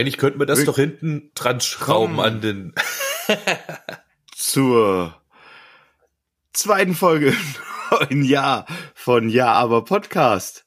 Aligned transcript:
Eigentlich 0.00 0.16
könnten 0.16 0.38
wir 0.38 0.46
das 0.46 0.64
doch 0.64 0.76
hinten 0.76 1.30
dran 1.34 1.60
schrauben 1.60 2.20
an 2.20 2.40
den. 2.40 2.74
zur 4.34 5.14
zweiten 6.54 6.94
Folge 6.94 7.34
im 8.08 8.22
Jahr 8.24 8.64
von 8.94 9.28
Ja, 9.28 9.52
aber 9.52 9.84
Podcast. 9.84 10.64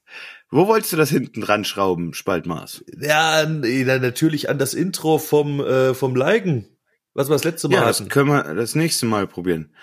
Wo 0.51 0.67
wolltest 0.67 0.93
du 0.93 0.97
das 0.97 1.09
hinten 1.09 1.41
dran 1.41 1.65
schrauben, 1.65 2.13
Spaltmaß? 2.13 2.85
Ja, 3.01 3.43
natürlich 3.47 4.49
an 4.49 4.59
das 4.59 4.75
Intro 4.75 5.17
vom, 5.17 5.59
äh, 5.61 5.95
vom 5.95 6.15
Leigen, 6.15 6.67
was 7.15 7.27
wir 7.27 7.33
das 7.33 7.43
letzte 7.43 7.69
Mal 7.69 7.73
ja, 7.77 7.85
hatten. 7.85 8.03
das 8.05 8.13
können 8.13 8.29
wir 8.29 8.53
das 8.53 8.75
nächste 8.75 9.07
Mal 9.07 9.25
probieren. 9.25 9.75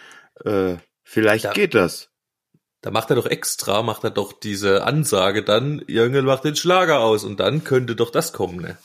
Äh, 0.45 0.77
vielleicht 1.03 1.47
Ja. 1.47 1.53
geht 1.55 1.75
das. 1.75 2.11
Da 2.83 2.93
macht 2.93 3.11
er 3.11 3.17
doch 3.17 3.27
extra, 3.27 3.83
macht 3.83 4.05
er 4.05 4.11
doch 4.11 4.33
diese 4.33 4.85
Ansage 4.85 5.43
dann, 5.43 5.83
Jürgen 5.89 6.25
macht 6.25 6.45
den 6.45 6.55
Schlager 6.55 7.01
aus 7.01 7.25
und 7.25 7.41
dann 7.41 7.65
könnte 7.65 7.97
doch 7.97 8.11
das 8.13 8.33
kommen, 8.33 8.61
ne? 8.61 8.79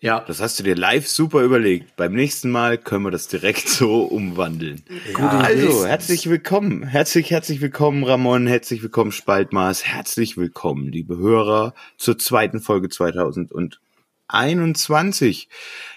Ja, 0.00 0.20
Das 0.20 0.40
hast 0.40 0.60
du 0.60 0.62
dir 0.62 0.76
live 0.76 1.08
super 1.08 1.42
überlegt. 1.42 1.96
Beim 1.96 2.12
nächsten 2.12 2.52
Mal 2.52 2.78
können 2.78 3.02
wir 3.04 3.10
das 3.10 3.26
direkt 3.26 3.68
so 3.78 4.04
umwandeln. 4.04 4.84
also, 5.16 5.84
herzlich 5.84 6.30
willkommen. 6.30 6.84
Herzlich, 6.84 7.32
herzlich 7.32 7.60
willkommen, 7.60 8.04
Ramon. 8.04 8.46
Herzlich 8.46 8.80
willkommen, 8.80 9.10
Spaltmaß. 9.10 9.84
Herzlich 9.84 10.36
willkommen, 10.36 10.92
liebe 10.92 11.18
Hörer, 11.18 11.74
zur 11.96 12.16
zweiten 12.16 12.60
Folge 12.60 12.90
2021. 12.90 15.48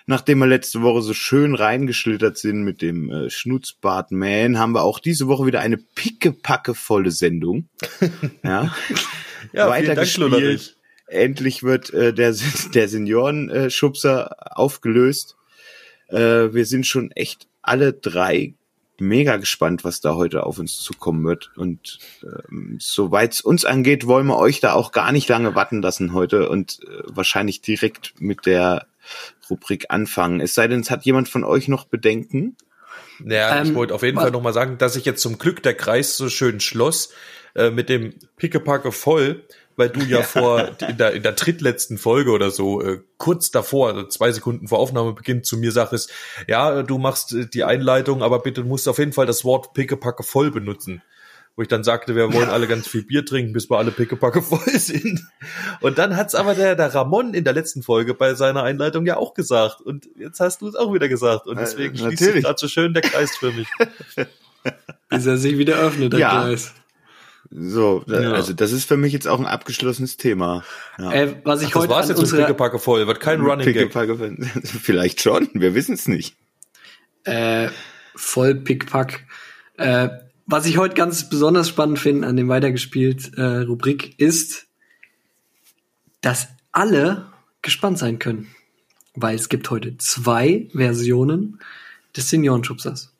Nachdem 0.07 0.39
wir 0.39 0.47
letzte 0.47 0.81
Woche 0.81 1.03
so 1.03 1.13
schön 1.13 1.53
reingeschlittert 1.53 2.39
sind 2.39 2.63
mit 2.63 2.81
dem 2.81 3.11
äh, 3.11 3.29
Schnutzbart 3.29 4.11
Man, 4.11 4.57
haben 4.57 4.73
wir 4.73 4.81
auch 4.81 4.97
diese 4.97 5.27
Woche 5.27 5.45
wieder 5.45 5.59
eine 5.59 5.77
pickepackevolle 5.77 7.11
Sendung. 7.11 7.69
ja. 8.43 8.75
Ja, 9.53 9.69
Weitergespielt. 9.69 10.77
Endlich 11.11 11.63
wird 11.63 11.93
äh, 11.93 12.13
der, 12.13 12.33
der 12.73 12.87
Senioren-Schubser 12.87 14.57
aufgelöst. 14.57 15.35
Äh, 16.07 16.53
wir 16.53 16.65
sind 16.65 16.87
schon 16.87 17.11
echt 17.11 17.47
alle 17.61 17.93
drei 17.93 18.53
mega 19.01 19.37
gespannt, 19.37 19.83
was 19.83 19.99
da 19.99 20.15
heute 20.15 20.43
auf 20.43 20.59
uns 20.59 20.77
zukommen 20.77 21.25
wird. 21.25 21.51
Und 21.55 21.99
ähm, 22.23 22.77
soweit 22.79 23.33
es 23.33 23.41
uns 23.41 23.65
angeht, 23.65 24.07
wollen 24.07 24.27
wir 24.27 24.37
euch 24.37 24.59
da 24.59 24.73
auch 24.73 24.91
gar 24.91 25.11
nicht 25.11 25.27
lange 25.27 25.55
warten 25.55 25.81
lassen 25.81 26.13
heute 26.13 26.47
und 26.49 26.79
äh, 26.83 27.03
wahrscheinlich 27.07 27.61
direkt 27.61 28.13
mit 28.19 28.45
der 28.45 28.85
Rubrik 29.49 29.87
anfangen. 29.89 30.39
Es 30.39 30.53
sei 30.53 30.67
denn, 30.67 30.79
es 30.79 30.91
hat 30.91 31.03
jemand 31.03 31.27
von 31.27 31.43
euch 31.43 31.67
noch 31.67 31.85
Bedenken. 31.85 32.55
Naja, 33.19 33.63
ich 33.63 33.69
Ähm, 33.69 33.75
wollte 33.75 33.95
auf 33.95 34.03
jeden 34.03 34.17
Fall 34.17 34.31
nochmal 34.31 34.53
sagen, 34.53 34.77
dass 34.77 34.95
ich 34.95 35.05
jetzt 35.05 35.21
zum 35.21 35.37
Glück 35.37 35.63
der 35.63 35.73
Kreis 35.73 36.15
so 36.15 36.29
schön 36.29 36.59
schloss 36.59 37.11
äh, 37.55 37.71
mit 37.71 37.89
dem 37.89 38.13
Pickepacke 38.37 38.91
voll, 38.91 39.43
weil 39.81 39.89
du 39.89 40.01
ja 40.01 40.21
vor 40.21 40.69
in 40.87 40.97
der, 40.97 41.13
in 41.13 41.23
der 41.23 41.31
drittletzten 41.31 41.97
Folge 41.97 42.29
oder 42.29 42.51
so, 42.51 42.83
äh, 42.83 42.99
kurz 43.17 43.49
davor, 43.49 43.87
also 43.89 44.03
zwei 44.03 44.31
Sekunden 44.31 44.67
vor 44.67 44.77
Aufnahmebeginn 44.77 45.43
zu 45.43 45.57
mir 45.57 45.71
sagtest, 45.71 46.11
ja, 46.47 46.83
du 46.83 46.99
machst 46.99 47.33
äh, 47.33 47.47
die 47.47 47.63
Einleitung, 47.63 48.21
aber 48.21 48.39
bitte 48.39 48.63
musst 48.63 48.87
auf 48.87 48.99
jeden 48.99 49.11
Fall 49.11 49.25
das 49.25 49.43
Wort 49.43 49.73
Pickepacke 49.73 50.21
voll 50.21 50.51
benutzen. 50.51 51.01
Wo 51.55 51.63
ich 51.63 51.67
dann 51.67 51.83
sagte, 51.83 52.15
wir 52.15 52.31
wollen 52.31 52.49
alle 52.49 52.67
ganz 52.67 52.87
viel 52.87 53.03
Bier 53.03 53.25
trinken, 53.25 53.53
bis 53.53 53.71
wir 53.71 53.79
alle 53.79 53.89
Pickepacke 53.89 54.41
voll 54.43 54.77
sind. 54.77 55.25
Und 55.79 55.97
dann 55.97 56.15
hat's 56.15 56.35
aber 56.35 56.53
der, 56.53 56.75
der 56.75 56.93
Ramon 56.93 57.33
in 57.33 57.43
der 57.43 57.53
letzten 57.53 57.81
Folge 57.81 58.13
bei 58.13 58.35
seiner 58.35 58.61
Einleitung 58.61 59.07
ja 59.07 59.17
auch 59.17 59.33
gesagt. 59.33 59.81
Und 59.81 60.07
jetzt 60.15 60.39
hast 60.39 60.61
du 60.61 60.67
es 60.67 60.75
auch 60.75 60.93
wieder 60.93 61.09
gesagt. 61.09 61.47
Und 61.47 61.57
Äh, 61.57 61.61
deswegen 61.61 61.97
schließt 61.97 62.23
sich 62.23 62.43
gerade 62.43 62.59
so 62.59 62.67
schön 62.67 62.93
der 62.93 63.01
Kreis 63.01 63.35
für 63.35 63.51
mich. 63.51 63.67
bis 65.09 65.25
er 65.25 65.37
sich 65.37 65.57
wieder 65.57 65.77
öffnet, 65.79 66.13
der 66.13 66.19
Ja. 66.19 66.29
Kreis. 66.43 66.71
So, 67.53 68.03
da- 68.07 68.21
Ja. 68.21 68.31
also 68.31 68.53
das 68.53 68.71
ist 68.71 68.85
für 68.85 68.95
mich 68.97 69.11
jetzt 69.11 69.27
auch 69.27 69.39
ein 69.39 69.45
abgeschlossenes 69.45 70.15
Thema. 70.17 70.63
Ja. 70.97 71.11
Äh, 71.11 71.35
was 71.43 71.61
ich 71.61 71.67
Ach, 71.67 71.73
das 71.73 71.81
heute 71.81 71.89
war's 71.91 72.03
an 72.05 72.09
jetzt 72.11 72.17
mit 72.17 72.23
unserer, 72.23 72.41
Pickepacke 72.45 72.79
voll. 72.79 73.05
Wird 73.07 73.19
kein 73.19 73.41
Running 73.41 73.73
Gag. 73.73 73.91
Vielleicht 74.63 75.21
schon, 75.21 75.49
wir 75.53 75.75
wissen 75.75 75.93
es 75.95 76.07
nicht. 76.07 76.35
äh, 77.25 77.69
voll 78.15 78.55
Pickpack. 78.55 79.25
Äh, 79.77 80.09
was 80.47 80.65
ich 80.65 80.77
heute 80.77 80.95
ganz 80.95 81.29
besonders 81.29 81.67
spannend 81.69 81.99
finde 81.99 82.27
an 82.27 82.35
dem 82.37 82.47
weitergespielt 82.49 83.33
äh, 83.37 83.41
Rubrik 83.59 84.19
ist, 84.19 84.67
dass 86.21 86.47
alle 86.71 87.31
gespannt 87.61 87.97
sein 87.99 88.17
können, 88.19 88.47
weil 89.15 89.35
es 89.35 89.49
gibt 89.49 89.69
heute 89.69 89.97
zwei 89.97 90.67
Versionen 90.73 91.59
des 92.15 92.29
Seniorenschubsers. 92.29 93.11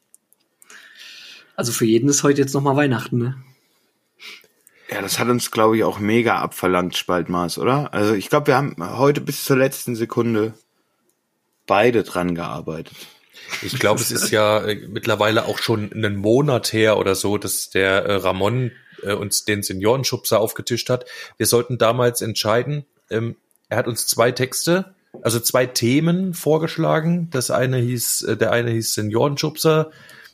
Also 1.55 1.71
für 1.71 1.85
jeden 1.85 2.09
ist 2.09 2.23
heute 2.23 2.41
jetzt 2.41 2.53
noch 2.53 2.61
mal 2.61 2.75
Weihnachten, 2.75 3.17
ne? 3.17 3.35
Ja, 4.91 5.02
das 5.02 5.19
hat 5.19 5.29
uns, 5.29 5.52
glaube 5.52 5.78
ich, 5.78 5.84
auch 5.84 6.00
mega 6.00 6.40
abverlangt, 6.40 6.97
Spaltmaß, 6.97 7.59
oder? 7.59 7.94
Also 7.94 8.13
ich 8.13 8.29
glaube, 8.29 8.47
wir 8.47 8.57
haben 8.57 8.75
heute 8.97 9.22
bis 9.22 9.46
zur 9.46 9.57
letzten 9.57 9.96
Sekunde 9.96 10.53
beide 11.66 12.03
dran 12.03 12.35
gearbeitet. 12.35 12.97
Ich 13.62 13.79
glaube, 13.79 14.02
es 14.02 14.12
ist 14.12 14.31
ja 14.31 14.63
äh, 14.66 14.75
mittlerweile 14.90 15.46
auch 15.46 15.59
schon 15.59 15.91
einen 15.94 16.18
Monat 16.18 16.74
her 16.74 16.97
oder 16.97 17.16
so, 17.16 17.38
dass 17.38 17.69
der 17.69 18.06
äh, 18.06 18.16
Ramon 18.16 18.72
äh, 19.03 19.13
uns 19.13 19.46
den 19.46 19.63
Seniorenschubser 19.63 20.40
aufgetischt 20.40 20.90
hat. 20.90 21.06
Wir 21.38 21.46
sollten 21.46 21.78
damals 21.78 22.22
entscheiden. 22.22 22.85
Ähm, 23.09 23.38
er 23.69 23.78
hat 23.78 23.88
uns 23.88 24.08
zwei 24.08 24.31
Texte, 24.31 24.94
also 25.22 25.40
zwei 25.40 25.66
Themen 25.66 26.34
vorgeschlagen. 26.34 27.29
Das 27.31 27.52
eine 27.52 27.78
hieß, 27.78 28.23
äh, 28.23 28.38
der 28.38 28.52
eine 28.52 28.72
hieß 28.72 28.94
Seniorenschubser, 28.94 29.91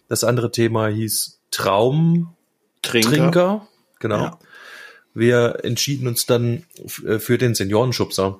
das 0.07 0.24
andere 0.24 0.51
Thema 0.51 0.88
hieß 0.88 1.39
Traumtrinker. 1.51 2.31
Trinker. 2.81 3.68
Genau. 4.00 4.24
Ja. 4.24 4.39
Wir 5.17 5.61
entschieden 5.63 6.07
uns 6.07 6.28
dann 6.28 6.63
äh, 7.03 7.17
für 7.17 7.39
den 7.39 7.55
Seniorenschubser. 7.55 8.39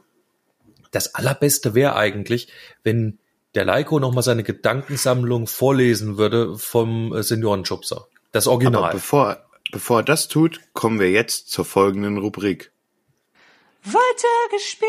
Das 0.92 1.16
allerbeste 1.16 1.74
wäre 1.74 1.96
eigentlich, 1.96 2.50
wenn 2.84 3.18
der 3.56 3.66
Leiko 3.66 4.00
nochmal 4.00 4.22
seine 4.22 4.44
Gedankensammlung 4.44 5.48
vorlesen 5.48 6.18
würde 6.18 6.56
vom 6.60 7.16
äh, 7.16 7.24
Seniorenschubser. 7.24 8.08
Das 8.32 8.46
Aber 8.46 8.58
Original. 8.58 8.92
bevor, 8.92 9.38
bevor 9.72 10.02
er 10.02 10.04
das 10.04 10.28
tut, 10.28 10.62
kommen 10.74 11.00
wir 11.00 11.10
jetzt 11.10 11.50
zur 11.50 11.66
folgenden 11.66 12.20
Rubrik. 12.20 12.72
Weitergespielt. 13.84 14.88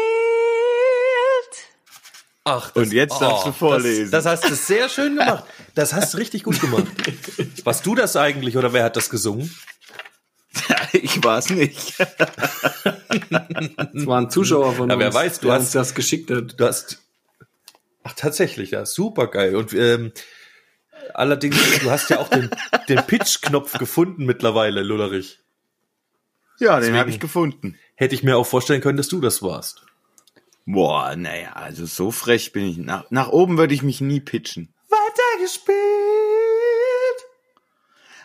Ach, 2.45 2.75
Und 2.77 2.93
jetzt 2.93 3.19
darfst 3.19 3.47
du 3.47 3.53
vorlesen. 3.53 4.11
Das, 4.11 4.25
das 4.25 4.43
hast 4.43 4.51
du 4.51 4.55
sehr 4.55 4.91
schön 4.91 5.17
gemacht. 5.17 5.45
Das 5.75 5.95
hast 5.95 6.13
du 6.13 6.19
richtig 6.19 6.43
gut 6.43 6.61
gemacht. 6.61 6.85
Warst 7.65 7.87
du 7.87 7.95
das 7.95 8.15
eigentlich 8.17 8.59
oder 8.59 8.75
wer 8.75 8.85
hat 8.85 8.97
das 8.97 9.09
gesungen? 9.09 9.51
ich 10.93 11.23
war 11.25 11.39
es 11.39 11.51
nicht. 11.51 11.99
Das 11.99 14.07
war 14.07 14.21
ein 14.21 14.31
Zuschauer 14.31 14.73
von 14.75 14.89
Ja, 14.89 14.95
uns, 14.97 15.05
wer 15.05 15.15
weiß, 15.15 15.41
du 15.41 15.53
hast- 15.53 15.75
das 15.75 15.95
geschickt 15.95 16.31
hat. 16.31 16.59
Du 16.59 16.65
hast. 16.67 17.03
Ach, 18.05 18.13
tatsächlich, 18.15 18.71
ja, 18.73 18.87
super 18.87 19.27
geil. 19.27 19.57
Und 19.57 19.73
ähm, 19.75 20.13
allerdings, 21.15 21.57
du 21.81 21.91
hast 21.91 22.11
ja 22.11 22.19
auch 22.21 22.29
den, 22.29 22.51
den 22.89 22.99
Pitch-Knopf 23.07 23.79
gefunden 23.79 24.25
mittlerweile, 24.25 24.83
Lullerich. 24.83 25.41
Ja, 26.59 26.81
den 26.81 26.97
habe 26.97 27.11
ich 27.11 27.21
gefunden. 27.21 27.79
Hätte 27.95 28.15
ich 28.15 28.23
mir 28.23 28.37
auch 28.37 28.47
vorstellen 28.47 28.81
können, 28.81 28.97
dass 28.97 29.09
du 29.09 29.21
das 29.21 29.43
warst. 29.43 29.83
Boah, 30.67 31.15
naja, 31.17 31.53
also 31.55 31.87
so 31.87 32.11
frech 32.11 32.53
bin 32.53 32.65
ich. 32.69 32.77
Nach, 32.79 33.05
nach 33.11 33.29
oben 33.29 33.59
würde 33.59 33.75
ich 33.75 33.83
mich 33.83 34.01
nie 34.01 34.21
pitchen. 34.21 34.73
Weitergespielt. 34.89 35.77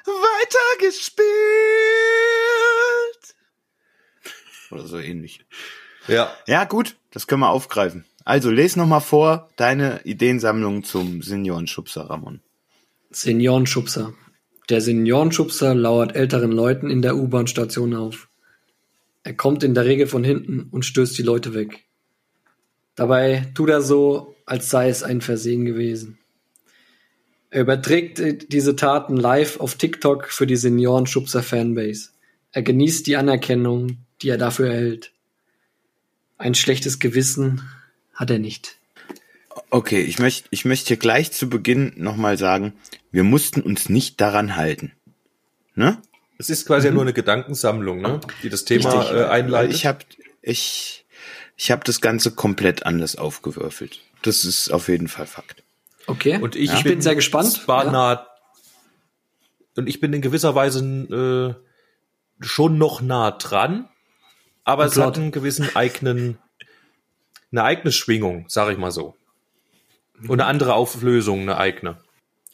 Weitergespielt. 0.06 1.93
Oder 4.74 4.88
so 4.88 4.98
ähnlich. 4.98 5.46
Ja. 6.08 6.34
Ja, 6.48 6.66
gut, 6.66 6.96
das 7.12 7.28
können 7.28 7.42
wir 7.42 7.50
aufgreifen. 7.50 8.06
Also, 8.25 8.50
les 8.50 8.75
noch 8.75 8.88
mal 8.88 9.00
vor 9.00 9.50
deine 9.56 10.02
Ideensammlung 10.04 10.84
zum 10.84 11.22
Seniorenschubser, 11.22 12.10
Ramon. 12.10 12.42
Seniorenschubser. 13.12 14.14
Der 14.70 14.81
Seniorenschubser 14.81 15.75
lauert 15.75 16.16
älteren 16.16 16.52
Leuten 16.52 16.90
in 16.90 17.02
der 17.02 17.18
U-Bahn-Station 17.18 17.94
auf. 17.94 18.30
Er 19.24 19.34
kommt 19.34 19.64
in 19.64 19.74
der 19.74 19.86
Regel 19.86 20.08
von 20.08 20.24
hinten 20.24 20.68
und 20.72 20.86
stößt 20.86 21.18
die 21.18 21.24
Leute 21.24 21.54
weg. 21.54 21.86
Dabei 22.96 23.52
tut 23.56 23.70
er 23.70 23.81
so, 23.81 24.36
als 24.46 24.70
sei 24.70 24.90
es 24.90 25.04
ein 25.04 25.22
Versehen 25.22 25.66
gewesen. 25.66 26.18
Er 27.50 27.62
überträgt 27.62 28.20
äh, 28.20 28.38
diese 28.38 28.75
Taten 28.75 29.16
live 29.16 29.60
auf 29.60 29.75
TikTok 29.75 30.30
für 30.30 30.48
die 30.48 30.56
Seniorenschubser-Fanbase. 30.56 32.10
Er 32.52 32.64
genießt 32.64 33.06
die 33.06 33.16
Anerkennung, 33.16 33.98
die 34.24 34.30
er 34.30 34.38
dafür 34.38 34.70
erhält. 34.72 35.12
Ein 36.38 36.56
schlechtes 36.56 37.00
Gewissen 37.00 37.70
hat 38.14 38.31
er 38.31 38.40
nicht. 38.40 38.78
Okay, 39.70 40.02
ich 40.02 40.20
möchte 40.20 40.48
ich 40.52 40.66
möchte 40.66 40.88
hier 40.88 40.98
gleich 40.98 41.31
zu 41.31 41.50
Beginn 41.50 41.94
noch 41.96 42.16
mal 42.16 42.38
sagen, 42.38 42.74
wir 43.12 43.24
mussten 43.24 43.62
uns 43.62 43.90
nicht 43.90 44.20
daran 44.22 44.56
halten. 44.56 44.94
Ne? 45.75 46.02
Es 46.38 46.50
ist 46.50 46.66
quasi 46.66 46.88
ja 46.88 46.94
nur 46.94 47.04
eine 47.04 47.14
Gedankensammlung, 47.14 48.02
ne? 48.02 48.20
die 48.42 48.50
das 48.50 48.66
Thema 48.66 49.00
Richtig. 49.00 49.18
äh, 49.18 49.25
einleitet. 49.25 49.75
Ich 49.75 49.86
habe 49.86 50.00
ich, 50.42 51.06
ich 51.56 51.72
hab 51.72 51.84
das 51.84 52.02
Ganze 52.02 52.31
komplett 52.31 52.86
anders 52.86 53.16
aufgewürfelt. 53.16 54.00
Das 54.24 54.46
ist 54.46 54.72
auf 54.72 54.88
jeden 54.88 55.08
Fall 55.08 55.28
Fakt. 55.28 55.64
Okay. 56.08 56.38
und 56.38 56.56
ich, 56.56 56.74
ich 56.74 56.84
bin, 56.84 57.02
sehr 57.02 57.16
gespannt. 57.16 57.52
Zwar 57.52 57.86
Ja. 57.86 57.92
nah, 57.92 58.28
und 59.75 59.88
ich 59.88 60.00
bin 60.00 60.14
in 60.14 60.22
gewisser 60.22 60.54
Weise 60.56 60.80
äh, 61.60 62.44
schon 62.46 62.78
noch 62.78 63.02
nah 63.02 63.31
dran, 63.31 63.90
aber 64.63 64.86
es 64.86 64.98
hat 64.98 65.18
einen 65.18 65.31
gewissen 65.31 65.75
eigenen, 65.75 66.38
eine 67.51 67.63
eigene 67.63 67.92
Schwingung, 67.92 68.45
sag 68.48 68.71
ich 68.71 68.77
mal 68.77 68.92
so. 68.92 69.15
Und 70.27 70.39
eine 70.39 70.45
andere 70.45 70.74
Auflösung, 70.74 71.42
eine 71.42 71.57
eigene. 71.57 71.98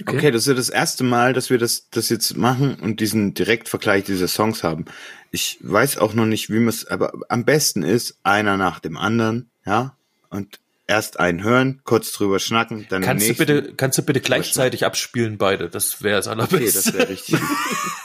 Okay. 0.07 0.31
das 0.31 0.43
ist 0.43 0.47
ja 0.47 0.53
das 0.53 0.69
erste 0.69 1.03
Mal, 1.03 1.33
dass 1.33 1.49
wir 1.49 1.57
das, 1.57 1.89
das 1.89 2.07
jetzt 2.09 2.37
machen 2.37 2.75
und 2.75 3.01
diesen 3.01 3.33
Direktvergleich 3.33 4.05
dieser 4.05 4.29
Songs 4.29 4.63
haben. 4.63 4.85
Ich 5.31 5.57
weiß 5.61 5.97
auch 5.97 6.13
noch 6.13 6.25
nicht, 6.25 6.49
wie 6.49 6.59
man 6.59 6.69
es, 6.69 6.87
aber 6.87 7.11
am 7.27 7.43
besten 7.43 7.83
ist 7.83 8.17
einer 8.23 8.55
nach 8.55 8.79
dem 8.79 8.97
anderen, 8.97 9.49
ja, 9.65 9.95
und 10.29 10.59
erst 10.87 11.19
einen 11.19 11.43
hören, 11.43 11.81
kurz 11.83 12.13
drüber 12.13 12.39
schnacken, 12.39 12.87
dann 12.89 13.01
den 13.01 13.07
Kannst 13.07 13.25
du 13.25 13.27
nächsten. 13.29 13.45
bitte, 13.45 13.73
kannst 13.75 13.97
du 13.97 14.01
bitte 14.03 14.21
gleichzeitig 14.21 14.85
abspielen 14.85 15.37
beide? 15.37 15.69
Das 15.69 16.01
wäre 16.01 16.15
das 16.17 16.27
Okay, 16.27 16.39
allerbeste. 16.39 16.81
das 16.81 16.93
wäre 16.93 17.09
richtig. 17.09 17.35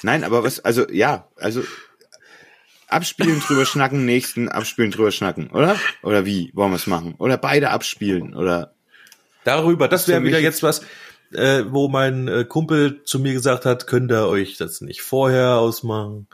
Nein, 0.03 0.25
aber 0.25 0.43
was, 0.43 0.61
also 0.61 0.87
ja, 0.91 1.29
also 1.37 1.63
abspielen, 2.89 3.41
drüber 3.41 3.65
schnacken, 3.67 4.05
nächsten 4.05 4.49
abspielen, 4.49 4.91
drüber 4.91 5.11
schnacken, 5.11 5.49
oder? 5.51 5.77
Oder 6.03 6.25
wie 6.27 6.51
wollen 6.55 6.71
wir 6.73 6.77
es 6.77 6.87
machen? 6.87 7.15
Oder 7.19 7.37
beide 7.39 7.71
abspielen, 7.71 8.35
oder? 8.35 8.75
Darüber, 9.45 9.89
das 9.89 10.09
wäre 10.09 10.23
wieder 10.25 10.39
jetzt- 10.39 10.63
was, 10.63 10.83
äh, 11.33 11.65
wo 11.69 11.89
mein 11.89 12.29
äh, 12.29 12.45
Kumpel 12.45 13.03
zu 13.05 13.19
mir 13.19 13.33
gesagt 13.33 13.65
hat, 13.67 13.87
könnt 13.87 14.11
ihr 14.11 14.27
euch 14.29 14.57
das 14.57 14.81
nicht 14.81 15.03
vorher 15.03 15.57
ausmachen? 15.59 16.27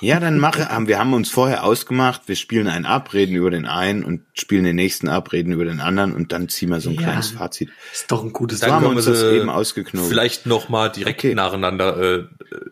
Ja, 0.00 0.20
dann 0.20 0.38
mache, 0.38 0.68
haben, 0.68 0.86
wir 0.88 0.98
haben 0.98 1.12
uns 1.14 1.30
vorher 1.30 1.64
ausgemacht, 1.64 2.22
wir 2.26 2.36
spielen 2.36 2.68
einen 2.68 2.86
ab, 2.86 3.12
reden 3.14 3.34
über 3.34 3.50
den 3.50 3.66
einen 3.66 4.04
und 4.04 4.22
spielen 4.34 4.64
den 4.64 4.76
nächsten 4.76 5.08
ab, 5.08 5.32
reden 5.32 5.52
über 5.52 5.64
den 5.64 5.80
anderen 5.80 6.12
und 6.14 6.32
dann 6.32 6.48
ziehen 6.48 6.68
wir 6.70 6.80
so 6.80 6.90
ein 6.90 6.96
Ja. 6.96 7.02
kleines 7.02 7.30
Fazit. 7.30 7.70
Ist 7.92 8.10
doch 8.10 8.22
ein 8.22 8.32
gutes 8.32 8.60
Dann 8.60 8.72
haben 8.72 8.82
wir 8.84 8.90
uns 8.90 9.04
das 9.06 9.22
eben 9.22 9.48
ausgeknotet. 9.50 10.08
Vielleicht 10.08 10.46
noch 10.46 10.68
mal 10.68 10.88
direkt 10.88 11.20
Okay. 11.20 11.34
nacheinander 11.34 11.96
äh, 12.20 12.24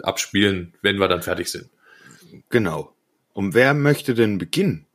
abspielen, 0.03 0.75
wenn 0.83 0.99
wir 0.99 1.09
dann 1.09 1.23
fertig 1.23 1.49
sind. 1.51 1.69
Genau. 2.51 2.93
Und 3.33 3.55
wer 3.55 3.75
möchte 3.75 4.15
denn 4.15 4.39
beginnen? 4.39 4.87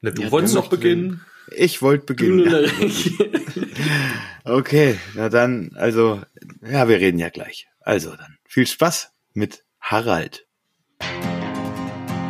Ne, 0.00 0.12
du 0.12 0.22
Ja, 0.22 0.30
wolltest 0.30 0.54
noch 0.54 0.68
beginnen? 0.68 1.20
Ich 1.56 1.82
wollte 1.82 2.06
beginnen. 2.06 2.50
Ja. 2.50 2.60
Okay, 4.46 4.98
na 5.14 5.30
dann, 5.30 5.70
also, 5.74 6.20
ja, 6.62 6.86
wir 6.86 7.00
reden 7.00 7.18
ja 7.18 7.30
gleich. 7.30 7.66
Also 7.80 8.10
dann, 8.10 8.36
viel 8.46 8.66
Spaß 8.66 9.10
mit 9.32 9.64
Harald. 9.80 10.46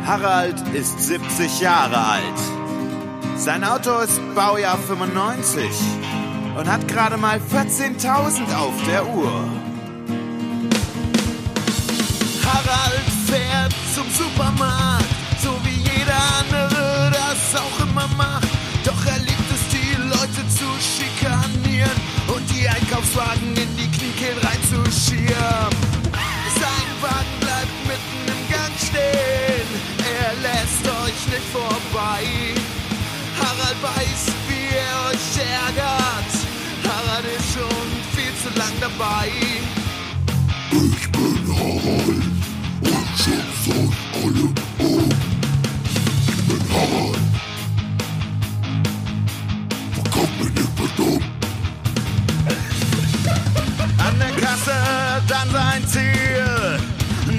Harald 0.05 0.55
ist 0.73 0.97
70 1.01 1.59
Jahre 1.59 1.97
alt. 1.97 2.39
Sein 3.37 3.65
Auto 3.65 3.99
ist 3.99 4.21
Baujahr 4.33 4.77
95 4.77 5.65
und 6.57 6.71
hat 6.71 6.87
gerade 6.87 7.17
mal 7.17 7.39
14.000 7.39 8.55
auf 8.55 8.73
der 8.87 9.05
Uhr. 9.07 9.45
Harald 12.45 13.04
fährt 13.27 13.73
zum 13.93 14.07
Supermarkt, 14.11 15.05
so 15.41 15.51
wie 15.63 15.77
jeder 15.77 16.21
andere 16.39 17.11
das 17.11 17.61
auch 17.61 17.79
immer 17.85 18.07
macht. 18.17 18.47
Doch 18.83 19.05
er 19.05 19.19
liebt 19.19 19.49
es, 19.51 19.63
die 19.73 19.95
Leute 20.01 20.41
zu 20.49 20.67
schikanieren 20.79 21.99
und 22.27 22.43
die 22.51 22.67
Einkaufswagen 22.67 23.55
in 23.55 23.71
die 23.77 23.89
Kniekehlen 23.89 24.37
reinzuschieben. 24.39 25.71
Sein 26.61 26.89
Wagen 27.01 27.35
bleibt 27.39 27.77
mitten 27.89 28.21
im 28.33 28.41
Gang 28.53 28.73
stehen, 28.77 29.69
er 30.21 30.31
lässt 30.45 30.85
euch 30.85 31.21
nicht 31.33 31.47
vorbei. 31.51 32.23
Harald 33.39 33.79
weiß, 33.81 34.21
wie 34.47 34.67
er 34.75 34.95
euch 35.09 35.27
ärgert. 35.65 36.31
Harald 36.87 37.25
ist 37.37 37.53
schon 37.53 37.87
viel 38.13 38.33
zu 38.41 38.49
lang 38.57 38.75
dabei. 38.79 39.31
An 43.27 43.33
der 54.19 54.29
Kasse 54.29 54.71
dann 55.27 55.49
sein 55.51 55.87
Ziel, 55.87 56.79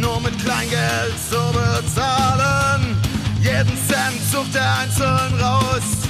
nur 0.01 0.21
mit 0.23 0.37
Kleingeld 0.45 1.15
zu 1.31 1.39
bezahlen. 1.53 2.97
Jeden 3.41 3.79
Cent 3.87 4.21
sucht 4.33 4.57
er 4.57 4.79
einzeln 4.81 5.41
raus, 5.41 6.09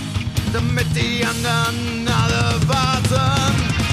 damit 0.55 0.87
die 0.97 1.23
anderen 1.23 2.09
alle 2.09 2.67
warten. 2.67 3.86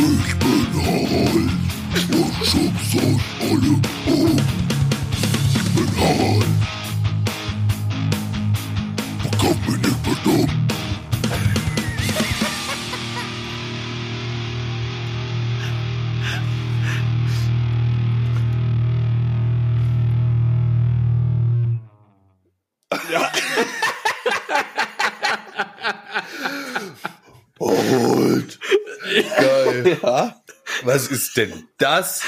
Ich 0.00 0.34
bin 0.38 0.66
Harald 0.84 1.50
und 2.12 2.46
schub's 2.46 2.94
euch 2.94 3.24
alle 3.40 3.72
um. 4.06 4.36
Ich 5.54 5.70
bin 5.74 5.90
Harald. 5.98 6.46
Man 9.24 9.32
kann 9.38 9.56
mich 9.66 9.78
nicht 9.82 9.98
verdammt. 10.04 10.57
Was 30.98 31.06
ist 31.08 31.36
denn 31.36 31.68
das? 31.78 32.22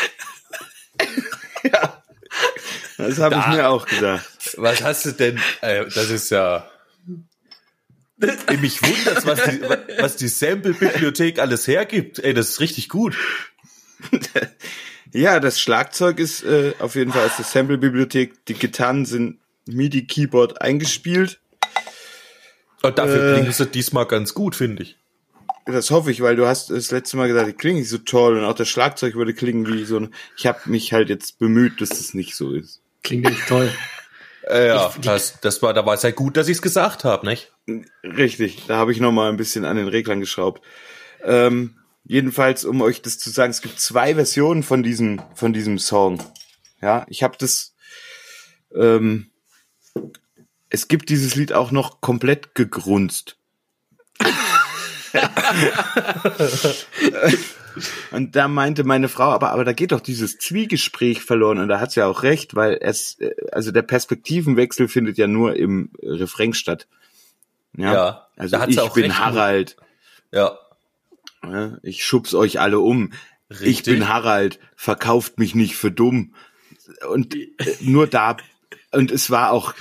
Das 2.96 3.18
habe 3.18 3.34
ich 3.36 3.42
Da. 3.42 3.48
mir 3.52 3.68
auch 3.68 3.86
gedacht. 3.86 4.24
Was 4.56 4.82
hast 4.82 5.06
du 5.06 5.12
denn? 5.12 5.40
Äh, 5.60 5.84
das 5.86 6.10
ist 6.10 6.30
ja. 6.30 6.68
Ey, 8.46 8.56
Mich 8.58 8.80
wundert, 8.82 9.24
was 9.26 9.42
die, 9.44 9.62
was 10.00 10.16
die 10.16 10.28
Sample-Bibliothek 10.28 11.38
alles 11.38 11.66
hergibt. 11.66 12.18
Ey, 12.18 12.34
das 12.34 12.50
ist 12.50 12.60
richtig 12.60 12.88
gut. 12.88 13.16
Ja, 15.12 15.40
das 15.40 15.60
Schlagzeug 15.60 16.18
ist 16.20 16.44
äh, 16.44 16.74
auf 16.78 16.94
jeden 16.94 17.12
Fall 17.12 17.26
aus 17.26 17.36
der 17.36 17.44
Sample-Bibliothek. 17.46 18.44
Die 18.46 18.54
Gitarren 18.54 19.06
sind 19.06 19.40
MIDI-Keyboard 19.66 20.60
eingespielt. 20.62 21.40
Und 22.82 22.98
dafür 22.98 23.32
Äh. 23.32 23.34
klingen 23.38 23.52
sie 23.52 23.66
diesmal 23.66 24.06
ganz 24.06 24.34
gut, 24.34 24.54
finde 24.54 24.84
ich. 24.84 24.96
Das 25.66 25.90
hoffe 25.90 26.10
ich, 26.10 26.20
weil 26.20 26.36
du 26.36 26.46
hast 26.46 26.70
das 26.70 26.90
letzte 26.90 27.16
Mal 27.16 27.28
gesagt, 27.28 27.48
die 27.48 27.52
klingen 27.52 27.78
nicht 27.78 27.88
so 27.88 27.98
toll 27.98 28.38
und 28.38 28.44
auch 28.44 28.54
das 28.54 28.68
Schlagzeug 28.68 29.14
würde 29.14 29.34
klingen 29.34 29.66
wie 29.66 29.84
so 29.84 29.98
ein. 29.98 30.14
Ich 30.36 30.46
habe 30.46 30.58
mich 30.66 30.92
halt 30.92 31.08
jetzt 31.08 31.38
bemüht, 31.38 31.80
dass 31.80 31.90
das 31.90 32.14
nicht 32.14 32.34
so 32.34 32.52
ist. 32.52 32.80
Klingt 33.02 33.26
echt 33.26 33.46
toll. 33.46 33.70
Äh, 34.48 34.68
ja, 34.68 34.92
das, 35.02 35.38
das 35.40 35.62
war, 35.62 35.74
da 35.74 35.84
war 35.86 35.94
es 35.94 36.02
ja 36.02 36.10
gut, 36.10 36.36
dass 36.36 36.48
ich 36.48 36.56
es 36.56 36.62
gesagt 36.62 37.04
habe, 37.04 37.26
nicht? 37.26 37.52
Richtig, 38.02 38.64
da 38.66 38.78
habe 38.78 38.90
ich 38.90 38.98
noch 38.98 39.12
mal 39.12 39.28
ein 39.28 39.36
bisschen 39.36 39.64
an 39.64 39.76
den 39.76 39.86
Reglern 39.86 40.18
geschraubt. 40.18 40.62
Ähm, 41.22 41.76
jedenfalls, 42.04 42.64
um 42.64 42.80
euch 42.80 43.02
das 43.02 43.18
zu 43.18 43.30
sagen, 43.30 43.50
es 43.50 43.60
gibt 43.60 43.78
zwei 43.78 44.14
Versionen 44.14 44.62
von 44.62 44.82
diesem 44.82 45.22
von 45.34 45.52
diesem 45.52 45.78
Song. 45.78 46.22
Ja, 46.80 47.06
ich 47.08 47.22
habe 47.22 47.36
das. 47.38 47.74
Ähm, 48.74 49.30
es 50.68 50.88
gibt 50.88 51.10
dieses 51.10 51.34
Lied 51.34 51.52
auch 51.52 51.70
noch 51.70 52.00
komplett 52.00 52.54
gegrunzt. 52.54 53.36
Und 58.10 58.36
da 58.36 58.48
meinte 58.48 58.84
meine 58.84 59.08
Frau, 59.08 59.30
aber, 59.30 59.50
aber 59.52 59.64
da 59.64 59.72
geht 59.72 59.92
doch 59.92 60.00
dieses 60.00 60.38
Zwiegespräch 60.38 61.22
verloren. 61.22 61.58
Und 61.58 61.68
da 61.68 61.80
hat 61.80 61.92
sie 61.92 62.00
ja 62.00 62.06
auch 62.06 62.22
recht, 62.22 62.54
weil 62.54 62.78
es, 62.80 63.18
äh, 63.20 63.34
also 63.52 63.70
der 63.70 63.82
Perspektivenwechsel 63.82 64.88
findet 64.88 65.18
ja 65.18 65.26
nur 65.26 65.56
im 65.56 65.90
Refrain 66.02 66.52
statt. 66.52 66.88
Ja. 67.76 67.92
Ja, 67.94 68.26
also 68.36 68.56
ich 68.66 68.92
bin 68.92 69.04
recht. 69.04 69.18
Harald. 69.18 69.76
Ja, 70.32 70.58
Ja, 71.42 71.78
ich 71.82 72.04
schubs 72.04 72.34
euch 72.34 72.60
alle 72.60 72.80
um. 72.80 73.12
Ich 73.48 73.60
Richtig. 73.60 73.94
bin 73.94 74.08
Harald. 74.08 74.58
Verkauft 74.76 75.38
mich 75.38 75.54
nicht 75.54 75.76
für 75.76 75.90
dumm. 75.90 76.34
Und 77.08 77.34
äh, 77.36 77.48
nur 77.80 78.06
da, 78.06 78.36
und 78.92 79.10
es 79.10 79.30
war 79.30 79.52
auch 79.52 79.74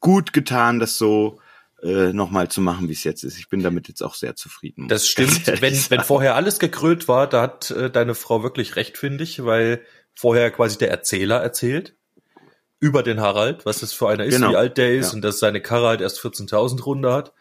gut 0.00 0.32
getan, 0.32 0.78
das 0.78 0.96
so 0.98 1.40
äh, 1.84 2.12
nochmal 2.12 2.48
zu 2.48 2.60
machen, 2.62 2.88
wie 2.88 2.92
es 2.92 3.04
jetzt 3.04 3.22
ist. 3.24 3.38
Ich 3.38 3.48
bin 3.50 3.62
damit 3.62 3.88
jetzt 3.88 4.02
auch 4.02 4.14
sehr 4.14 4.34
zufrieden. 4.34 4.88
Das 4.88 5.06
stimmt. 5.06 5.46
Wenn, 5.60 5.74
sagen. 5.74 5.90
wenn 5.90 6.00
vorher 6.00 6.34
alles 6.34 6.58
gekrölt 6.58 7.06
war, 7.08 7.28
da 7.28 7.42
hat 7.42 7.70
äh, 7.70 7.90
deine 7.90 8.14
Frau 8.14 8.42
wirklich 8.42 8.74
recht, 8.76 8.96
finde 8.98 9.22
ich, 9.24 9.44
weil 9.44 9.82
vorher 10.14 10.50
quasi 10.50 10.78
der 10.78 10.90
Erzähler 10.90 11.42
erzählt 11.42 11.94
über 12.80 13.02
den 13.02 13.20
Harald, 13.20 13.66
was 13.66 13.80
das 13.80 13.92
für 13.92 14.08
einer 14.08 14.24
ist, 14.24 14.34
Genau. 14.36 14.50
wie 14.52 14.56
alt 14.56 14.78
der 14.78 14.94
ist 14.94 15.08
Ja. 15.08 15.12
und 15.14 15.22
dass 15.22 15.38
seine 15.38 15.60
Karre 15.60 15.88
halt 15.88 16.00
erst 16.00 16.20
14.000 16.20 16.82
Runde 16.84 17.12
hat. 17.12 17.32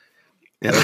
ja. 0.62 0.74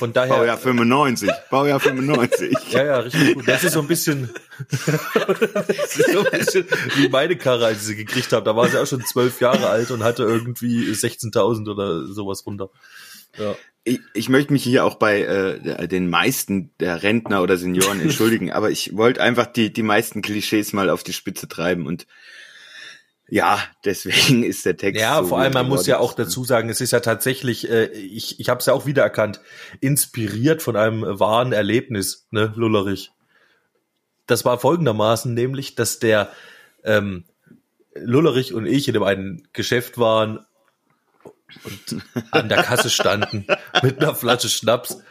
Von 0.00 0.14
daher, 0.14 0.34
Baujahr 0.34 0.56
95. 0.56 1.30
Baujahr 1.50 1.78
95. 1.78 2.56
ja, 2.70 2.84
ja, 2.86 2.98
richtig 3.00 3.34
gut. 3.34 3.46
Das 3.46 3.64
ist 3.64 3.74
so 3.74 3.80
ein 3.80 3.86
bisschen, 3.86 4.30
das 4.70 5.96
ist 5.98 6.10
so 6.10 6.24
ein 6.24 6.38
bisschen 6.38 6.66
wie 6.96 7.10
meine 7.10 7.36
Karre, 7.36 7.66
als 7.66 7.82
ich 7.82 7.84
sie 7.84 7.96
gekriegt 7.96 8.32
habe. 8.32 8.42
Da 8.42 8.56
war 8.56 8.66
sie 8.70 8.80
auch 8.80 8.86
schon 8.86 9.04
zwölf 9.04 9.42
Jahre 9.42 9.68
alt 9.68 9.90
und 9.90 10.02
hatte 10.02 10.22
irgendwie 10.22 10.90
16.000 10.90 11.70
oder 11.70 12.06
sowas 12.06 12.46
runter. 12.46 12.70
Ja. 13.36 13.54
Ich, 13.84 14.00
ich 14.14 14.30
möchte 14.30 14.54
mich 14.54 14.62
hier 14.62 14.86
auch 14.86 14.94
bei 14.94 15.20
äh, 15.20 15.86
den 15.86 16.08
meisten 16.08 16.70
der 16.80 17.02
Rentner 17.02 17.42
oder 17.42 17.58
Senioren 17.58 18.00
entschuldigen, 18.00 18.52
aber 18.52 18.70
ich 18.70 18.96
wollte 18.96 19.20
einfach 19.20 19.48
die, 19.48 19.70
die 19.70 19.82
meisten 19.82 20.22
Klischees 20.22 20.72
mal 20.72 20.88
auf 20.88 21.02
die 21.02 21.12
Spitze 21.12 21.46
treiben 21.46 21.86
und 21.86 22.06
ja, 23.30 23.60
deswegen 23.84 24.42
ist 24.44 24.66
der 24.66 24.76
Text. 24.76 25.00
Ja, 25.00 25.22
so 25.22 25.28
vor 25.28 25.38
allem, 25.38 25.52
man 25.52 25.68
muss 25.68 25.86
ja 25.86 25.98
auch 25.98 26.12
dazu 26.14 26.44
sagen, 26.44 26.68
es 26.68 26.80
ist 26.80 26.90
ja 26.90 27.00
tatsächlich, 27.00 27.70
äh, 27.70 27.86
ich, 27.86 28.40
ich 28.40 28.48
habe 28.48 28.60
es 28.60 28.66
ja 28.66 28.74
auch 28.74 28.86
wiedererkannt, 28.86 29.40
inspiriert 29.80 30.62
von 30.62 30.76
einem 30.76 31.02
wahren 31.02 31.52
Erlebnis, 31.52 32.26
ne, 32.30 32.52
Lullerich. 32.56 33.12
Das 34.26 34.44
war 34.44 34.58
folgendermaßen, 34.58 35.32
nämlich, 35.32 35.76
dass 35.76 35.98
der 35.98 36.30
ähm, 36.84 37.24
Lullerich 37.94 38.52
und 38.52 38.66
ich 38.66 38.88
in 38.88 38.94
dem 38.94 39.02
einen 39.02 39.48
Geschäft 39.52 39.98
waren 39.98 40.44
und 41.64 42.02
an 42.30 42.48
der 42.48 42.62
Kasse 42.62 42.90
standen 42.90 43.46
mit 43.82 44.00
einer 44.00 44.14
Flasche 44.14 44.48
Schnaps. 44.48 45.02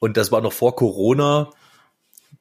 Und 0.00 0.16
das 0.16 0.30
war 0.30 0.40
noch 0.40 0.52
vor 0.52 0.76
Corona. 0.76 1.50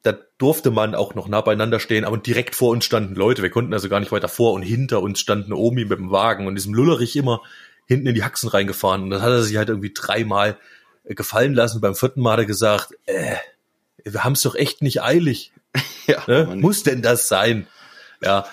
Da 0.03 0.15
durfte 0.37 0.71
man 0.71 0.95
auch 0.95 1.15
noch 1.15 1.27
nah 1.27 1.41
beieinander 1.41 1.79
stehen, 1.79 2.05
aber 2.05 2.17
direkt 2.17 2.55
vor 2.55 2.69
uns 2.69 2.85
standen 2.85 3.15
Leute. 3.15 3.41
Wir 3.41 3.49
konnten 3.49 3.73
also 3.73 3.89
gar 3.89 3.99
nicht 3.99 4.11
weiter 4.11 4.29
vor 4.29 4.53
und 4.53 4.61
hinter 4.61 5.01
uns 5.01 5.19
standen 5.19 5.53
Omi 5.53 5.85
mit 5.85 5.99
dem 5.99 6.11
Wagen 6.11 6.47
und 6.47 6.55
diesem 6.55 6.73
Lullerich 6.73 7.15
immer 7.15 7.41
hinten 7.87 8.07
in 8.07 8.15
die 8.15 8.23
Haxen 8.23 8.49
reingefahren. 8.49 9.03
Und 9.03 9.09
dann 9.09 9.21
hat 9.21 9.29
er 9.29 9.43
sich 9.43 9.57
halt 9.57 9.69
irgendwie 9.69 9.93
dreimal 9.93 10.57
gefallen 11.05 11.53
lassen. 11.53 11.81
Beim 11.81 11.95
vierten 11.95 12.21
Mal 12.21 12.33
hat 12.33 12.39
er 12.39 12.45
gesagt, 12.45 12.93
äh, 13.05 13.35
wir 14.03 14.23
haben 14.23 14.33
es 14.33 14.41
doch 14.41 14.55
echt 14.55 14.81
nicht 14.81 15.01
eilig. 15.01 15.51
Ja, 16.07 16.23
Ne? 16.25 16.55
Muss 16.55 16.83
denn 16.83 17.01
das 17.01 17.27
sein? 17.27 17.67
Ja. 18.23 18.45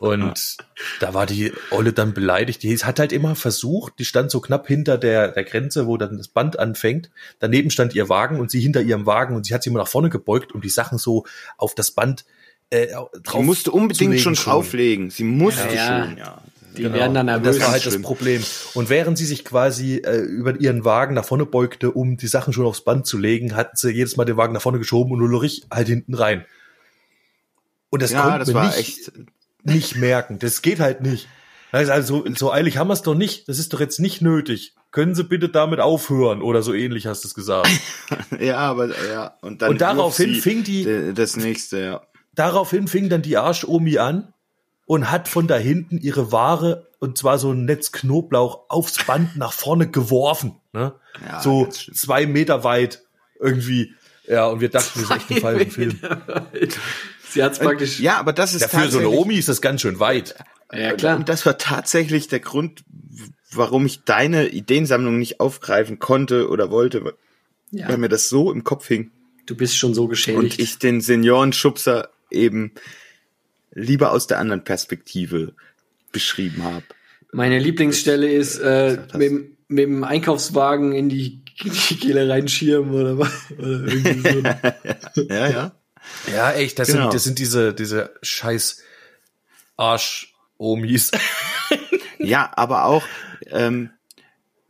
Und 0.00 0.56
da 0.98 1.12
war 1.12 1.26
die 1.26 1.52
Olle 1.70 1.92
dann 1.92 2.14
beleidigt. 2.14 2.62
Die 2.62 2.74
hat 2.78 2.98
halt 2.98 3.12
immer 3.12 3.36
versucht, 3.36 3.98
die 3.98 4.06
stand 4.06 4.30
so 4.30 4.40
knapp 4.40 4.66
hinter 4.66 4.96
der, 4.96 5.28
der 5.28 5.44
Grenze, 5.44 5.86
wo 5.86 5.98
dann 5.98 6.16
das 6.16 6.28
Band 6.28 6.58
anfängt. 6.58 7.10
Daneben 7.38 7.70
stand 7.70 7.94
ihr 7.94 8.08
Wagen 8.08 8.40
und 8.40 8.50
sie 8.50 8.60
hinter 8.60 8.80
ihrem 8.80 9.04
Wagen 9.04 9.36
und 9.36 9.44
sie 9.44 9.52
hat 9.54 9.62
sich 9.62 9.70
immer 9.70 9.80
nach 9.80 9.88
vorne 9.88 10.08
gebeugt, 10.08 10.52
um 10.52 10.62
die 10.62 10.70
Sachen 10.70 10.96
so 10.96 11.26
auf 11.58 11.74
das 11.74 11.90
Band 11.90 12.24
äh, 12.70 12.86
drauf 12.86 13.40
Sie 13.40 13.42
musste 13.42 13.72
unbedingt 13.72 14.20
schon 14.20 14.32
legen 14.32 14.42
drauflegen. 14.44 15.10
Sie 15.10 15.24
musste 15.24 15.74
Ja. 15.74 16.04
schon, 16.06 16.16
ja. 16.16 16.40
Die 16.78 16.84
werden 16.84 17.12
dann 17.14 17.28
und 17.28 17.44
das 17.44 17.56
nervös. 17.56 17.60
war 17.62 17.72
halt 17.72 17.84
das. 17.84 18.00
Problem. 18.00 18.42
Und 18.74 18.88
während 18.88 19.18
sie 19.18 19.26
sich 19.26 19.44
quasi 19.44 19.96
äh, 19.96 20.18
über 20.20 20.58
ihren 20.60 20.84
Wagen 20.84 21.14
nach 21.14 21.24
vorne 21.24 21.44
beugte, 21.44 21.90
um 21.90 22.16
die 22.16 22.28
Sachen 22.28 22.52
schon 22.54 22.64
aufs 22.64 22.82
Band 22.82 23.06
zu 23.06 23.18
legen, 23.18 23.56
hat 23.56 23.76
sie 23.76 23.90
jedes 23.90 24.16
Mal 24.16 24.24
den 24.24 24.36
Wagen 24.36 24.54
nach 24.54 24.62
vorne 24.62 24.78
geschoben 24.78 25.12
und 25.12 25.20
Ulrich 25.20 25.64
halt 25.70 25.88
hinten 25.88 26.14
rein. 26.14 26.46
Und 27.90 28.02
das 28.02 28.12
Ja, 28.12 28.22
konnte 28.22 28.38
das 28.38 28.54
war 28.54 28.66
nicht, 28.68 28.78
echt. 28.78 29.12
Nicht 29.64 29.96
merken. 29.96 30.38
Das 30.38 30.62
geht 30.62 30.80
halt 30.80 31.00
nicht. 31.02 31.28
Also, 31.72 32.24
so 32.34 32.50
eilig 32.52 32.78
haben 32.78 32.88
wir 32.88 32.94
es 32.94 33.02
doch 33.02 33.14
nicht. 33.14 33.48
Das 33.48 33.58
ist 33.60 33.72
doch 33.72 33.80
jetzt 33.80 34.00
nicht 34.00 34.20
nötig. 34.22 34.74
Können 34.90 35.14
Sie 35.14 35.22
bitte 35.22 35.48
damit 35.48 35.78
aufhören? 35.78 36.42
Oder 36.42 36.62
so 36.62 36.74
ähnlich 36.74 37.06
hast 37.06 37.22
du 37.24 37.28
es 37.28 37.34
gesagt. 37.34 37.68
Ja, 38.40 38.56
aber 38.58 38.88
ja. 39.08 39.34
Und 39.40 39.62
dann 39.62 39.70
Und 39.70 39.80
daraufhin 39.80 40.34
fing 40.34 40.64
die- 40.64 41.12
das 41.14 41.36
nächste, 41.36 41.80
ja. 41.80 42.02
Daraufhin 42.34 42.88
fing 42.88 43.08
dann 43.08 43.22
die 43.22 43.36
Arsch-Omi 43.36 43.98
an 43.98 44.32
und 44.86 45.10
hat 45.10 45.28
von 45.28 45.46
da 45.46 45.56
hinten 45.56 45.98
ihre 45.98 46.32
Ware, 46.32 46.88
und 46.98 47.18
zwar 47.18 47.38
so 47.38 47.52
ein 47.52 47.64
Netz 47.66 47.92
Knoblauch, 47.92 48.64
aufs 48.68 49.04
Band 49.04 49.36
nach 49.36 49.52
vorne 49.52 49.88
geworfen. 49.88 50.56
Ne? 50.72 50.94
Ja, 51.24 51.40
so 51.40 51.66
zwei 51.66 52.26
Meter 52.26 52.64
weit 52.64 53.02
irgendwie. 53.38 53.94
Ja, 54.30 54.46
und 54.46 54.60
wir 54.60 54.68
dachten, 54.68 55.00
das 55.00 55.10
ist 55.10 55.16
echt 55.16 55.30
ein 55.30 55.40
Fall 55.40 55.60
im 55.60 55.70
Film. 55.70 55.98
Sie 57.28 57.42
hat's 57.42 57.58
praktisch. 57.58 57.98
Ja, 58.00 58.18
aber 58.18 58.32
das 58.32 58.54
ist 58.54 58.62
Ja, 58.62 58.68
für 58.68 58.88
so 58.88 58.98
eine 58.98 59.08
Omi 59.08 59.36
ist 59.36 59.48
das 59.48 59.60
ganz 59.60 59.80
schön 59.82 59.98
weit. 60.00 60.34
ja 60.72 60.92
klar. 60.94 61.16
Und 61.16 61.28
das 61.28 61.44
war 61.46 61.58
tatsächlich 61.58 62.28
der 62.28 62.40
Grund, 62.40 62.82
warum 63.52 63.86
ich 63.86 64.04
deine 64.04 64.48
Ideensammlung 64.48 65.18
nicht 65.18 65.40
aufgreifen 65.40 65.98
konnte 65.98 66.48
oder 66.48 66.70
wollte, 66.70 67.04
weil 67.04 67.14
Ja, 67.72 67.96
mir 67.96 68.08
das 68.08 68.28
so 68.28 68.52
im 68.52 68.62
Kopf 68.64 68.86
hing. 68.88 69.10
du 69.46 69.56
bist 69.56 69.76
schon 69.76 69.94
so 69.94 70.06
geschädigt. 70.06 70.38
Und 70.40 70.58
ich 70.60 70.78
den 70.78 71.00
Seniorenschubser 71.00 72.10
eben 72.30 72.72
lieber 73.72 74.12
aus 74.12 74.26
der 74.28 74.38
anderen 74.38 74.62
Perspektive 74.64 75.54
beschrieben 76.12 76.62
habe. 76.62 76.84
Meine 77.32 77.58
Lieblingsstelle 77.58 78.30
ist 78.32 78.58
äh, 78.58 78.98
mit, 79.12 79.22
dem- 79.22 79.56
mit 79.68 79.84
dem 79.84 80.02
Einkaufswagen 80.04 80.92
in 80.92 81.08
die, 81.08 81.42
die 81.90 81.96
Kehle 81.96 82.28
reinschieben 82.28 82.90
oder 82.90 83.18
was. 83.18 83.32
Oder 83.58 83.68
irgendwie 83.68 84.30
so. 85.14 85.24
Ja, 85.34 85.48
ja. 85.48 85.72
Ja, 86.32 86.52
echt, 86.52 86.78
das, 86.78 86.88
Genau. 86.88 87.02
sind, 87.04 87.14
das 87.14 87.24
sind 87.24 87.38
diese, 87.38 87.74
diese 87.74 88.14
scheiß 88.22 88.82
Arsch-Omis. 89.76 91.10
Ja, 92.22 92.50
aber 92.54 92.84
auch 92.84 93.06
ähm, 93.46 93.88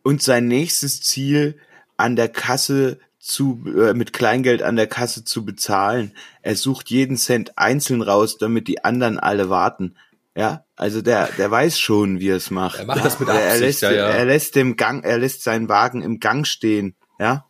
und 0.05 0.23
sein 0.23 0.47
nächstes 0.47 1.01
Ziel 1.03 1.59
an 1.97 2.15
der 2.15 2.29
Kasse 2.29 3.01
zu 3.19 3.65
äh, 3.67 3.93
mit 3.93 4.13
Kleingeld 4.13 4.63
an 4.63 4.77
der 4.77 4.87
Kasse 4.87 5.25
zu 5.25 5.45
bezahlen. 5.45 6.13
Er 6.43 6.55
sucht 6.55 6.91
jeden 6.91 7.17
Cent 7.17 7.59
einzeln 7.59 8.03
raus, 8.03 8.39
damit 8.39 8.69
die 8.69 8.85
anderen 8.85 9.19
alle 9.19 9.51
warten. 9.51 9.97
Ja, 10.37 10.65
also 10.77 11.03
der 11.03 11.29
der 11.39 11.51
weiß 11.51 11.79
schon, 11.79 12.21
wie 12.21 12.31
er 12.31 12.37
es 12.37 12.51
macht. 12.51 12.79
Er 12.79 12.87
macht 12.87 13.05
das 13.05 13.19
mit 13.19 13.29
er, 13.29 13.35
er 13.35 13.47
Absicht, 13.47 13.61
lässt 13.63 13.83
ja, 13.83 13.93
ja. 13.93 14.09
er 14.09 14.25
lässt 14.25 14.55
den 14.55 14.77
Gang, 14.77 15.03
er 15.03 15.19
lässt 15.19 15.43
seinen 15.43 15.69
Wagen 15.69 16.03
im 16.03 16.21
Gang 16.21 16.47
stehen. 16.47 16.95
Ja, 17.19 17.47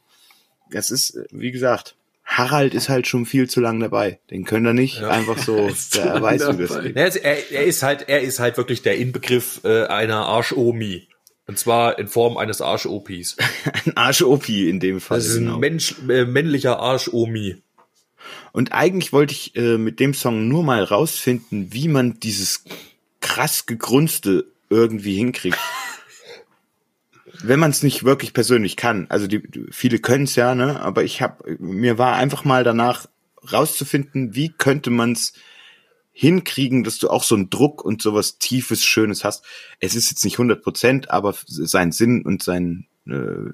das 0.71 0.91
ist 0.91 1.19
wie 1.31 1.51
gesagt. 1.51 1.97
Harald 2.31 2.75
ist 2.75 2.89
halt 2.89 3.09
schon 3.09 3.27
viel 3.27 3.51
zu 3.51 3.61
lang 3.61 3.81
dabei. 3.81 4.21
Den 4.31 4.45
können 4.45 4.65
wir 4.65 4.73
nicht 4.73 5.03
einfach 5.03 5.37
so. 5.37 5.69
Der 5.95 6.23
weiß, 6.23 6.57
wie 6.57 6.63
das 6.63 6.81
geht. 6.81 6.97
Ja, 6.97 7.07
er, 7.07 7.51
er 7.51 7.65
ist 7.65 7.83
halt, 7.83 8.09
er 8.09 8.21
ist 8.21 8.39
halt 8.39 8.57
wirklich 8.57 8.83
der 8.83 8.97
Inbegriff 8.99 9.63
äh, 9.65 9.87
einer 9.87 10.27
Arsch-Omi. 10.27 11.09
Und 11.49 11.59
zwar 11.59 11.99
in 11.99 12.07
Form 12.07 12.37
eines 12.37 12.61
Arsch-Opis. 12.61 13.37
Ein 13.85 13.97
Arsch-Opi 13.97 14.71
in 14.71 14.79
dem 14.79 15.01
Fall. 15.01 15.19
Das 15.19 15.27
ist 15.27 15.39
ein 15.39 15.47
genau. 15.47 15.59
Mensch, 15.59 15.97
äh, 16.09 16.25
männlicher 16.25 16.79
Arsch-Omi. 16.79 17.57
Und 18.53 18.73
eigentlich 18.73 19.13
wollte 19.13 19.33
ich 19.33 19.57
äh, 19.57 19.79
mit 19.79 20.01
dem 20.01 20.15
Song 20.15 20.49
nur 20.49 20.63
mal 20.63 20.83
rausfinden, 20.85 21.73
wie 21.73 21.89
man 21.89 22.21
dieses 22.21 22.65
krass 23.21 23.67
gegrunzte 23.67 24.47
irgendwie 24.69 25.17
hinkriegt. 25.17 25.59
Wenn 27.43 27.61
man 27.61 27.71
es 27.71 27.83
nicht 27.83 28.05
wirklich 28.05 28.33
persönlich 28.35 28.77
kann. 28.77 29.07
Also 29.09 29.27
die, 29.27 29.43
viele 29.71 29.99
können 29.99 30.25
es 30.25 30.37
ja, 30.37 30.55
ne? 30.55 30.81
Aber 30.81 31.05
ich 31.05 31.23
habe 31.23 31.57
mir 31.59 31.97
war 31.97 32.17
einfach 32.17 32.45
mal 32.45 32.65
danach 32.65 33.07
rauszufinden, 33.51 34.35
wie 34.35 34.51
könnte 34.51 34.91
man 34.91 35.13
es 35.13 35.33
hinkriegen, 36.13 36.85
dass 36.85 36.99
du 36.99 37.09
auch 37.09 37.25
so 37.25 37.35
einen 37.35 37.49
Druck 37.49 37.83
und 37.83 38.03
sowas 38.03 38.39
tiefes, 38.39 38.85
schönes 38.85 39.25
hast. 39.25 39.45
Es 39.79 39.95
ist 39.95 40.11
jetzt 40.11 40.25
nicht 40.25 40.35
100 40.35 40.63
Prozent, 40.63 41.11
aber 41.11 41.35
sein 41.47 41.93
Sinn 41.93 42.27
und 42.27 42.43
sein 42.43 42.87
äh, 43.07 43.51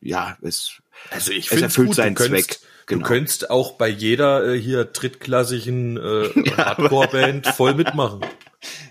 ja, 0.00 0.36
es 0.42 0.80
Also 1.10 1.32
ich 1.32 1.50
Es 1.50 1.60
erfüllt 1.60 1.88
gut, 1.88 1.96
seinen 1.96 2.16
Zweck, 2.16 2.58
genau. 2.88 3.02
Du 3.02 3.08
könntest 3.08 3.50
auch 3.50 3.72
bei 3.72 3.88
jeder 3.88 4.44
äh, 4.46 4.58
hier 4.58 4.84
drittklassigen 4.84 5.96
äh, 5.96 6.50
Hardcore-Band 6.56 7.46
voll 7.46 7.74
mitmachen. 7.74 8.20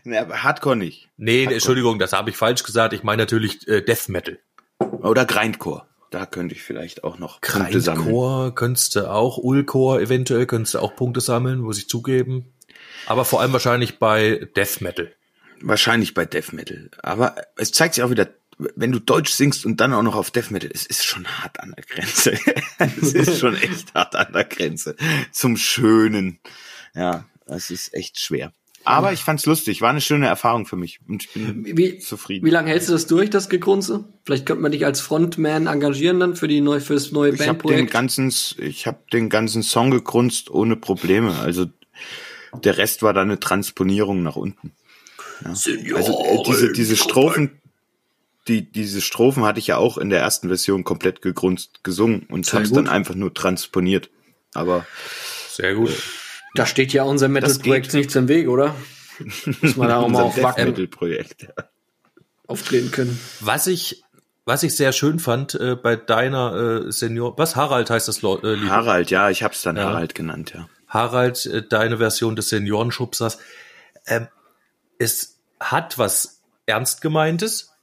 ne, 0.04 0.22
aber 0.22 0.44
Hardcore 0.44 0.78
nicht. 0.78 1.10
Nee, 1.18 1.44
Entschuldigung, 1.46 2.00
das 2.00 2.14
habe 2.14 2.30
ich 2.30 2.38
falsch 2.38 2.64
gesagt. 2.64 2.94
Ich 2.94 3.04
meine 3.04 3.24
natürlich 3.24 3.68
äh, 3.68 3.82
Death 3.82 4.08
Metal. 4.08 4.40
Oder 4.80 5.26
Grindcore. 5.26 5.84
Da 6.10 6.26
könnte 6.26 6.56
ich 6.56 6.64
vielleicht 6.64 7.04
auch 7.04 7.18
noch 7.20 7.42
Punkte 7.42 7.82
sammeln. 7.82 8.06
Grindcore 8.06 8.54
könntest 8.54 8.96
du 8.96 9.12
auch, 9.12 9.38
Ulcore 9.38 10.02
eventuell 10.02 10.46
könntest 10.46 10.76
du 10.76 10.80
auch 10.80 10.96
Punkte 10.96 11.20
sammeln, 11.20 11.60
muss 11.60 11.78
ich 11.78 11.90
zugeben. 11.90 12.54
Aber 13.08 13.26
vor 13.26 13.42
allem 13.42 13.52
wahrscheinlich 13.54 14.00
bei 14.00 14.48
Death 14.56 14.82
Metal. 14.82 15.12
Wahrscheinlich 15.62 16.14
bei 16.14 16.26
Death 16.26 16.54
Metal. 16.54 16.90
Aber 17.02 17.36
es 17.58 17.72
zeigt 17.72 17.96
sich 17.96 18.04
auch 18.04 18.10
wieder, 18.10 18.28
wenn 18.76 18.92
du 18.92 19.00
Deutsch 19.00 19.32
singst 19.32 19.66
und 19.66 19.80
dann 19.80 19.94
auch 19.94 20.04
noch 20.04 20.16
auf 20.16 20.32
Death 20.32 20.52
Metal, 20.52 20.70
es 20.74 20.86
ist 20.86 21.06
schon 21.06 21.28
hart 21.28 21.60
an 21.60 21.74
der 21.76 21.86
Grenze. 21.86 22.38
es 23.02 23.14
ist 23.14 23.40
schon 23.40 23.56
echt 23.56 23.94
hart 23.94 24.16
an 24.16 24.34
der 24.34 24.46
Grenze. 24.46 24.96
Zum 25.32 25.58
Schönen. 25.58 26.40
Ja, 26.96 27.26
es 27.46 27.70
ist 27.70 27.94
echt 27.94 28.20
schwer. 28.20 28.52
Aber 28.84 29.12
ich 29.12 29.20
fand's 29.20 29.46
lustig, 29.46 29.82
war 29.82 29.90
eine 29.90 30.00
schöne 30.00 30.28
Erfahrung 30.28 30.66
für 30.66 30.78
mich 30.78 31.02
und 31.10 31.26
ich 31.26 31.34
bin 31.34 31.78
Wie, 31.78 32.00
zufrieden. 32.00 32.46
wie 32.46 32.52
lange 32.52 32.70
hältst 32.70 32.88
du 32.88 32.94
das 32.94 33.06
durch, 33.06 33.30
das 33.30 33.50
Gegrunze? 33.50 34.06
Vielleicht 34.24 34.46
könnte 34.46 34.64
man 34.64 34.72
dich 34.72 34.86
als 34.86 35.02
Frontman 35.02 35.68
engagieren 35.68 36.22
dann 36.22 36.38
für 36.38 36.48
die 36.48 36.62
neu, 36.62 36.80
fürs 36.80 37.12
neue 37.12 37.32
ich 37.34 37.42
habe 37.42 37.48
den 37.48 37.58
Bandprojekt. 37.58 37.92
ganzen, 37.92 38.34
ich 38.60 38.88
habe 38.88 39.00
den 39.12 39.28
ganzen 39.30 39.62
Song 39.62 39.92
gegrunzt 39.92 40.50
ohne 40.50 40.78
Probleme. 40.78 41.38
Also 41.38 41.66
der 42.64 42.78
Rest 42.78 43.04
war 43.04 43.14
dann 43.14 43.28
eine 43.28 43.42
Transponierung 43.42 44.24
nach 44.24 44.38
unten. 44.38 44.72
Ja. 45.44 45.50
Also 45.50 46.24
äh, 46.24 46.44
diese, 46.48 46.72
diese 46.72 46.96
Strophen, 46.96 47.60
die 48.48 48.72
diese 48.72 49.02
Strophen 49.02 49.44
hatte 49.44 49.60
ich 49.60 49.68
ja 49.68 49.78
auch 49.78 49.98
in 49.98 50.10
der 50.10 50.20
ersten 50.22 50.48
Version 50.48 50.84
komplett 50.84 51.22
gegrunzt 51.22 51.84
gesungen 51.84 52.26
und 52.30 52.52
hab's 52.54 52.70
gut. 52.70 52.78
dann 52.78 52.88
einfach 52.88 53.16
nur 53.16 53.34
transponiert. 53.34 54.10
Aber 54.54 54.86
Sehr 55.50 55.76
gut. 55.76 55.92
Da 56.56 56.66
steht 56.66 56.94
ja 56.94 57.04
unser 57.04 57.28
Metal-Projekt 57.28 57.94
nichts 57.94 58.16
im 58.16 58.28
Weg, 58.28 58.48
oder? 58.48 58.76
Muss 59.62 59.76
man 59.76 59.90
da 59.90 59.98
auch 59.98 60.08
mal 60.08 60.24
auf 60.24 60.36
Death 60.36 60.44
Wacken 60.44 60.70
Metal 60.70 60.88
Projekt. 60.88 61.44
Ja. 61.44 61.64
auftreten 62.48 62.92
können. 62.92 63.20
Was 63.42 63.68
ich, 63.68 64.04
was 64.46 64.64
ich 64.64 64.76
sehr 64.76 64.92
schön 64.92 65.20
fand 65.20 65.56
äh, 65.56 65.76
bei 65.76 65.96
deiner 65.96 66.86
äh, 66.88 66.92
Senior, 66.92 67.38
was 67.38 67.56
Harald 67.56 67.90
heißt 67.90 68.08
das, 68.08 68.24
äh, 68.24 68.58
Harald, 68.70 69.12
ja, 69.12 69.30
ich 69.30 69.44
hab's 69.44 69.62
dann 69.62 69.76
Ja. 69.76 69.84
Harald 69.86 70.16
genannt, 70.16 70.54
ja. 70.56 70.70
Harald, 70.88 71.46
äh, 71.46 71.68
deine 71.68 71.98
Version 71.98 72.36
des 72.36 72.50
Seniorenschubsers. 72.50 73.40
Ähm, 74.08 74.28
es 75.00 75.40
hat 75.60 75.98
was 75.98 76.42
ernst 76.66 77.02
gemeintes, 77.02 77.74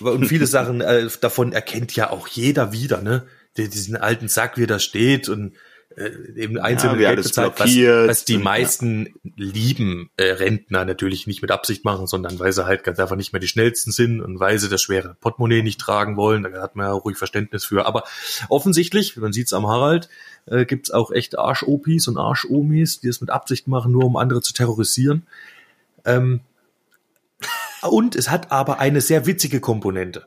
Und 0.00 0.26
viele 0.26 0.46
Sachen 0.46 0.80
äh, 0.80 1.08
davon 1.20 1.52
erkennt 1.52 1.94
ja 1.94 2.10
auch 2.10 2.28
jeder 2.28 2.72
wieder, 2.72 3.02
ne? 3.02 3.26
Der, 3.56 3.68
diesen 3.68 3.96
alten 3.96 4.28
Sack, 4.28 4.56
wie 4.56 4.64
er 4.64 4.68
da 4.68 4.78
steht 4.78 5.28
und 5.28 5.54
äh, 5.96 6.10
eben 6.36 6.58
einzelne 6.58 6.94
wie 6.94 7.02
Geld 7.02 7.16
bezahlt, 7.16 7.54
was, 7.58 7.68
was 7.68 8.24
die 8.24 8.34
und, 8.34 8.40
ja. 8.40 8.44
meisten 8.44 9.14
lieben 9.36 10.10
äh, 10.16 10.30
Rentner 10.30 10.84
natürlich 10.84 11.26
nicht 11.26 11.42
mit 11.42 11.50
Absicht 11.50 11.84
machen, 11.84 12.06
sondern 12.06 12.38
weil 12.38 12.52
sie 12.52 12.66
halt 12.66 12.84
ganz 12.84 13.00
einfach 13.00 13.16
nicht 13.16 13.32
mehr 13.32 13.40
die 13.40 13.48
schnellsten 13.48 13.90
sind 13.90 14.20
und 14.20 14.38
weil 14.38 14.58
sie 14.58 14.68
das 14.68 14.82
schwere 14.82 15.16
Portemonnaie 15.20 15.62
nicht 15.62 15.80
tragen 15.80 16.16
wollen. 16.16 16.44
Da 16.44 16.62
hat 16.62 16.76
man 16.76 16.86
ja 16.86 16.92
ruhig 16.92 17.16
Verständnis 17.16 17.64
für. 17.64 17.86
Aber 17.86 18.04
offensichtlich, 18.48 19.16
man 19.16 19.32
sieht's 19.32 19.52
am 19.52 19.66
Harald, 19.66 20.08
äh, 20.46 20.66
gibt's 20.66 20.90
auch 20.90 21.10
echt 21.10 21.38
Arsch-Opis 21.38 22.06
und 22.06 22.16
Arsch-Omis, 22.16 23.00
die 23.00 23.08
es 23.08 23.20
mit 23.20 23.30
Absicht 23.30 23.66
machen, 23.66 23.90
nur 23.90 24.04
um 24.04 24.16
andere 24.16 24.40
zu 24.40 24.52
terrorisieren. 24.52 25.26
Ähm, 26.04 26.40
und 27.82 28.16
es 28.16 28.30
hat 28.30 28.50
aber 28.52 28.78
eine 28.78 29.00
sehr 29.00 29.26
witzige 29.26 29.60
Komponente. 29.60 30.26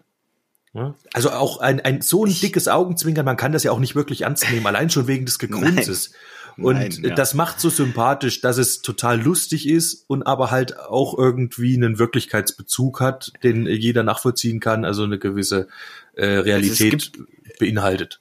Also 1.12 1.32
auch 1.32 1.60
ein, 1.60 1.82
ein 1.82 2.02
so 2.02 2.26
ein 2.26 2.34
dickes 2.34 2.70
Augenzwinkern, 2.70 3.26
man 3.26 3.36
kann 3.36 3.52
das 3.52 3.64
ja 3.64 3.72
auch 3.72 3.80
nicht 3.80 3.96
wirklich 3.96 4.22
ernst 4.22 4.50
nehmen, 4.50 4.66
allein 4.66 4.90
schon 4.90 5.06
wegen 5.08 5.26
des 5.26 5.38
Gegrunzes. 5.38 6.14
Und 6.58 6.76
Nein, 6.76 6.92
ja. 7.04 7.16
das 7.16 7.34
macht 7.34 7.60
so 7.60 7.70
sympathisch, 7.70 8.42
dass 8.42 8.58
es 8.58 8.82
total 8.82 9.22
lustig 9.22 9.68
ist 9.68 10.06
und 10.08 10.24
aber 10.24 10.52
halt 10.52 10.78
auch 10.80 11.18
irgendwie 11.18 11.76
einen 11.76 12.00
Wirklichkeitsbezug 12.00 13.00
hat, 13.02 13.32
den 13.44 13.66
jeder 13.66 14.04
nachvollziehen 14.04 14.60
kann, 14.60 14.86
also 14.86 15.04
eine 15.04 15.18
gewisse 15.20 15.68
äh, 16.14 16.26
Realität 16.26 17.14
gibt- 17.14 17.60
beinhaltet. 17.60 18.20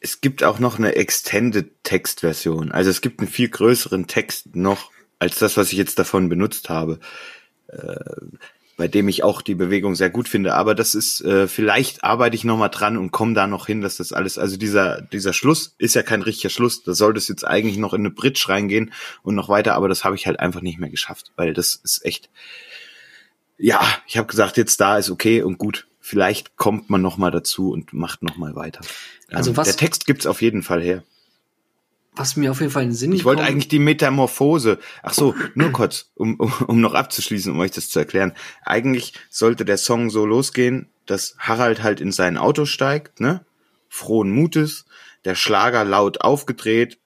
Es 0.00 0.20
gibt 0.20 0.44
auch 0.44 0.58
noch 0.58 0.78
eine 0.78 0.96
Extended 0.96 1.70
Textversion. 1.82 2.72
Also 2.72 2.90
es 2.90 3.00
gibt 3.00 3.20
einen 3.20 3.28
viel 3.28 3.48
größeren 3.48 4.06
Text 4.06 4.54
noch 4.54 4.90
als 5.18 5.38
das, 5.38 5.56
was 5.56 5.72
ich 5.72 5.78
jetzt 5.78 5.98
davon 5.98 6.28
benutzt 6.28 6.68
habe. 6.68 7.00
Bei 8.76 8.88
dem 8.88 9.06
ich 9.08 9.22
auch 9.22 9.40
die 9.40 9.54
Bewegung 9.54 9.94
sehr 9.94 10.10
gut 10.10 10.28
finde. 10.28 10.54
Aber 10.54 10.74
das 10.74 10.96
ist, 10.96 11.20
äh, 11.20 11.46
vielleicht 11.46 12.02
arbeite 12.02 12.34
ich 12.34 12.42
nochmal 12.42 12.70
dran 12.70 12.96
und 12.96 13.12
komme 13.12 13.32
da 13.34 13.46
noch 13.46 13.66
hin, 13.68 13.80
dass 13.82 13.98
das 13.98 14.12
alles, 14.12 14.36
also 14.36 14.56
dieser, 14.56 15.00
dieser 15.00 15.32
Schluss 15.32 15.76
ist 15.78 15.94
ja 15.94 16.02
kein 16.02 16.22
richtiger 16.22 16.50
Schluss. 16.50 16.82
Da 16.82 16.92
sollte 16.92 17.18
es 17.18 17.28
jetzt 17.28 17.46
eigentlich 17.46 17.76
noch 17.76 17.94
in 17.94 18.00
eine 18.00 18.10
Bridge 18.10 18.46
reingehen 18.48 18.92
und 19.22 19.36
noch 19.36 19.48
weiter, 19.48 19.74
aber 19.74 19.88
das 19.88 20.02
habe 20.02 20.16
ich 20.16 20.26
halt 20.26 20.40
einfach 20.40 20.60
nicht 20.60 20.80
mehr 20.80 20.90
geschafft, 20.90 21.30
weil 21.36 21.54
das 21.54 21.76
ist 21.84 22.04
echt, 22.04 22.30
ja, 23.58 23.80
ich 24.08 24.16
habe 24.16 24.26
gesagt, 24.26 24.56
jetzt 24.56 24.80
da 24.80 24.98
ist 24.98 25.10
okay 25.10 25.42
und 25.42 25.56
gut. 25.58 25.86
Vielleicht 26.00 26.56
kommt 26.56 26.90
man 26.90 27.00
noch 27.00 27.16
mal 27.16 27.30
dazu 27.30 27.70
und 27.70 27.92
macht 27.92 28.24
noch 28.24 28.36
mal 28.36 28.56
weiter. 28.56 28.80
Also 29.30 29.50
Ähm, 29.52 29.56
was- 29.56 29.68
der 29.68 29.76
Text 29.76 30.04
gibt's 30.06 30.26
auf 30.26 30.42
jeden 30.42 30.62
Fall 30.64 30.82
her. 30.82 31.04
Was 32.16 32.36
mir 32.36 32.52
auf 32.52 32.60
jeden 32.60 32.70
Fall 32.70 32.84
in 32.84 32.90
den 32.90 32.94
Sinn 32.94 33.12
Ich 33.12 33.24
wollte 33.24 33.42
eigentlich 33.42 33.68
die 33.68 33.80
Metamorphose. 33.80 34.78
Ach 35.02 35.12
so, 35.12 35.34
nur 35.54 35.72
kurz, 35.72 36.12
um, 36.14 36.36
um, 36.36 36.52
um 36.66 36.80
noch 36.80 36.94
abzuschließen, 36.94 37.52
um 37.52 37.58
euch 37.58 37.72
das 37.72 37.88
zu 37.90 37.98
erklären. 37.98 38.34
Eigentlich 38.64 39.14
sollte 39.30 39.64
der 39.64 39.78
Song 39.78 40.10
so 40.10 40.24
losgehen, 40.24 40.88
dass 41.06 41.34
Harald 41.38 41.82
halt 41.82 42.00
in 42.00 42.12
sein 42.12 42.36
Auto 42.36 42.66
steigt, 42.66 43.20
ne? 43.20 43.44
Frohen 43.88 44.30
Mutes, 44.30 44.84
der 45.24 45.34
Schlager 45.34 45.84
laut 45.84 46.20
aufgedreht, 46.20 46.98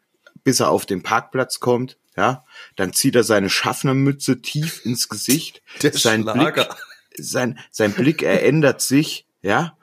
bis 0.45 0.61
er 0.61 0.71
auf 0.71 0.87
den 0.87 1.03
Parkplatz 1.03 1.61
kommt, 1.61 1.97
ja? 2.17 2.45
Dann 2.77 2.93
zieht 2.93 3.17
er 3.17 3.25
seine 3.25 3.49
Schaffnermütze 3.49 4.43
tief 4.43 4.85
ins 4.85 5.09
Gesicht. 5.09 5.63
Der 5.83 5.93
sein 5.93 6.23
Schlager. 6.23 6.65
Blick, 6.65 6.77
sein, 7.19 7.59
sein 7.71 7.93
Blick 7.93 8.23
ändert 8.23 8.83
sich, 8.83 9.27
ja? 9.41 9.77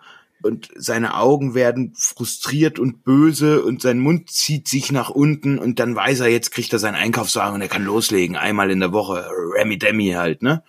Und 0.46 0.70
seine 0.76 1.16
Augen 1.18 1.56
werden 1.56 1.94
frustriert 1.98 2.80
und 2.80 3.04
böse 3.04 3.64
und 3.64 3.82
sein 3.82 4.00
Mund 4.00 4.30
zieht 4.30 4.68
sich 4.68 4.92
nach 4.92 5.10
unten 5.10 5.60
und 5.60 5.80
dann 5.80 5.96
weiß 5.96 6.22
er, 6.22 6.28
jetzt 6.28 6.52
kriegt 6.52 6.72
er 6.72 6.80
seinen 6.80 6.96
Einkaufswagen 6.96 7.56
und 7.56 7.62
er 7.62 7.68
kann 7.68 7.84
loslegen, 7.84 8.38
einmal 8.38 8.72
in 8.72 8.80
der 8.80 8.94
Woche, 8.94 9.26
Remy 9.56 9.78
Demi 9.78 10.12
halt, 10.12 10.42
ne? 10.42 10.64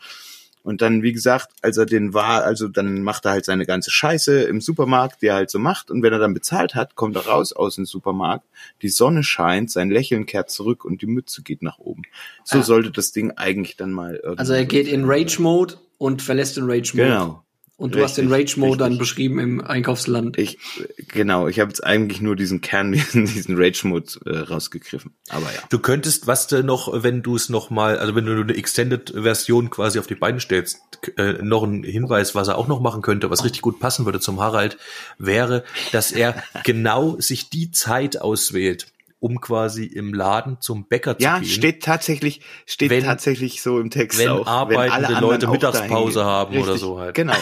Und 0.63 0.83
dann, 0.83 1.05
wie 1.05 1.13
gesagt, 1.13 1.51
als 1.63 1.77
er 1.77 1.87
den 1.87 2.13
war, 2.13 2.43
also 2.43 2.67
dann 2.67 3.03
macht 3.03 3.25
er 3.25 3.31
halt 3.31 3.45
seine 3.45 3.67
ganze 3.67 3.93
Scheiße 3.93 4.43
im 4.43 4.61
Supermarkt, 4.61 5.23
die 5.23 5.27
er 5.27 5.37
halt 5.37 5.49
so 5.49 5.61
macht. 5.61 5.93
Und 5.93 6.03
wenn 6.03 6.13
er 6.13 6.19
dann 6.19 6.35
bezahlt 6.35 6.75
hat, 6.75 6.97
kommt 6.97 7.15
er 7.15 7.25
raus 7.27 7.53
aus 7.53 7.77
dem 7.77 7.87
Supermarkt. 7.87 8.45
Die 8.83 8.89
Sonne 8.89 9.23
scheint, 9.23 9.71
sein 9.71 9.91
Lächeln 9.91 10.27
kehrt 10.27 10.51
zurück 10.51 10.85
und 10.85 11.03
die 11.03 11.07
Mütze 11.07 11.43
geht 11.43 11.63
nach 11.63 11.79
oben. 11.79 12.03
So 12.43 12.59
Ja. 12.59 12.65
sollte 12.65 12.91
das 12.91 13.13
Ding 13.13 13.31
eigentlich 13.37 13.77
dann 13.77 13.93
mal 13.93 14.17
irgendwie. 14.17 14.41
Also 14.41 14.55
er 14.55 14.65
geht 14.65 14.89
in 14.89 15.05
Rage-Mode 15.05 15.75
und 15.99 16.21
verlässt 16.21 16.57
den 16.57 16.65
Rage-Mode. 16.69 17.11
Genau. 17.11 17.46
Und 17.79 17.95
du 17.95 18.03
hast 18.03 18.17
den 18.17 18.33
Richtig, 18.33 18.57
Rage-Mode 18.57 18.79
dann 18.79 18.93
richtig. 18.93 19.01
beschrieben 19.01 19.39
im 19.39 19.61
Einkaufsland. 19.61 20.39
Ich, 20.39 20.59
genau, 21.09 21.47
ich 21.47 21.61
habe 21.61 21.69
jetzt 21.69 21.85
eigentlich 21.85 22.23
nur 22.23 22.35
diesen 22.35 22.63
Kern, 22.63 22.93
diesen, 22.93 23.27
diesen 23.27 23.55
Rage-Mode 23.59 24.07
äh, 24.25 24.39
rausgegriffen. 24.39 25.13
Aber 25.29 25.45
ja. 25.45 25.61
Du 25.69 25.79
könntest, 25.79 26.27
was 26.27 26.47
du 26.47 26.65
noch, 26.65 27.03
wenn 27.03 27.23
du 27.23 27.37
es 27.37 27.51
noch 27.51 27.69
mal, 27.69 27.99
also 27.99 28.15
wenn 28.15 28.25
du 28.25 28.33
eine 28.33 28.57
Extended-Version 28.57 29.69
quasi 29.69 29.99
auf 29.99 30.07
die 30.07 30.15
Beine 30.15 30.41
stellst, 30.41 30.79
äh, 31.19 31.35
noch 31.43 31.65
ein 31.65 31.83
Hinweis, 31.83 32.35
was 32.35 32.49
er 32.49 32.57
auch 32.57 32.67
noch 32.67 32.81
machen 32.81 33.03
könnte, 33.03 33.29
was 33.29 33.45
richtig 33.45 33.61
gut 33.61 33.79
passen 33.79 34.07
würde 34.07 34.21
zum 34.21 34.41
Harald, 34.41 34.79
wäre, 35.19 35.63
dass 35.93 36.13
er 36.13 36.43
genau 36.65 37.21
sich 37.21 37.51
die 37.51 37.73
Zeit 37.73 38.19
auswählt, 38.19 38.87
um 39.19 39.41
quasi 39.41 39.85
im 39.87 40.13
Laden 40.13 40.61
zum 40.61 40.87
Bäcker 40.89 41.17
zu 41.17 41.25
Ja, 41.25 41.39
gehen. 41.39 41.49
steht 41.49 41.83
tatsächlich, 41.83 42.43
steht 42.67 42.91
Wenn- 42.91 43.03
tatsächlich 43.05 43.63
so 43.63 43.81
im 43.81 43.89
Text 43.91 44.19
wenn 44.19 44.29
auch. 44.29 44.47
arbeitende 44.47 44.93
alle 44.93 45.07
anderen 45.09 45.21
Leute 45.31 45.49
Mittagspause 45.49 46.25
haben 46.25 46.53
gehen. 46.53 46.63
oder 46.63 46.73
Richtig, 46.75 46.87
so 46.89 46.99
halt. 47.01 47.15
Genau, 47.15 47.33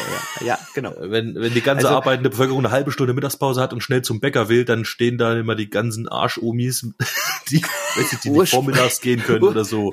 ja, 0.40 0.46
ja 0.46 0.58
genau. 0.74 0.92
Wenn, 1.00 1.34
wenn 1.34 1.52
die 1.52 1.60
ganze 1.60 1.86
Also- 1.88 1.96
arbeitende 1.98 2.30
Bevölkerung 2.30 2.60
eine 2.64 2.70
halbe 2.70 2.92
Stunde 2.92 3.12
Mittagspause 3.12 3.60
hat 3.60 3.72
und 3.72 3.80
schnell 3.82 4.02
zum 4.02 4.20
Bäcker 4.20 4.48
will, 4.48 4.64
dann 4.64 4.84
stehen 4.84 5.18
da 5.18 5.34
immer 5.36 5.56
die 5.56 5.68
ganzen 5.68 6.08
Arschomis, 6.08 6.86
die, 7.50 7.62
weiß 7.62 8.12
ich, 8.12 8.18
die 8.20 8.30
nicht 8.30 8.38
Urspr- 8.40 8.50
vormittags 8.50 9.00
gehen 9.00 9.20
können 9.22 9.42
oder 9.42 9.64
so. 9.64 9.92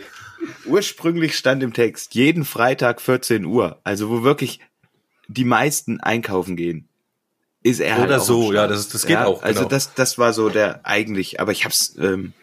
Ursprünglich 0.66 1.36
stand 1.38 1.64
im 1.64 1.74
Text, 1.74 2.14
jeden 2.16 2.46
Freitag 2.46 3.02
14 3.02 3.46
Uhr, 3.46 3.80
also 3.84 4.10
wo 4.10 4.24
wirklich 4.24 4.60
die 5.28 5.46
meisten 5.46 6.00
einkaufen 6.00 6.56
gehen, 6.56 6.88
ist 7.64 7.80
er 7.80 7.96
halt 7.96 8.06
Oder 8.08 8.20
auch 8.22 8.26
so, 8.26 8.54
ja, 8.54 8.68
das- 8.68 8.90
das 8.90 9.06
geht 9.06 9.18
auch, 9.18 9.44
Also 9.44 9.60
genau. 9.62 9.70
das, 9.70 9.94
das 9.94 10.18
war 10.18 10.34
so 10.34 10.50
der 10.50 10.86
eigentlich, 10.86 11.40
aber 11.40 11.52
ich 11.52 11.66
hab's 11.66 11.96
ähm, 12.00 12.34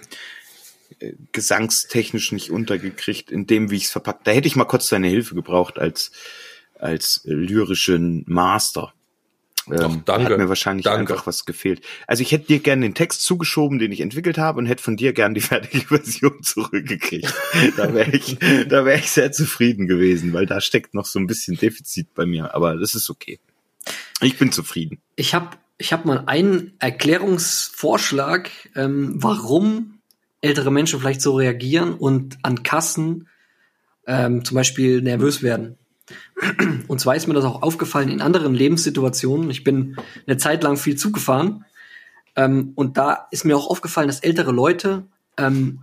äh, 1.00 1.12
gesangstechnisch 1.32 2.32
nicht 2.32 2.50
untergekriegt, 2.50 3.30
in 3.30 3.46
dem, 3.46 3.70
wie 3.70 3.76
ich 3.76 3.84
es 3.84 3.90
verpackt. 3.90 4.26
Da 4.26 4.30
hätte 4.32 4.48
ich 4.48 4.56
mal 4.56 4.64
kurz 4.64 4.88
seine 4.88 5.08
Hilfe 5.08 5.34
gebraucht 5.34 5.78
als 5.78 6.12
als 6.78 7.24
äh, 7.26 7.32
lyrischen 7.32 8.24
Master. 8.28 8.92
Ähm, 9.68 9.76
Doch, 9.76 9.96
danke. 10.06 10.30
Hat 10.32 10.38
mir 10.38 10.48
wahrscheinlich 10.48 10.84
Danke. 10.84 11.12
einfach 11.12 11.26
was 11.26 11.44
gefehlt. 11.44 11.82
Also 12.06 12.22
ich 12.22 12.32
hätte 12.32 12.46
dir 12.46 12.60
gerne 12.60 12.86
den 12.86 12.94
Text 12.94 13.22
zugeschoben, 13.22 13.78
den 13.78 13.92
ich 13.92 14.00
entwickelt 14.00 14.38
habe, 14.38 14.58
und 14.58 14.66
hätte 14.66 14.82
von 14.82 14.96
dir 14.96 15.12
gern 15.12 15.34
die 15.34 15.40
fertige 15.42 15.80
Version 15.88 16.42
zurückgekriegt. 16.42 17.34
da 17.76 17.92
wäre 17.92 18.12
ich, 18.12 18.38
da 18.68 18.84
wäre 18.86 18.98
ich 18.98 19.10
sehr 19.10 19.30
zufrieden 19.32 19.86
gewesen, 19.88 20.32
weil 20.32 20.46
da 20.46 20.60
steckt 20.60 20.94
noch 20.94 21.04
so 21.04 21.18
ein 21.18 21.26
bisschen 21.26 21.56
Defizit 21.56 22.14
bei 22.14 22.24
mir. 22.24 22.54
Aber 22.54 22.76
das 22.76 22.94
ist 22.94 23.10
okay. 23.10 23.40
Ich 24.20 24.38
bin 24.38 24.52
zufrieden. 24.52 24.98
Ich 25.16 25.34
habe 25.34 25.56
ich 25.78 25.92
hab 25.92 26.04
mal 26.04 26.24
einen 26.26 26.72
Erklärungsvorschlag, 26.80 28.50
ähm, 28.74 29.14
warum 29.22 30.00
ältere 30.40 30.72
Menschen 30.72 30.98
vielleicht 30.98 31.20
so 31.20 31.36
reagieren 31.36 31.94
und 31.94 32.38
an 32.42 32.62
Kassen 32.62 33.28
ähm, 34.06 34.44
zum 34.44 34.56
Beispiel 34.56 35.02
nervös 35.02 35.42
werden. 35.42 35.76
Und 36.88 37.00
zwar 37.00 37.16
ist 37.16 37.26
mir 37.26 37.34
das 37.34 37.44
auch 37.44 37.62
aufgefallen 37.62 38.08
in 38.08 38.22
anderen 38.22 38.54
Lebenssituationen. 38.54 39.50
Ich 39.50 39.62
bin 39.62 39.96
eine 40.26 40.38
Zeit 40.38 40.62
lang 40.62 40.78
viel 40.78 40.96
Zug 40.96 41.12
gefahren 41.12 41.66
ähm, 42.38 42.72
und 42.76 42.96
da 42.96 43.26
ist 43.32 43.44
mir 43.44 43.56
auch 43.56 43.68
aufgefallen, 43.68 44.06
dass 44.06 44.20
ältere 44.20 44.52
Leute, 44.52 45.02
ähm, 45.36 45.80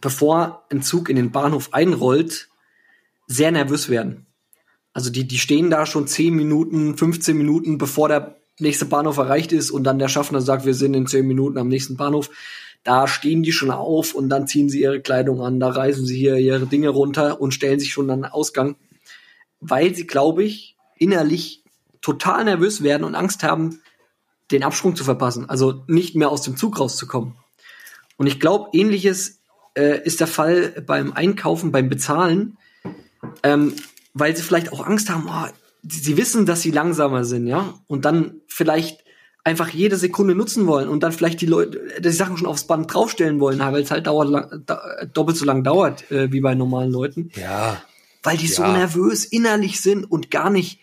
bevor 0.00 0.66
ein 0.70 0.82
Zug 0.82 1.08
in 1.08 1.14
den 1.14 1.30
Bahnhof 1.30 1.72
einrollt, 1.72 2.48
sehr 3.28 3.52
nervös 3.52 3.88
werden. 3.88 4.26
Also 4.92 5.10
die, 5.10 5.26
die 5.26 5.38
stehen 5.38 5.70
da 5.70 5.86
schon 5.86 6.06
10 6.06 6.34
Minuten, 6.34 6.96
15 6.96 7.36
Minuten, 7.36 7.78
bevor 7.78 8.08
der 8.08 8.36
nächste 8.58 8.84
Bahnhof 8.84 9.16
erreicht 9.16 9.52
ist 9.52 9.70
und 9.70 9.84
dann 9.84 9.98
der 9.98 10.08
Schaffner 10.08 10.40
sagt, 10.40 10.66
wir 10.66 10.74
sind 10.74 10.94
in 10.94 11.06
10 11.06 11.26
Minuten 11.26 11.58
am 11.58 11.68
nächsten 11.68 11.96
Bahnhof. 11.96 12.30
Da 12.84 13.06
stehen 13.06 13.42
die 13.42 13.52
schon 13.52 13.70
auf 13.70 14.14
und 14.14 14.28
dann 14.28 14.46
ziehen 14.46 14.68
sie 14.68 14.82
ihre 14.82 15.00
Kleidung 15.00 15.40
an, 15.40 15.60
da 15.60 15.68
reißen 15.68 16.04
sie 16.04 16.18
hier 16.18 16.36
ihre 16.36 16.66
Dinge 16.66 16.88
runter 16.88 17.40
und 17.40 17.54
stellen 17.54 17.78
sich 17.78 17.92
schon 17.92 18.10
an 18.10 18.22
den 18.22 18.30
Ausgang, 18.32 18.76
weil 19.60 19.94
sie, 19.94 20.06
glaube 20.06 20.42
ich, 20.42 20.76
innerlich 20.98 21.62
total 22.00 22.44
nervös 22.44 22.82
werden 22.82 23.04
und 23.04 23.14
Angst 23.14 23.44
haben, 23.44 23.80
den 24.50 24.64
Absprung 24.64 24.96
zu 24.96 25.04
verpassen, 25.04 25.48
also 25.48 25.84
nicht 25.86 26.16
mehr 26.16 26.30
aus 26.30 26.42
dem 26.42 26.56
Zug 26.56 26.78
rauszukommen. 26.78 27.34
Und 28.16 28.26
ich 28.26 28.40
glaube, 28.40 28.70
ähnliches 28.72 29.40
äh, 29.74 30.04
ist 30.04 30.20
der 30.20 30.26
Fall 30.26 30.82
beim 30.86 31.12
Einkaufen, 31.12 31.72
beim 31.72 31.88
Bezahlen, 31.88 32.58
ähm, 33.42 33.74
weil 34.14 34.36
sie 34.36 34.42
vielleicht 34.42 34.72
auch 34.72 34.86
Angst 34.86 35.10
haben, 35.10 35.26
oh, 35.28 35.48
sie 35.88 36.16
wissen, 36.16 36.46
dass 36.46 36.62
sie 36.62 36.70
langsamer 36.70 37.24
sind, 37.24 37.46
ja, 37.46 37.74
und 37.86 38.04
dann 38.04 38.40
vielleicht 38.46 39.02
einfach 39.44 39.70
jede 39.70 39.96
Sekunde 39.96 40.34
nutzen 40.36 40.66
wollen 40.68 40.88
und 40.88 41.02
dann 41.02 41.10
vielleicht 41.10 41.40
die 41.40 41.46
Leute 41.46 41.80
die 42.00 42.10
Sachen 42.10 42.36
schon 42.36 42.46
aufs 42.46 42.66
Band 42.68 42.92
draufstellen 42.92 43.40
wollen, 43.40 43.58
weil 43.58 43.82
es 43.82 43.90
halt 43.90 44.06
dauert 44.06 44.28
lang, 44.28 44.62
da, 44.66 44.80
doppelt 45.12 45.36
so 45.36 45.44
lang 45.44 45.64
dauert 45.64 46.08
äh, 46.12 46.30
wie 46.30 46.40
bei 46.40 46.54
normalen 46.54 46.92
Leuten, 46.92 47.30
Ja, 47.34 47.82
weil 48.22 48.36
die 48.36 48.46
so 48.46 48.62
Ja. 48.62 48.72
nervös 48.72 49.24
innerlich 49.24 49.80
sind 49.80 50.04
und 50.04 50.30
gar 50.30 50.48
nicht, 50.48 50.78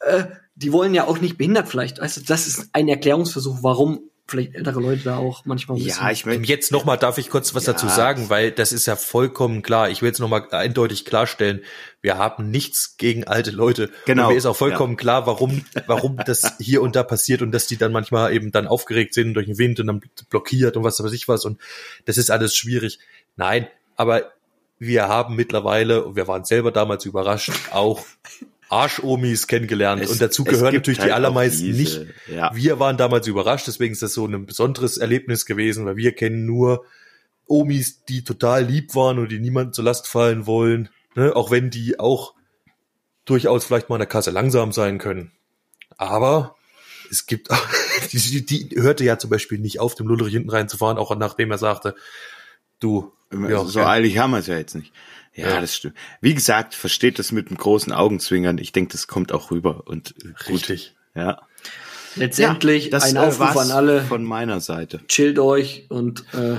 äh, 0.00 0.24
die 0.56 0.72
wollen 0.72 0.94
ja 0.94 1.06
auch 1.06 1.20
nicht 1.20 1.38
behindert 1.38 1.68
vielleicht. 1.68 2.00
Also 2.00 2.20
das 2.26 2.48
ist 2.48 2.70
ein 2.72 2.88
Erklärungsversuch, 2.88 3.58
warum 3.62 4.00
vielleicht 4.28 4.54
ältere 4.54 4.80
Leute 4.80 5.02
da 5.04 5.16
auch 5.16 5.44
manchmal. 5.44 5.78
Ja, 5.78 6.10
ich 6.10 6.26
möchte 6.26 6.42
Jetzt 6.44 6.72
nochmal 6.72 6.98
darf 6.98 7.18
ich 7.18 7.30
kurz 7.30 7.54
was 7.54 7.66
Ja. 7.66 7.72
dazu 7.72 7.88
sagen, 7.88 8.28
weil 8.28 8.50
das 8.50 8.72
ist 8.72 8.86
ja 8.86 8.96
vollkommen 8.96 9.62
klar. 9.62 9.88
Ich 9.90 10.02
will 10.02 10.08
jetzt 10.08 10.18
nochmal 10.18 10.48
eindeutig 10.50 11.04
klarstellen, 11.04 11.62
wir 12.02 12.18
haben 12.18 12.50
nichts 12.50 12.96
gegen 12.96 13.24
alte 13.24 13.50
Leute. 13.50 13.90
Genau, 14.04 14.24
Und 14.24 14.32
mir 14.32 14.38
ist 14.38 14.46
auch 14.46 14.56
vollkommen 14.56 14.96
klar, 14.96 15.26
warum, 15.26 15.64
warum 15.86 16.16
das 16.26 16.54
hier 16.58 16.82
und 16.82 16.96
da 16.96 17.02
passiert 17.02 17.42
und 17.42 17.52
dass 17.52 17.66
die 17.66 17.76
dann 17.76 17.92
manchmal 17.92 18.32
eben 18.32 18.50
dann 18.52 18.66
aufgeregt 18.66 19.14
sind 19.14 19.34
durch 19.34 19.46
den 19.46 19.58
Wind 19.58 19.80
und 19.80 19.86
dann 19.86 20.00
blockiert 20.30 20.76
und 20.76 20.84
was 20.84 21.02
weiß 21.02 21.12
ich 21.12 21.28
was 21.28 21.44
und 21.44 21.60
das 22.04 22.16
ist 22.16 22.30
alles 22.30 22.56
schwierig. 22.56 22.98
Nein, 23.36 23.68
aber 23.96 24.32
wir 24.78 25.08
haben 25.08 25.36
mittlerweile, 25.36 26.04
und 26.04 26.16
wir 26.16 26.28
waren 26.28 26.44
selber 26.44 26.70
damals 26.70 27.04
überrascht, 27.06 27.50
auch 27.70 28.04
Arschomis 28.68 29.46
kennengelernt 29.46 30.02
Es- 30.02 30.10
und 30.10 30.20
dazu 30.20 30.44
gehören 30.44 30.74
natürlich 30.74 30.98
halt 30.98 31.10
die 31.10 31.12
allermeisten 31.12 31.70
nicht. 31.70 32.00
ja. 32.26 32.50
Wir 32.54 32.80
waren 32.80 32.96
damals 32.96 33.26
überrascht, 33.26 33.66
deswegen 33.66 33.92
ist 33.92 34.02
das 34.02 34.14
so 34.14 34.26
ein 34.26 34.46
besonderes 34.46 34.98
Erlebnis 34.98 35.46
gewesen, 35.46 35.86
weil 35.86 35.96
wir 35.96 36.12
kennen 36.12 36.46
nur 36.46 36.84
Omis, 37.46 38.04
die 38.04 38.24
total 38.24 38.64
lieb 38.64 38.94
waren 38.94 39.18
und 39.18 39.30
die 39.30 39.38
niemandem 39.38 39.72
zur 39.72 39.84
Last 39.84 40.08
fallen 40.08 40.46
wollen, 40.46 40.88
ne? 41.14 41.34
auch 41.36 41.50
wenn 41.50 41.70
die 41.70 42.00
auch 42.00 42.34
durchaus 43.24 43.64
vielleicht 43.64 43.88
mal 43.88 43.96
an 43.96 44.00
der 44.00 44.08
Kasse 44.08 44.30
langsam 44.30 44.72
sein 44.72 44.98
können. 44.98 45.32
Aber 45.96 46.56
es 47.10 47.26
gibt 47.26 47.48
die, 48.12 48.44
die, 48.44 48.68
die 48.68 48.80
hörte 48.80 49.04
ja 49.04 49.18
zum 49.18 49.30
Beispiel 49.30 49.58
nicht 49.58 49.80
auf, 49.80 49.94
dem 49.94 50.08
Lullerich 50.08 50.34
hinten 50.34 50.50
reinzufahren, 50.50 50.98
auch 50.98 51.14
nachdem 51.16 51.50
er 51.50 51.58
sagte, 51.58 51.94
du, 52.80 53.12
so 53.30 53.80
ja, 53.80 53.88
eilig 53.88 54.18
haben 54.18 54.32
wir 54.32 54.38
es 54.38 54.46
ja 54.46 54.56
jetzt 54.56 54.74
nicht. 54.74 54.92
Ja, 55.36 55.50
Ja. 55.50 55.60
das 55.60 55.76
stimmt. 55.76 55.94
Wie 56.20 56.34
gesagt, 56.34 56.74
versteht 56.74 57.18
das 57.18 57.30
mit 57.30 57.48
einem 57.48 57.58
großen 57.58 57.92
Augenzwinkern. 57.92 58.58
Ich 58.58 58.72
denke, 58.72 58.92
das 58.92 59.06
kommt 59.06 59.32
auch 59.32 59.50
rüber 59.50 59.82
und 59.86 60.14
gut. 60.20 60.48
richtig. 60.48 60.94
Ja. 61.14 61.42
Letztendlich 62.14 62.88
das, 62.90 63.04
ein 63.04 63.16
äh, 63.16 63.18
Aufruf 63.20 63.56
an 63.56 63.70
alle, 63.70 64.02
von 64.02 64.24
meiner 64.24 64.60
Seite. 64.60 65.00
chillt 65.08 65.38
euch 65.38 65.86
und 65.90 66.24
äh, 66.34 66.56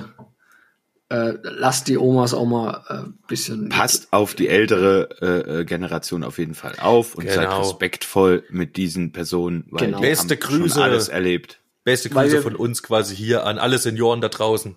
äh, 1.10 1.38
lasst 1.42 1.88
die 1.88 1.98
Omas 1.98 2.34
auch 2.34 2.46
mal 2.46 2.84
ein 2.88 3.06
äh, 3.06 3.28
bisschen. 3.28 3.70
Passt 3.70 4.10
auf 4.12 4.36
die 4.36 4.50
ältere 4.50 5.10
äh, 5.22 5.62
äh, 5.62 5.66
Generation 5.66 6.24
auf 6.24 6.38
jeden 6.38 6.54
Fall 6.54 6.76
auf 6.80 7.16
und 7.16 7.28
seid 7.28 7.46
Genau. 7.46 7.62
respektvoll 7.62 8.44
mit 8.50 8.78
diesen 8.78 9.12
Personen, 9.14 9.66
weil 9.72 9.86
Genau. 9.88 9.98
die 10.00 10.04
Beste 10.08 10.36
haben 10.36 10.42
schon 10.52 10.60
Grüße. 10.62 10.84
alles 10.84 11.08
erlebt. 11.10 11.60
Beste 11.84 12.10
Grüße 12.10 12.34
wir- 12.34 12.42
von 12.44 12.56
uns 12.56 12.84
quasi 12.84 13.16
hier 13.16 13.46
an 13.46 13.58
alle 13.58 13.78
Senioren 13.80 14.22
da 14.22 14.28
draußen. 14.30 14.76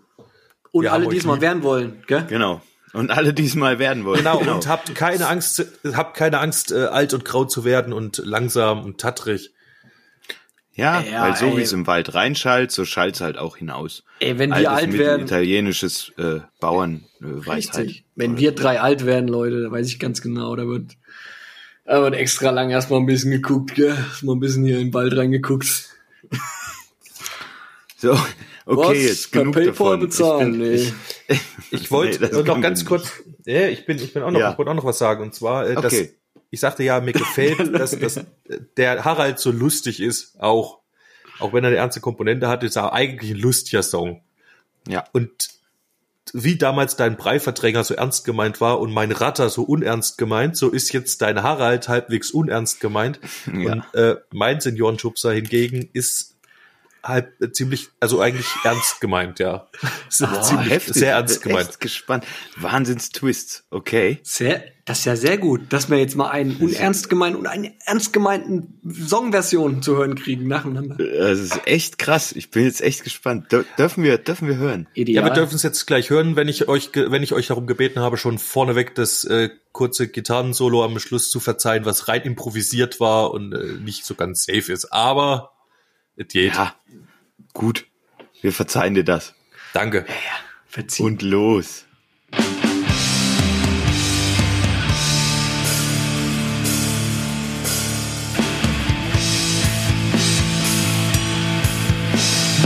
Und 0.73 0.83
wir 0.85 0.93
alle, 0.93 1.07
euch 1.07 1.11
die 1.11 1.19
es 1.19 1.25
mal 1.25 1.41
werden 1.41 1.63
wollen, 1.65 2.05
gell? 2.07 2.25
Genau. 2.29 2.63
Und 2.93 3.11
alle 3.11 3.33
diesmal 3.33 3.79
werden 3.79 4.05
wollen. 4.05 4.19
Genau, 4.19 4.39
und 4.41 4.67
habt 4.67 4.95
keine 4.95 5.29
Angst, 5.29 5.65
habt 5.93 6.17
keine 6.17 6.39
Angst, 6.41 6.73
äh, 6.73 6.87
alt 6.87 7.15
und 7.15 7.25
grau 7.25 7.45
zu 7.45 7.65
werden 7.65 7.93
und 7.93 8.19
langsam 8.25 8.85
und 8.85 8.99
tattrig. 9.01 9.53
Ja, 10.73 11.01
Ja, 11.01 11.23
weil 11.23 11.37
so 11.37 11.47
ey. 11.47 11.57
wie 11.59 11.63
es 11.63 11.73
im 11.73 11.87
Wald 11.87 12.15
reinschallt, 12.15 12.71
so 12.73 12.85
schallt 12.85 13.21
halt 13.21 13.37
auch 13.39 13.57
hinaus. 13.59 14.03
Ey, 14.19 14.39
wenn 14.39 14.53
Altes 14.53 14.71
wir 14.71 14.73
alt 14.77 14.99
werden, 14.99 15.27
italienisches 15.27 16.13
äh, 16.17 16.41
Bauern 16.59 17.05
äh, 17.21 17.51
richtig. 17.51 18.05
Wenn 18.17 18.39
wir 18.39 18.53
drei 18.53 18.81
alt 18.81 19.05
werden, 19.05 19.29
Leute, 19.29 19.63
da 19.63 19.71
weiß 19.71 19.87
ich 19.89 19.99
ganz 19.99 20.23
genau, 20.23 20.57
da 20.57 20.67
wird, 20.67 20.97
da 21.85 22.03
wird 22.03 22.15
extra 22.15 22.51
lang 22.51 22.71
erstmal 22.71 23.01
ein 23.01 23.07
bisschen 23.07 23.31
geguckt, 23.31 23.75
gell? 23.75 23.89
Erstmal 23.97 24.37
ein 24.37 24.41
bisschen 24.41 24.65
hier 24.65 24.79
in 24.79 24.89
den 24.89 24.95
Wald 24.95 25.17
reingeguckt. 25.17 25.91
So, 27.97 28.19
okay, 28.71 28.89
Was? 28.89 29.03
jetzt 29.03 29.31
Per 29.33 29.41
genug 29.43 29.55
PayPal 29.55 29.73
davon. 29.73 30.01
bezahlen? 30.01 30.63
Ich 30.65 30.89
bin, 30.93 30.95
Nee. 31.29 31.41
Ich 31.71 31.91
wollte 31.91 32.25
Nee, 32.35 32.43
noch 32.43 32.61
ganz 32.61 32.85
kurz, 32.85 33.11
ja, 33.45 33.69
ich 33.69 33.87
bin, 33.87 33.99
ich 33.99 34.13
bin 34.13 34.23
auch 34.23 34.31
noch, 34.31 34.41
Ja. 34.41 34.53
ich 34.53 34.59
wollte 34.59 34.71
auch 34.71 34.77
noch 34.77 34.85
was 34.85 34.99
sagen 34.99 35.23
und 35.23 35.35
zwar, 35.35 35.69
äh, 35.69 35.75
dass, 35.75 35.87
Okay. 35.87 36.15
ich 36.51 36.61
sagte 36.61 36.83
ja, 36.83 37.01
mir 37.01 37.13
gefällt, 37.13 37.59
dass, 37.75 37.99
dass 37.99 38.21
der 38.77 39.05
Harald 39.05 39.39
so 39.39 39.51
lustig 39.51 40.01
ist, 40.01 40.41
auch, 40.41 40.79
auch 41.39 41.53
wenn 41.53 41.65
er 41.65 41.69
eine 41.69 41.77
ernste 41.77 42.01
Komponente 42.01 42.49
hat, 42.49 42.63
ist 42.65 42.77
er 42.77 42.93
eigentlich 42.93 43.31
ein 43.33 43.39
lustiger 43.39 43.83
Song. 43.83 44.23
ja, 44.89 45.05
Und 45.13 45.31
wie 46.33 46.57
damals 46.57 46.95
dein 46.95 47.17
Breiverdränger 47.17 47.83
so 47.83 47.95
ernst 47.95 48.25
gemeint 48.25 48.61
war 48.61 48.79
und 48.79 48.93
mein 48.93 49.11
Ratter 49.11 49.49
so 49.51 49.63
unernst 49.65 50.17
gemeint, 50.17 50.57
so 50.57 50.69
ist 50.71 50.93
jetzt 50.93 51.23
dein 51.23 51.43
Harald 51.43 51.89
halbwegs 51.89 52.31
unernst 52.31 52.79
gemeint. 52.79 53.19
Ja. 53.53 53.73
Und 53.73 53.95
äh, 53.95 54.17
mein 54.31 54.61
Seniorenschubser 54.61 55.33
hingegen 55.33 55.89
ist 55.93 56.30
halb 57.03 57.41
äh, 57.41 57.53
ziemlich, 57.53 57.89
also 58.01 58.21
eigentlich 58.21 58.47
ernst 58.65 59.01
gemeint, 59.01 59.39
ja. 59.39 59.69
Ist 60.09 60.21
Boah, 60.21 60.43
ziemlich, 60.43 60.71
heftig. 60.71 60.95
sehr 60.95 61.13
ernst 61.13 61.37
Ich 61.37 61.43
bin 61.43 61.51
gemeint. 61.51 61.69
Echt 61.69 61.81
gespannt. 61.81 62.25
Wahnsinns-Twist. 62.57 63.65
Okay. 63.71 64.19
Sehr, 64.23 64.65
das 64.85 65.01
ist 65.01 65.05
ja 65.05 65.17
sehr 65.17 65.39
gut, 65.39 65.73
dass 65.73 65.89
wir 65.89 65.99
jetzt 65.99 66.17
mal 66.17 66.31
einen 66.31 66.57
unernst 66.57 67.09
gemeinten 67.09 67.39
und 67.39 67.47
einen 67.47 67.75
ernst 67.87 68.13
gemeinten 68.13 68.81
Songversion 69.07 69.83
zu 69.83 69.97
hören 69.97 70.17
kriegen 70.17 70.49
nacheinander. 70.49 70.97
Das 70.97 71.39
ist 71.39 71.61
echt 71.67 71.99
krass. 71.99 72.33
Ich 72.33 72.51
bin 72.51 72.65
jetzt 72.65 72.81
echt 72.81 73.05
gespannt. 73.05 73.53
Dür 73.53 73.65
dürfen 73.79 74.03
wir, 74.03 74.19
dürfen 74.19 74.49
wir 74.49 74.57
hören? 74.57 74.89
Ja, 74.95 75.03
Ideal. 75.03 75.25
wir 75.27 75.33
dürfen 75.33 75.55
es 75.55 75.63
jetzt 75.63 75.87
gleich 75.87 76.11
hören, 76.11 76.37
wenn 76.37 76.49
ich 76.49 76.69
euch, 76.69 76.91
wenn 76.95 77.23
ich 77.23 77.33
euch 77.33 77.47
darum 77.47 77.67
gebeten 77.67 78.01
habe, 78.01 78.17
schon 78.17 78.39
vorneweg 78.39 78.95
das 78.95 79.25
äh, 79.25 79.51
kurze 79.73 80.09
Gitarrensolo 80.09 80.85
am 80.85 80.99
Schluss 80.99 81.31
zu 81.31 81.41
verzeihen, 81.41 81.85
was 81.85 82.09
rein 82.09 82.23
improvisiert 82.23 83.01
war 83.01 83.31
und 83.33 83.53
äh, 83.53 83.75
nicht 83.81 84.05
so 84.05 84.15
ganz 84.15 84.45
safe 84.45 84.73
ist. 84.73 84.93
Aber 84.93 85.53
geht. 86.29 86.55
Ja. 86.55 86.75
Gut. 87.53 87.87
Wir 88.43 88.53
verzeihen 88.53 88.95
dir 88.95 89.05
das. 89.05 89.35
Danke. 89.73 90.07
Verziehen. 90.67 91.07
Und 91.07 91.23
los. 91.23 91.85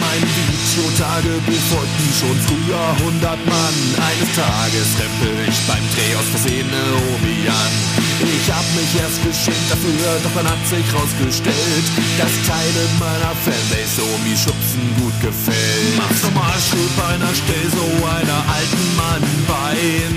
Mein 0.01 0.23
Videotagebuch 0.23 1.65
folgten 1.71 2.13
schon 2.19 2.39
früher 2.41 2.89
100 2.99 3.47
Mann. 3.47 3.75
Eines 3.97 4.35
Tages 4.35 4.99
rempel 5.01 5.49
ich 5.49 5.61
beim 5.67 5.83
Dreh 5.95 6.15
aus 6.17 6.29
Versehen 6.29 6.69
eine 6.69 6.95
Omi 7.15 7.49
an. 7.49 8.14
Ich 8.45 8.53
hab 8.53 8.69
mich 8.77 8.93
erst 9.01 9.25
geschämt 9.25 9.71
dafür, 9.71 10.21
doch 10.23 10.35
dann 10.37 10.45
hat 10.45 10.61
sich 10.69 10.85
rausgestellt, 10.93 11.87
dass 12.21 12.29
Teile 12.45 12.85
meiner 13.01 13.33
Fanbase 13.41 14.05
Omi 14.05 14.37
Schubsen 14.37 14.85
gut 15.01 15.17
gefällt. 15.25 15.97
Mach's 15.97 16.69
schrieb 16.69 16.93
einer, 17.09 17.33
stell 17.33 17.67
so 17.73 17.89
einer 18.05 18.41
alten 18.45 18.85
Mann 19.01 19.25
Bein. 19.49 20.13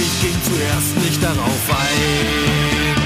Ich 0.00 0.12
ging 0.24 0.38
zuerst 0.48 0.96
nicht 1.04 1.22
darauf 1.22 1.64
ein. 1.68 2.96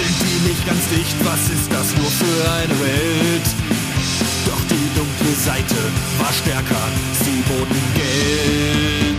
Sind 0.00 0.16
die 0.24 0.48
nicht 0.48 0.64
ganz 0.64 0.88
dicht? 0.88 1.16
Was 1.28 1.52
ist 1.52 1.68
das 1.68 1.92
nur 1.92 2.08
für 2.08 2.40
eine 2.48 2.80
Welt? 2.80 3.48
Doch 4.48 4.62
die 4.72 4.88
dunkle 4.96 5.36
Seite 5.36 5.76
war 6.16 6.32
stärker, 6.32 6.88
sie 7.20 7.44
boten 7.44 7.84
Geld. 7.92 9.11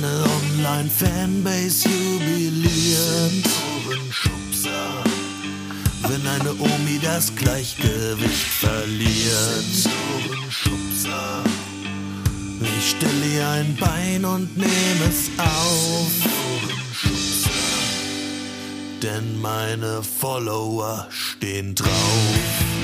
Meine 0.00 0.24
Online-Fanbase 0.24 1.88
jubiliert. 1.88 3.46
Seniorenschubser, 3.84 5.04
wenn 6.08 6.26
eine 6.26 6.52
Omi 6.54 6.98
das 7.02 7.34
Gleichgewicht 7.34 8.48
verliert. 8.60 9.64
Seniorenschubser. 9.72 11.44
Ich 12.78 12.90
stelle 12.90 13.26
ihr 13.34 13.48
ein 13.48 13.76
Bein 13.76 14.24
und 14.24 14.56
nehme 14.56 15.04
es 15.08 15.30
auf. 15.38 16.10
Denn 19.02 19.40
meine 19.40 20.02
Follower 20.02 21.06
stehen 21.10 21.74
drauf. 21.74 22.79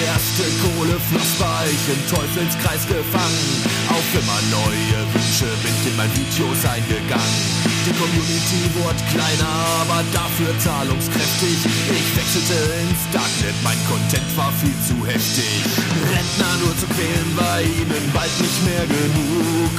Erste 0.00 0.48
Kohle 0.64 0.96
floss, 1.12 1.36
war 1.36 1.64
ich 1.68 1.84
im 1.92 2.00
Teufelskreis 2.08 2.88
gefangen. 2.88 3.44
Auf 3.92 4.08
immer 4.16 4.40
neue 4.48 4.96
Wünsche 5.12 5.44
bin 5.60 5.72
ich 5.76 5.92
in 5.92 5.96
mein 6.00 6.08
Videos 6.16 6.64
eingegangen. 6.64 7.40
Die 7.84 7.92
Community 7.92 8.64
wurde 8.80 8.96
kleiner, 9.12 9.52
aber 9.84 10.00
dafür 10.12 10.56
zahlungskräftig. 10.56 11.68
Ich 11.92 12.08
wechselte 12.16 12.56
ins 12.80 13.04
Darknet, 13.12 13.56
mein 13.60 13.76
Content 13.92 14.30
war 14.40 14.52
viel 14.56 14.76
zu 14.88 14.96
heftig. 15.04 15.68
Rentner 16.08 16.54
nur 16.64 16.72
zu 16.80 16.88
quälen 16.96 17.30
war 17.36 17.60
ihnen 17.60 18.04
bald 18.16 18.32
nicht 18.40 18.60
mehr 18.64 18.88
genug. 18.88 19.74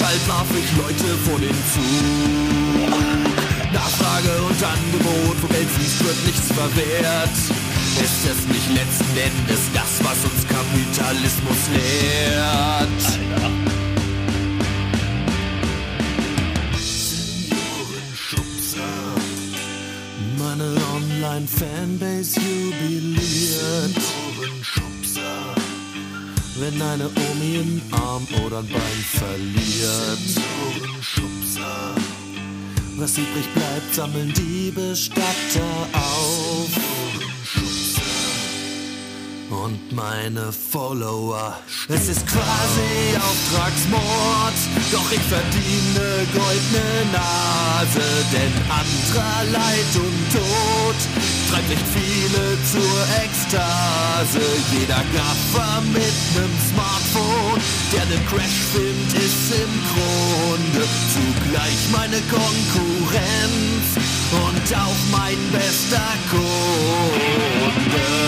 Bald 0.00 0.22
warf 0.24 0.48
ich 0.56 0.68
Leute 0.80 1.08
vor 1.28 1.36
den 1.36 1.58
Zug. 1.68 2.80
Nachfrage 3.72 4.32
und 4.48 4.60
Angebot, 4.64 5.36
wo 5.42 5.46
Geld 5.52 5.68
fließt, 5.68 6.00
wird 6.04 6.20
nichts 6.24 6.48
verwehrt. 6.48 7.36
Ist 7.98 8.24
es 8.24 8.46
nicht 8.46 8.70
letzten 8.74 9.16
Endes 9.16 9.68
das, 9.74 9.98
was 10.04 10.24
uns 10.24 10.46
Kapitalismus 10.46 11.68
lehrt? 11.74 13.02
Seniorenschubser, 16.78 18.92
meine 20.38 20.76
Online-Fanbase 20.94 22.38
jubiliert. 22.40 23.98
Wenn 26.60 26.80
eine 26.82 27.08
Omi 27.08 27.58
einen 27.58 27.82
Arm 27.90 28.26
oder 28.44 28.58
ein 28.58 28.68
Bein 28.68 29.04
verliert. 29.18 30.18
Was 32.96 33.16
übrig 33.16 33.48
bleibt, 33.54 33.94
sammeln 33.94 34.30
die 34.36 34.70
Bestatter 34.70 35.88
auf. 35.94 36.68
Und 39.50 39.92
meine 39.92 40.52
Follower. 40.52 41.58
Es 41.88 42.08
ist 42.08 42.24
quasi 42.24 43.16
Auftragsmord, 43.16 44.54
doch 44.92 45.10
ich 45.10 45.20
verdiene 45.22 46.24
goldene 46.32 47.10
Nase, 47.10 48.06
denn 48.30 48.52
anderer 48.70 49.44
Leid 49.50 49.92
und 49.96 50.32
Tod 50.32 50.98
treibt 51.50 51.68
nicht 51.68 51.84
viele 51.90 52.56
zur 52.70 53.02
Ekstase. 53.24 54.40
Jeder 54.70 55.02
Gaffer 55.12 55.80
mit 55.82 56.14
nem 56.36 56.54
Smartphone, 56.70 57.60
der 57.92 58.06
nen 58.06 58.24
Crash 58.26 58.62
filmt, 58.70 59.12
ist 59.14 59.50
im 59.50 59.72
Grunde 59.90 60.86
zugleich 61.10 61.90
meine 61.90 62.22
Konkurrenz 62.30 63.98
und 64.30 64.78
auch 64.78 65.00
mein 65.10 65.38
bester 65.50 66.14
Kunde. 66.30 68.19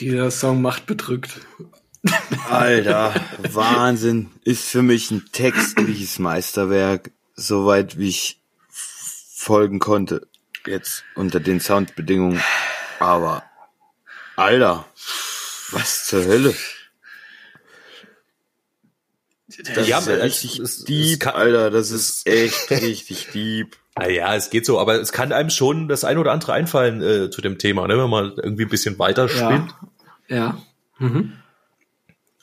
Dieser 0.00 0.30
Song 0.30 0.62
macht 0.62 0.86
bedrückt. 0.86 1.40
Alter, 2.48 3.14
Wahnsinn. 3.52 4.30
Ist 4.44 4.64
für 4.68 4.82
mich 4.82 5.10
ein 5.10 5.24
textliches 5.32 6.18
Meisterwerk, 6.18 7.10
soweit 7.34 7.98
wie 7.98 8.08
ich 8.08 8.40
folgen 8.70 9.78
konnte. 9.78 10.28
Jetzt 10.66 11.04
unter 11.14 11.40
den 11.40 11.60
Soundbedingungen. 11.60 12.42
Aber, 13.00 13.42
Alter, 14.36 14.84
was 15.72 16.04
zur 16.06 16.24
Hölle? 16.24 16.54
Das 19.74 19.88
Ja, 19.88 19.98
ist 19.98 20.06
ja 20.08 20.14
es- 20.16 20.22
richtig 20.22 20.58
es- 20.60 20.78
es 20.78 20.84
deep, 20.84 21.20
kann- 21.20 21.34
Alter. 21.34 21.70
Das 21.70 21.90
ist 21.90 22.26
echt 22.26 22.70
richtig 22.70 23.28
deep. 23.32 23.76
Naja, 23.98 24.34
es 24.34 24.50
geht 24.50 24.66
so, 24.66 24.78
aber 24.78 25.00
es 25.00 25.12
kann 25.12 25.32
einem 25.32 25.50
schon 25.50 25.88
das 25.88 26.04
ein 26.04 26.18
oder 26.18 26.32
andere 26.32 26.52
einfallen 26.52 27.02
äh, 27.02 27.30
zu 27.30 27.40
dem 27.40 27.58
Thema, 27.58 27.86
ne? 27.86 27.98
wenn 27.98 28.10
man 28.10 28.32
irgendwie 28.36 28.64
ein 28.64 28.68
bisschen 28.68 28.98
weiter 28.98 29.28
spinnt. 29.28 29.74
Ja. 30.28 30.60
Mhm. 30.98 31.32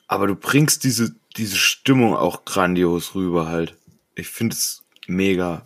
Aber 0.08 0.28
du 0.28 0.36
bringst 0.36 0.84
diese, 0.84 1.16
diese 1.38 1.58
Stimmung 1.58 2.16
auch 2.16 2.46
grandios 2.46 3.16
rüber 3.16 3.48
halt. 3.48 3.76
Ich 4.16 4.28
finde 4.28 4.56
es 4.56 4.84
mega. 5.08 5.64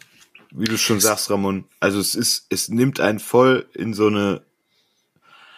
Wie 0.52 0.66
du 0.66 0.78
schon 0.78 1.00
sagst, 1.00 1.30
Ramon. 1.30 1.66
Also 1.80 2.00
es 2.00 2.16
ist, 2.16 2.48
es 2.50 2.70
nimmt 2.70 3.00
einen 3.00 3.20
voll 3.20 3.68
in 3.74 3.94
so 3.94 4.08
eine, 4.08 4.42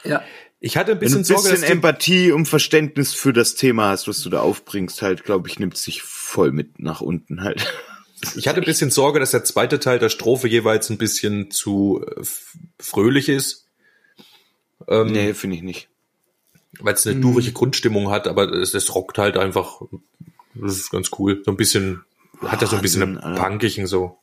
Ja. 0.04 0.22
Ich 0.60 0.78
hatte 0.78 0.92
ein 0.92 1.02
wenn 1.02 1.12
du 1.12 1.18
bisschen 1.18 1.22
ein 1.22 1.42
Sorge, 1.42 1.50
bisschen 1.50 1.66
die, 1.66 1.72
Empathie 1.72 2.32
und 2.32 2.46
Verständnis 2.46 3.16
für 3.16 3.34
das 3.34 3.56
Thema 3.56 3.90
hast, 3.90 4.08
was 4.08 4.22
du 4.22 4.30
da 4.30 4.42
aufbringst, 4.42 5.02
halt, 5.02 5.24
glaube 5.24 5.50
ich, 5.50 5.58
nimmt 5.58 5.76
sich 5.76 6.04
voll 6.04 6.52
mit 6.52 6.80
nach 6.80 7.02
unten 7.02 7.42
halt. 7.42 7.66
Ich 8.36 8.48
hatte 8.48 8.62
ein 8.62 8.66
bisschen 8.66 8.92
Sorge, 8.92 9.20
dass 9.20 9.32
der 9.32 9.44
zweite 9.44 9.80
Teil 9.80 10.00
der 10.00 10.10
Strophe 10.10 10.48
jeweils 10.48 10.90
ein 10.90 10.98
bisschen 10.98 11.52
zu 11.52 12.04
äh, 12.06 12.22
fröhlich 12.80 13.30
ist, 13.30 13.68
ähm, 14.88 15.12
Nee, 15.12 15.34
finde 15.34 15.56
ich 15.58 15.62
nicht. 15.64 15.90
weil 16.80 16.94
es 16.94 17.06
eine 17.06 17.20
durige 17.20 17.52
Grundstimmung 17.52 18.10
hat, 18.10 18.28
aber 18.28 18.52
es, 18.52 18.74
es 18.74 18.94
rockt 18.96 19.18
halt 19.18 19.38
einfach. 19.38 19.82
Das 20.56 20.78
ist 20.78 20.90
ganz 20.92 21.10
cool. 21.20 21.42
So 21.46 21.52
ein 21.52 21.58
bisschen, 21.58 22.04
hat 22.42 22.62
ja 22.62 22.68
so 22.68 22.76
ein 22.76 22.82
bisschen 22.82 23.02
Wahnsinn, 23.16 23.24
einen 23.24 23.36
punkigen 23.38 23.88
so. 23.88 24.18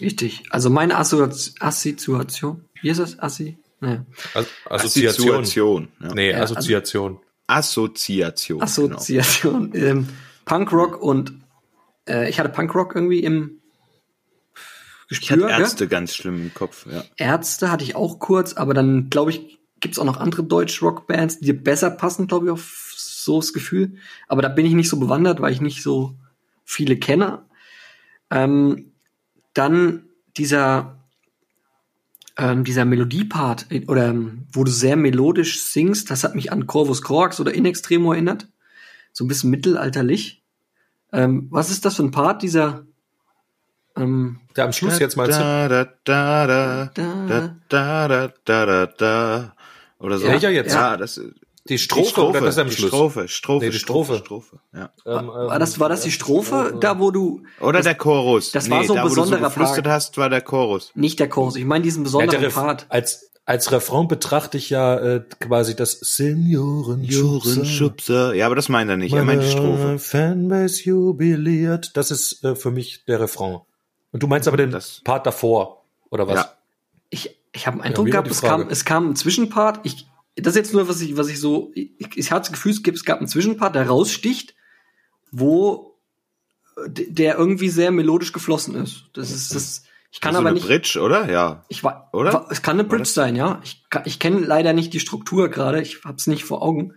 Richtig. 0.00 0.44
Also 0.50 0.68
meine 0.70 0.96
Assozi 0.98 1.52
Assoziation. 1.60 2.64
Wie 2.82 2.90
ist 2.90 2.98
das? 3.00 3.18
Assi? 3.18 3.56
Nee. 3.80 4.00
As- 4.34 4.46
Assoziation. 4.66 5.28
Assoziation. 5.30 5.88
Ja. 6.02 6.14
Nee, 6.14 6.30
Ja, 6.30 6.38
also- 6.38 6.54
Assoziation. 6.56 7.18
Assoziation. 7.46 8.58
Genau. 8.58 8.64
Assoziation. 8.66 9.70
Ähm, 9.74 10.08
Punkrock 10.44 11.00
und 11.00 11.32
äh, 12.08 12.28
ich 12.28 12.38
hatte 12.38 12.50
Punkrock 12.50 12.94
irgendwie 12.94 13.20
im 13.20 13.60
Ich 15.08 15.20
Gespür. 15.20 15.36
hatte 15.44 15.46
gell? 15.46 15.60
Ärzte 15.60 15.88
ganz 15.88 16.14
schlimm 16.14 16.40
im 16.40 16.54
Kopf, 16.54 16.86
ja. 16.90 17.04
Ärzte 17.16 17.70
hatte 17.70 17.84
ich 17.84 17.96
auch 17.96 18.18
kurz, 18.18 18.54
aber 18.54 18.74
dann 18.74 19.10
glaube 19.10 19.30
ich, 19.30 19.58
gibt's 19.80 19.98
auch 19.98 20.04
noch 20.04 20.18
andere 20.18 20.42
Deutsch-Rock-Bands, 20.44 21.40
die 21.40 21.46
dir 21.46 21.62
besser 21.62 21.90
passen, 21.90 22.26
glaube 22.26 22.46
ich, 22.46 22.52
auf 22.52 22.92
so 22.96 23.40
das 23.40 23.52
Gefühl. 23.52 23.96
Aber 24.28 24.42
da 24.42 24.48
bin 24.48 24.66
ich 24.66 24.72
nicht 24.72 24.88
so 24.88 24.98
bewandert, 24.98 25.40
weil 25.40 25.52
ich 25.52 25.60
nicht 25.60 25.82
so 25.82 26.14
viele 26.64 26.96
kenne. 26.96 27.44
Ähm, 28.30 28.92
dann 29.52 30.04
dieser 30.36 30.96
ähm, 32.36 32.64
dieser 32.64 32.84
Melodiepart 32.84 33.66
äh, 33.70 33.86
oder 33.86 34.08
ähm, 34.08 34.46
wo 34.52 34.64
du 34.64 34.70
sehr 34.70 34.96
melodisch 34.96 35.62
singst, 35.62 36.10
das 36.10 36.24
hat 36.24 36.34
mich 36.34 36.52
an 36.52 36.66
Corvus 36.66 37.02
Corax 37.02 37.40
oder 37.40 37.54
In 37.54 37.64
Extremo 37.64 38.12
erinnert. 38.12 38.48
So 39.12 39.24
ein 39.24 39.28
bisschen 39.28 39.50
mittelalterlich. 39.50 40.44
Ähm, 41.12 41.48
was 41.50 41.70
ist 41.70 41.84
das 41.84 41.96
für 41.96 42.02
ein 42.02 42.10
Part, 42.10 42.42
dieser 42.42 42.84
ähm, 43.96 44.40
Der 44.56 44.64
am 44.64 44.72
Schluss 44.72 44.98
jetzt 44.98 45.16
du? 45.16 45.22
Da, 45.26 45.68
da, 45.68 45.84
da, 46.04 46.46
da, 46.46 46.90
da, 47.26 47.56
da, 47.68 48.08
da, 48.08 48.32
da, 48.44 48.66
da, 48.66 48.86
da. 48.86 49.54
Oder 49.98 50.18
so. 50.18 50.26
Ja, 50.26 50.34
ja, 50.34 50.50
jetzt. 50.50 50.74
Ja, 50.74 50.96
das 50.96 51.20
Die 51.68 51.78
Strophe, 51.78 52.22
oder 52.24 52.40
das 52.42 52.58
am 52.58 52.68
die 52.68 52.74
Schluss? 52.74 52.88
Strophe, 52.88 53.28
Strophe, 53.28 53.64
Nee, 53.64 53.70
die 53.72 53.78
Strophe. 53.78 54.18
Strophe, 54.18 54.60
ja. 54.74 54.90
Ähm, 55.06 55.28
war 55.28 55.58
das 55.58 55.80
war 55.80 55.88
das 55.88 56.02
die 56.02 56.12
Strophe, 56.12 56.76
da 56.80 56.98
wo 57.00 57.10
du 57.10 57.42
Oder 57.60 57.80
der 57.80 57.94
Chorus. 57.94 58.52
das 58.52 58.68
war 58.70 58.84
so 58.84 58.92
ein 58.92 58.96
da, 58.98 59.04
wo 59.04 59.08
besonderer 59.08 59.38
du 59.38 59.44
so 59.44 59.48
geflüstert 59.48 59.84
Part. 59.84 59.94
hast, 59.94 60.18
war 60.18 60.28
der 60.28 60.42
Chorus. 60.42 60.92
nicht 60.94 61.18
der 61.18 61.28
Chorus, 61.28 61.56
ich 61.56 61.64
meine 61.64 61.82
diesen 61.82 62.00
Ja, 62.02 62.04
besonderen 62.04 62.40
der 62.40 62.50
Ref- 62.50 62.54
Part. 62.54 62.86
als, 62.90 63.30
als 63.46 63.70
Refrain 63.72 64.08
betrachte 64.08 64.58
ich 64.58 64.70
ja 64.70 64.98
äh, 64.98 65.24
quasi 65.40 65.74
das 65.76 65.92
Seniorenschubser. 66.00 67.64
Schubser. 67.64 68.34
Ja, 68.34 68.46
aber 68.46 68.56
das 68.56 68.68
meint 68.68 68.90
er 68.90 68.96
nicht. 68.96 69.14
Er 69.14 69.24
meint 69.24 69.42
die 69.42 69.48
Strophe. 69.50 69.98
Fanbase 69.98 70.82
jubiliert. 70.84 71.96
Das 71.96 72.10
ist 72.10 72.44
äh, 72.44 72.56
für 72.56 72.72
mich 72.72 73.04
der 73.06 73.20
Refrain. 73.20 73.60
Und 74.10 74.22
du 74.22 74.26
meinst 74.26 74.48
aber 74.48 74.56
den 74.56 74.72
Das- 74.72 75.00
Part 75.04 75.26
davor, 75.26 75.84
oder 76.10 76.26
was? 76.26 76.34
Ja. 76.36 76.52
Ich, 77.08 77.38
ich 77.52 77.66
habe 77.66 77.76
einen 77.76 77.84
Eindruck 77.84 78.06
war 78.06 78.10
gehabt, 78.10 78.30
es 78.30 78.42
kam, 78.42 78.68
es 78.68 78.84
kam 78.84 79.10
ein 79.10 79.16
Zwischenpart. 79.16 79.80
Ich, 79.84 80.06
das 80.34 80.54
ist 80.54 80.56
jetzt 80.56 80.72
nur, 80.72 80.88
was 80.88 81.00
ich, 81.00 81.16
was 81.16 81.28
ich 81.28 81.38
so, 81.40 81.70
ich, 81.74 81.90
ich 82.16 82.32
hatte 82.32 82.42
das 82.50 82.52
Gefühl, 82.52 82.72
es 82.72 82.82
gibt, 82.82 82.98
es 82.98 83.04
gab 83.04 83.18
einen 83.18 83.28
Zwischenpart, 83.28 83.74
der 83.76 83.86
raussticht, 83.86 84.54
wo 85.30 85.96
der 86.88 87.38
irgendwie 87.38 87.68
sehr 87.70 87.90
melodisch 87.90 88.32
geflossen 88.32 88.74
ist. 88.74 89.04
Das 89.14 89.30
ist 89.30 89.54
das. 89.54 89.84
Ich 90.16 90.20
kann 90.22 90.32
so 90.32 90.38
aber 90.40 90.48
eine 90.48 90.54
nicht. 90.54 90.66
Bridge, 90.66 90.98
oder? 91.02 91.30
Ja. 91.30 91.62
Ich 91.68 91.84
war, 91.84 92.08
Oder? 92.14 92.32
War, 92.32 92.46
es 92.50 92.62
kann 92.62 92.80
eine 92.80 92.88
Bridge 92.88 93.04
sein, 93.04 93.36
ja. 93.36 93.60
Ich, 93.62 93.84
ich 94.06 94.18
kenne 94.18 94.38
leider 94.40 94.72
nicht 94.72 94.94
die 94.94 95.00
Struktur 95.00 95.50
gerade. 95.50 95.82
Ich 95.82 96.04
hab's 96.06 96.26
nicht 96.26 96.42
vor 96.44 96.62
Augen, 96.62 96.94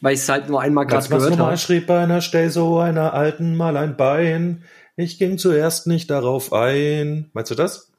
weil 0.00 0.14
ich 0.14 0.20
es 0.20 0.28
halt 0.30 0.48
nur 0.48 0.62
einmal 0.62 0.86
gerade 0.86 1.06
gehört 1.06 1.28
normal 1.30 1.46
habe. 1.48 1.58
schrieb 1.58 1.90
einer, 1.90 2.22
stell 2.22 2.48
so 2.48 2.78
einer 2.78 3.12
alten 3.12 3.56
mal 3.58 3.76
ein 3.76 3.98
Bein. 3.98 4.64
Ich 4.96 5.18
ging 5.18 5.36
zuerst 5.36 5.86
nicht 5.86 6.08
darauf 6.10 6.54
ein. 6.54 7.28
Meinst 7.34 7.50
du 7.50 7.54
das? 7.54 7.90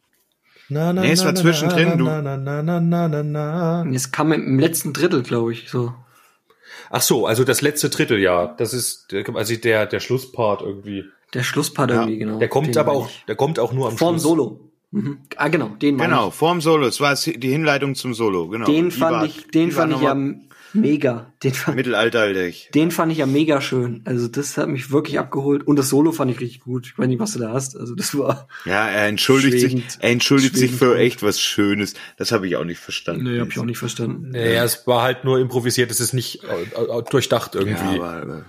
Na, 0.69 0.91
na, 0.91 1.01
Nee, 1.01 1.11
es 1.11 1.19
na, 1.19 1.25
war 1.27 1.33
na, 1.33 1.39
zwischendrin, 1.41 1.89
na, 1.89 1.95
du- 1.95 2.03
Na, 2.05 2.21
na, 2.23 2.37
na, 2.37 2.61
na, 2.63 2.79
na, 2.79 3.07
na, 3.07 3.83
na. 3.83 3.91
Es 3.93 4.11
kam 4.11 4.31
im 4.33 4.57
letzten 4.57 4.91
Drittel, 4.93 5.21
glaube 5.21 5.53
ich, 5.53 5.69
so. 5.69 5.93
Ach 6.89 7.01
so, 7.01 7.27
also 7.27 7.43
das 7.43 7.61
letzte 7.61 7.89
Drittel, 7.89 8.17
ja. 8.19 8.47
Das 8.57 8.73
ist 8.73 9.13
also 9.35 9.55
der, 9.55 9.85
der 9.85 9.99
Schlusspart 9.99 10.61
irgendwie. 10.63 11.05
Der 11.33 11.43
Schlusspart 11.43 11.89
Ja. 11.91 12.01
irgendwie, 12.01 12.17
genau. 12.19 12.39
Der 12.39 12.47
kommt 12.47 12.67
Den 12.67 12.77
aber 12.77 12.91
auch, 12.93 13.09
der 13.27 13.35
kommt 13.35 13.59
auch 13.59 13.73
nur 13.73 13.87
am 13.89 13.97
Vorm 13.97 14.15
Schluss. 14.15 14.23
Solo. 14.23 14.69
Mhm. 14.91 15.17
Ah, 15.37 15.47
genau, 15.47 15.69
den 15.81 15.97
Genau, 15.97 16.29
ich. 16.29 16.35
vorm 16.35 16.61
Solo. 16.61 16.85
Es 16.85 17.01
war 17.01 17.15
die 17.15 17.49
Hinleitung 17.49 17.95
zum 17.95 18.13
Solo. 18.13 18.47
Genau. 18.49 18.65
Den 18.67 18.89
Die 18.89 18.91
fand 18.91 19.11
war- 19.15 19.25
ich, 19.25 19.47
den 19.47 19.71
fand 19.71 19.93
ich 19.93 20.01
ja 20.01 20.15
mega. 20.75 21.33
Den 21.43 21.53
fand, 21.53 21.77
Mittelalterlich. 21.77 22.69
den 22.75 22.91
fand 22.91 23.11
ich 23.11 23.17
ja 23.17 23.25
mega 23.25 23.59
schön. 23.61 24.01
Also 24.05 24.27
das 24.27 24.55
hat 24.57 24.69
mich 24.69 24.91
wirklich 24.91 25.17
abgeholt. 25.19 25.65
Und 25.65 25.77
das 25.77 25.89
Solo 25.89 26.11
fand 26.11 26.29
ich 26.31 26.39
richtig 26.39 26.61
gut. 26.61 26.85
Ich 26.87 26.97
weiß 26.97 27.07
nicht, 27.07 27.19
was 27.19 27.31
du 27.33 27.39
da 27.39 27.53
hast. 27.53 27.75
Also 27.75 27.95
das 27.95 28.15
war. 28.17 28.47
Ja, 28.65 28.87
er 28.87 29.07
entschuldigt 29.07 29.59
sich, 29.59 29.83
er 29.99 30.09
entschuldigt 30.11 30.55
sich 30.55 30.71
für 30.71 30.89
gut. 30.91 30.97
echt 30.97 31.23
was 31.23 31.39
Schönes. 31.39 31.95
Das 32.17 32.31
habe 32.31 32.45
ich 32.47 32.55
auch 32.55 32.63
nicht 32.63 32.79
verstanden. 32.79 33.23
Nee, 33.23 33.39
hab 33.39 33.49
ich 33.49 33.57
auch 33.59 33.65
nicht 33.65 33.77
verstanden. 33.79 34.29
Naja, 34.31 34.63
es 34.63 34.85
war 34.85 35.01
halt 35.01 35.23
nur 35.23 35.39
improvisiert, 35.39 35.89
es 35.89 35.99
ist 35.99 36.13
nicht 36.13 36.43
äh, 36.43 36.79
äh, 36.79 37.03
durchdacht 37.09 37.55
Ja, 37.55 37.61
irgendwie. 37.61 37.99
aber, 37.99 38.09
aber 38.21 38.45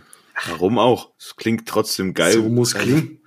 warum 0.49 0.79
auch? 0.79 1.13
Es 1.19 1.37
klingt 1.37 1.67
trotzdem 1.67 2.15
geil. 2.15 2.33
So 2.33 2.49
muss 2.49 2.75
klingen. 2.75 3.21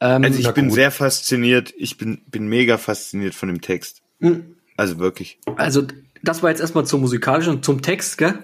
Ähm, 0.00 0.24
Also 0.24 0.38
ich 0.38 0.50
bin 0.52 0.66
gut. 0.66 0.74
sehr 0.74 0.90
fasziniert. 0.90 1.72
Ich 1.76 1.96
bin, 1.96 2.22
bin 2.26 2.48
mega 2.48 2.78
fasziniert 2.78 3.34
von 3.34 3.48
dem 3.48 3.60
Text. 3.60 4.02
Mhm. 4.18 4.56
Also 4.76 4.98
wirklich. 4.98 5.38
Also, 5.56 5.86
das 6.22 6.42
war 6.42 6.50
jetzt 6.50 6.60
erstmal 6.60 6.86
zum 6.86 7.00
musikalischen 7.00 7.54
und 7.54 7.64
zum 7.64 7.82
Text, 7.82 8.18
gell? 8.18 8.38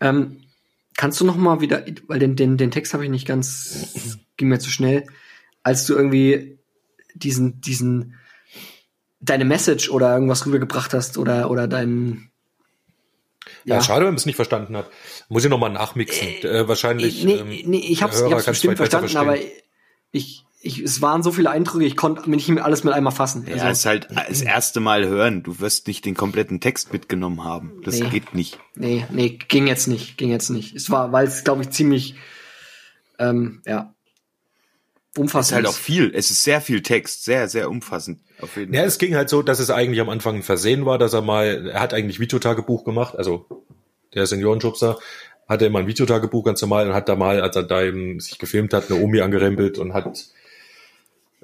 Ähm, 0.00 0.38
kannst 0.96 1.20
du 1.20 1.24
noch 1.24 1.36
mal 1.36 1.60
wieder, 1.60 1.84
weil 2.06 2.18
den, 2.18 2.36
den, 2.36 2.56
den 2.56 2.70
Text 2.70 2.94
habe 2.94 3.04
ich 3.04 3.10
nicht 3.10 3.26
ganz, 3.26 4.18
ging 4.36 4.48
mir 4.48 4.58
zu 4.58 4.70
schnell, 4.70 5.06
als 5.62 5.86
du 5.86 5.94
irgendwie 5.94 6.58
diesen, 7.14 7.60
diesen, 7.60 8.14
deine 9.20 9.44
Message 9.44 9.90
oder 9.90 10.14
irgendwas 10.14 10.46
rübergebracht 10.46 10.94
hast 10.94 11.18
oder, 11.18 11.50
oder 11.50 11.66
dein, 11.66 12.30
Ja, 13.66 13.82
schade, 13.82 14.00
wenn 14.00 14.12
man 14.12 14.16
es 14.16 14.26
nicht 14.26 14.36
verstanden 14.36 14.76
hat. 14.76 14.88
Muss 15.28 15.44
ich 15.44 15.50
nochmal 15.50 15.70
nachmixen. 15.70 16.28
Äh, 16.42 16.68
wahrscheinlich. 16.68 17.24
nee, 17.24 17.34
ähm, 17.34 17.48
nee, 17.48 17.78
ich 17.78 18.02
hab's 18.02 18.22
kann's 18.28 18.44
bestimmt 18.44 18.76
verstanden, 18.76 19.16
aber 19.16 19.36
ich, 20.12 20.44
ich, 20.62 20.78
es 20.78 21.02
waren 21.02 21.22
so 21.24 21.32
viele 21.32 21.50
Eindrücke, 21.50 21.84
ich 21.84 21.96
konnte 21.96 22.30
mir 22.30 22.36
nicht 22.36 22.48
alles 22.60 22.84
mit 22.84 22.94
einmal 22.94 23.12
fassen. 23.12 23.44
Ja, 23.48 23.68
es 23.68 23.80
ist 23.80 23.86
halt 23.86 24.08
das 24.10 24.40
erste 24.40 24.78
Mal 24.78 25.06
hören. 25.06 25.42
Du 25.42 25.58
wirst 25.58 25.88
nicht 25.88 26.04
den 26.04 26.14
kompletten 26.14 26.60
Text 26.60 26.92
mitgenommen 26.92 27.42
haben. 27.42 27.82
Das 27.84 27.98
Nee. 27.98 28.08
geht 28.08 28.34
nicht. 28.34 28.58
Nee, 28.76 29.04
nee, 29.10 29.30
ging 29.48 29.66
jetzt 29.66 29.88
nicht, 29.88 30.16
ging 30.16 30.30
jetzt 30.30 30.50
nicht. 30.50 30.74
Es 30.76 30.88
war, 30.90 31.10
weil 31.10 31.26
es, 31.26 31.42
glaube 31.42 31.62
ich, 31.62 31.70
ziemlich, 31.70 32.14
ähm, 33.18 33.62
ja, 33.66 33.95
Es 35.16 35.30
ist 35.30 35.34
umfassend 35.34 35.56
halt 35.56 35.66
auch 35.66 35.72
viel. 35.74 36.12
Es 36.14 36.30
ist 36.30 36.42
sehr 36.42 36.60
viel 36.60 36.82
Text. 36.82 37.24
Sehr, 37.24 37.48
sehr 37.48 37.70
umfassend. 37.70 38.20
Auf 38.40 38.56
jeden 38.56 38.72
Ja, 38.74 38.80
Fall. 38.80 38.88
es 38.88 38.98
ging 38.98 39.14
halt 39.14 39.28
so, 39.30 39.42
dass 39.42 39.58
es 39.60 39.70
eigentlich 39.70 40.00
am 40.00 40.08
Anfang 40.08 40.36
ein 40.36 40.42
Versehen 40.42 40.84
war, 40.86 40.98
dass 40.98 41.12
er 41.14 41.22
mal, 41.22 41.68
er 41.72 41.80
hat 41.80 41.94
eigentlich 41.94 42.20
Videotagebuch 42.20 42.84
gemacht, 42.84 43.16
also 43.16 43.46
der 44.14 44.26
Seniorenschubser 44.26 44.98
hatte 45.48 45.66
immer 45.66 45.78
ein 45.80 45.86
Videotagebuch 45.86 46.44
ganz 46.44 46.60
normal 46.60 46.88
und 46.88 46.94
hat 46.94 47.08
da 47.08 47.14
mal, 47.16 47.40
als 47.40 47.54
er 47.56 47.62
da 47.62 47.82
eben 47.82 48.18
sich 48.20 48.38
gefilmt 48.38 48.74
hat, 48.74 48.90
eine 48.90 49.00
Omi 49.00 49.20
angerempelt 49.20 49.78
und 49.78 49.94
hat 49.94 50.26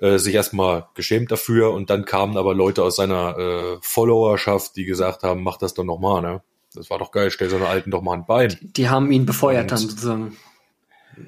äh, 0.00 0.18
sich 0.18 0.34
erstmal 0.34 0.86
geschämt 0.94 1.30
dafür 1.30 1.72
und 1.72 1.88
dann 1.90 2.04
kamen 2.04 2.36
aber 2.36 2.54
Leute 2.54 2.82
aus 2.82 2.96
seiner 2.96 3.38
äh, 3.38 3.76
Followerschaft, 3.80 4.76
die 4.76 4.84
gesagt 4.84 5.22
haben, 5.22 5.42
mach 5.42 5.56
das 5.58 5.74
doch 5.74 5.84
nochmal, 5.84 6.20
ne? 6.22 6.42
Das 6.74 6.88
war 6.90 6.98
doch 6.98 7.12
geil, 7.12 7.30
stell 7.30 7.50
so 7.50 7.56
einer 7.56 7.68
Alten 7.68 7.90
doch 7.90 8.00
mal 8.02 8.14
ein 8.14 8.24
Bein. 8.26 8.56
Die 8.60 8.88
haben 8.88 9.12
ihn 9.12 9.26
befeuert 9.26 9.62
Und- 9.64 9.70
dann 9.72 9.78
sozusagen. 9.78 10.36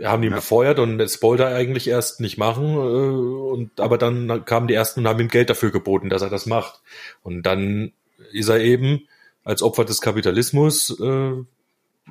Haben 0.03 0.23
ihn 0.23 0.33
befeuert 0.33 0.79
und 0.79 0.99
das 0.99 1.23
wollte 1.23 1.45
er 1.45 1.55
eigentlich 1.55 1.89
erst 1.89 2.21
nicht 2.21 2.39
machen. 2.39 2.75
Äh, 2.75 2.79
und 2.79 3.81
aber 3.81 3.99
dann 3.99 4.45
kamen 4.45 4.67
die 4.69 4.75
ersten 4.75 5.01
und 5.01 5.09
haben 5.09 5.21
ihm 5.21 5.29
Geld 5.29 5.51
dafür 5.51 5.71
geboten, 5.71 6.09
dass 6.09 6.23
er 6.23 6.31
das 6.31 6.47
macht. 6.47 6.81
Und 7.23 7.43
dann 7.45 7.93
ist 8.33 8.49
er 8.49 8.61
eben 8.61 9.07
als 9.45 9.63
Opfer 9.63 9.85
des 9.85 10.01
Kapitalismus, 10.01 10.99
äh, 11.01 11.33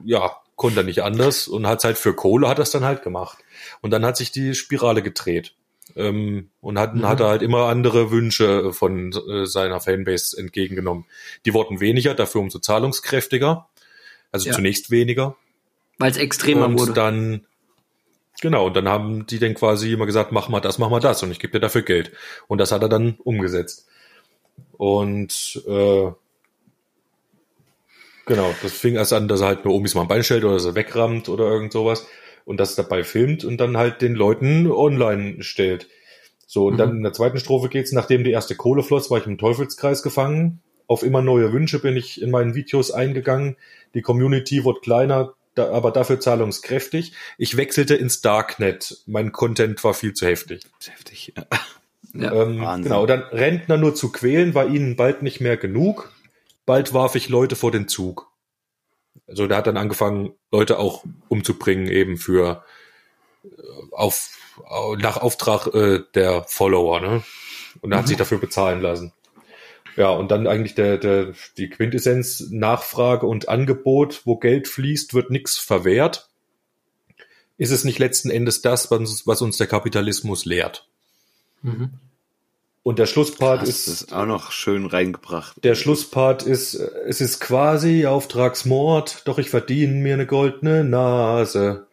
ja, 0.04 0.32
konnte 0.56 0.82
er 0.82 0.84
nicht 0.84 1.04
anders 1.04 1.48
und 1.48 1.68
hat 1.68 1.84
halt 1.84 1.98
für 1.98 2.14
Kohle 2.14 2.48
hat 2.48 2.60
er 2.60 2.64
es 2.64 2.72
dann 2.72 2.84
halt 2.86 3.04
gemacht. 3.04 3.40
Und 3.82 3.92
dann 3.92 4.06
hat 4.06 4.18
sich 4.18 4.32
die 4.32 4.54
Spirale 4.56 5.02
gedreht. 5.02 5.54
Ähm, 5.96 6.50
und 6.62 6.80
hat, 6.80 6.94
hat 7.02 7.20
er 7.20 7.28
halt 7.28 7.42
immer 7.42 7.66
andere 7.66 8.10
Wünsche 8.10 8.72
von 8.72 9.12
äh, 9.12 9.46
seiner 9.46 9.82
Fanbase 9.82 10.38
entgegengenommen. 10.38 11.06
Die 11.46 11.54
wurden 11.54 11.82
weniger, 11.82 12.14
dafür 12.14 12.42
umso 12.42 12.60
zahlungskräftiger. 12.60 13.68
Also 14.32 14.48
Ja. 14.50 14.56
zunächst 14.56 14.90
weniger. 14.92 15.36
Weil 16.00 16.12
es 16.12 16.18
extremer 16.18 16.68
und 16.68 16.80
wurde. 16.80 16.94
dann 16.94 17.46
genau 18.44 18.68
und 18.68 18.76
dann 18.76 18.90
haben 18.90 19.26
die 19.26 19.40
dann 19.40 19.56
quasi 19.56 19.94
immer 19.94 20.06
gesagt 20.06 20.32
mach 20.32 20.50
mal 20.50 20.60
das 20.60 20.78
mach 20.78 20.90
mal 20.90 21.00
das 21.00 21.24
und 21.24 21.32
ich 21.32 21.40
gebe 21.40 21.54
dir 21.54 21.62
dafür 21.62 21.82
Geld. 21.82 22.12
Und 22.48 22.60
das 22.60 22.72
hat 22.72 22.84
er 22.84 22.90
dann 22.90 23.16
umgesetzt. 23.24 23.88
Und 24.74 25.64
äh, 25.66 26.12
genau 28.26 28.56
das 28.62 28.74
fing 28.74 28.96
erst 28.96 29.14
an 29.14 29.28
dass 29.28 29.42
er 29.42 29.48
halt 29.48 29.66
nur 29.66 29.74
Omis 29.74 29.96
mal 29.96 30.02
ein 30.02 30.08
Bein 30.08 30.24
stellt 30.24 30.44
oder 30.44 30.60
so 30.60 30.76
wegrammt 30.76 31.30
oder 31.30 31.46
irgend 31.46 31.72
sowas 31.72 32.06
und 32.46 32.60
das 32.60 32.76
dabei 32.76 33.04
filmt 33.04 33.46
und 33.46 33.58
dann 33.58 33.78
halt 33.78 34.02
den 34.02 34.14
Leuten 34.14 34.70
online 34.70 35.42
stellt. 35.42 35.88
So 36.46 36.68
und 36.68 36.78
dann 36.78 36.98
in 36.98 37.04
der 37.04 37.14
zweiten 37.14 37.40
Strophe 37.40 37.70
geht's 37.70 37.94
nachdem 37.94 38.26
die 38.26 38.32
erste 38.32 38.56
Kohle 38.56 38.84
floss 38.84 39.10
war 39.10 39.20
ich 39.20 39.26
im 39.26 39.38
Teufelskreis 39.38 40.04
gefangen. 40.04 40.62
Auf 40.86 41.02
immer 41.02 41.22
neue 41.22 41.54
Wünsche 41.54 41.80
bin 41.80 41.96
ich 41.96 42.22
in 42.22 42.30
meinen 42.30 42.56
Videos 42.56 42.92
eingegangen. 42.92 43.56
Die 43.94 44.02
Community 44.02 44.66
wird 44.66 44.82
kleiner 44.82 45.34
da, 45.56 45.72
aber 45.72 45.92
dafür 45.92 46.20
zahlungskräftig. 46.20 47.14
Ich 47.38 47.58
wechselte 47.58 47.96
ins 47.96 48.22
Darknet. 48.22 48.98
Mein 49.06 49.32
Content 49.32 49.84
war 49.84 49.94
viel 49.94 50.14
zu 50.14 50.26
heftig. 50.26 50.64
Heftig. 50.86 51.34
ja. 52.14 52.32
Ähm, 52.32 52.62
Wahnsinn. 52.62 52.84
genau, 52.84 53.06
dann 53.06 53.22
Rentner 53.24 53.78
nur 53.78 53.96
zu 53.96 54.12
quälen 54.12 54.54
war 54.56 54.68
ihnen 54.68 54.96
bald 54.96 55.22
nicht 55.24 55.42
mehr 55.42 55.58
genug. 55.58 56.12
Bald 56.66 56.94
warf 56.94 57.16
ich 57.16 57.30
Leute 57.30 57.56
vor 57.56 57.72
den 57.72 57.88
Zug. 57.88 58.30
Also 59.28 59.48
der 59.48 59.58
hat 59.58 59.68
dann 59.68 59.78
angefangen, 59.78 60.34
Leute 60.52 60.80
auch 60.80 61.04
umzubringen, 61.28 61.88
eben 61.88 62.18
für 62.18 62.64
äh, 63.44 63.48
auf, 63.92 64.38
au- 64.66 64.96
nach 64.96 65.18
Auftrag 65.18 65.68
äh, 65.74 66.02
der 66.16 66.44
Follower, 66.44 67.00
ne? 67.00 67.24
Und 67.82 67.92
er 67.92 67.98
hat 68.00 68.08
sich 68.08 68.18
dafür 68.18 68.38
bezahlen 68.38 68.82
lassen. 68.82 69.14
Ja, 69.96 70.10
und 70.10 70.32
dann 70.32 70.48
eigentlich 70.48 70.76
der, 70.76 70.98
der, 70.98 71.34
die 71.58 71.70
Quintessenz, 71.70 72.48
Nachfrage 72.50 73.26
und 73.28 73.50
Angebot, 73.50 74.22
wo 74.26 74.38
Geld 74.38 74.68
fließt, 74.68 75.14
wird 75.14 75.30
nichts 75.30 75.58
verwehrt. 75.58 76.30
Ist 77.58 77.72
es 77.72 77.84
nicht 77.84 78.00
letzten 78.00 78.30
Endes 78.30 78.62
das, 78.62 78.90
was, 78.90 79.28
was 79.28 79.42
uns 79.42 79.58
der 79.58 79.68
Kapitalismus 79.68 80.46
lehrt? 80.46 80.88
Mhm. 81.62 81.92
Und 82.82 83.00
der 83.00 83.06
Schlusspart 83.06 83.62
Das 83.62 83.70
ist, 83.70 83.88
ist 83.88 84.14
auch 84.14 84.26
noch 84.26 84.52
schön 84.52 84.86
reingebracht. 84.86 85.64
der 85.64 85.76
Schlusspart 85.76 86.44
ist, 86.44 86.74
es 86.74 87.22
ist 87.22 87.40
quasi 87.40 88.06
Auftragsmord, 88.06 89.22
doch 89.26 89.38
ich 89.40 89.50
verdiene 89.50 89.94
mir 89.94 90.16
eine 90.16 90.26
goldene 90.26 90.84
Nase. 90.84 91.88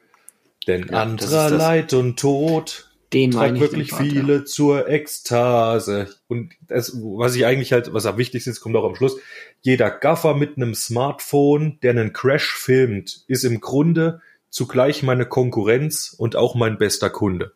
Denn 0.66 0.88
Ja, 0.88 1.02
anderer. 1.02 1.50
Leid 1.50 1.94
und 1.94 2.18
Tod 2.18 2.89
Den 3.12 3.32
treibt 3.32 3.54
meine 3.54 3.56
ich. 3.56 3.60
wirklich 3.60 3.92
viele 3.92 4.44
zur 4.44 4.88
Ekstase. 4.88 6.14
Und 6.28 6.52
das, 6.68 6.94
was 6.94 7.34
ich 7.34 7.44
eigentlich 7.44 7.72
halt, 7.72 7.92
was 7.92 8.06
am 8.06 8.18
wichtigsten 8.18 8.50
ist, 8.50 8.60
kommt 8.60 8.76
auch 8.76 8.84
am 8.84 8.94
Schluss. 8.94 9.16
Jeder 9.62 9.90
Gaffer 9.90 10.34
mit 10.34 10.56
einem 10.56 10.74
Smartphone, 10.74 11.78
der 11.82 11.90
einen 11.90 12.12
Crash 12.12 12.52
filmt, 12.52 13.24
ist 13.26 13.44
im 13.44 13.60
Grunde 13.60 14.20
zugleich 14.48 15.02
meine 15.02 15.26
Konkurrenz 15.26 16.14
und 16.16 16.36
auch 16.36 16.54
mein 16.54 16.78
bester 16.78 17.10
Kunde. 17.10 17.52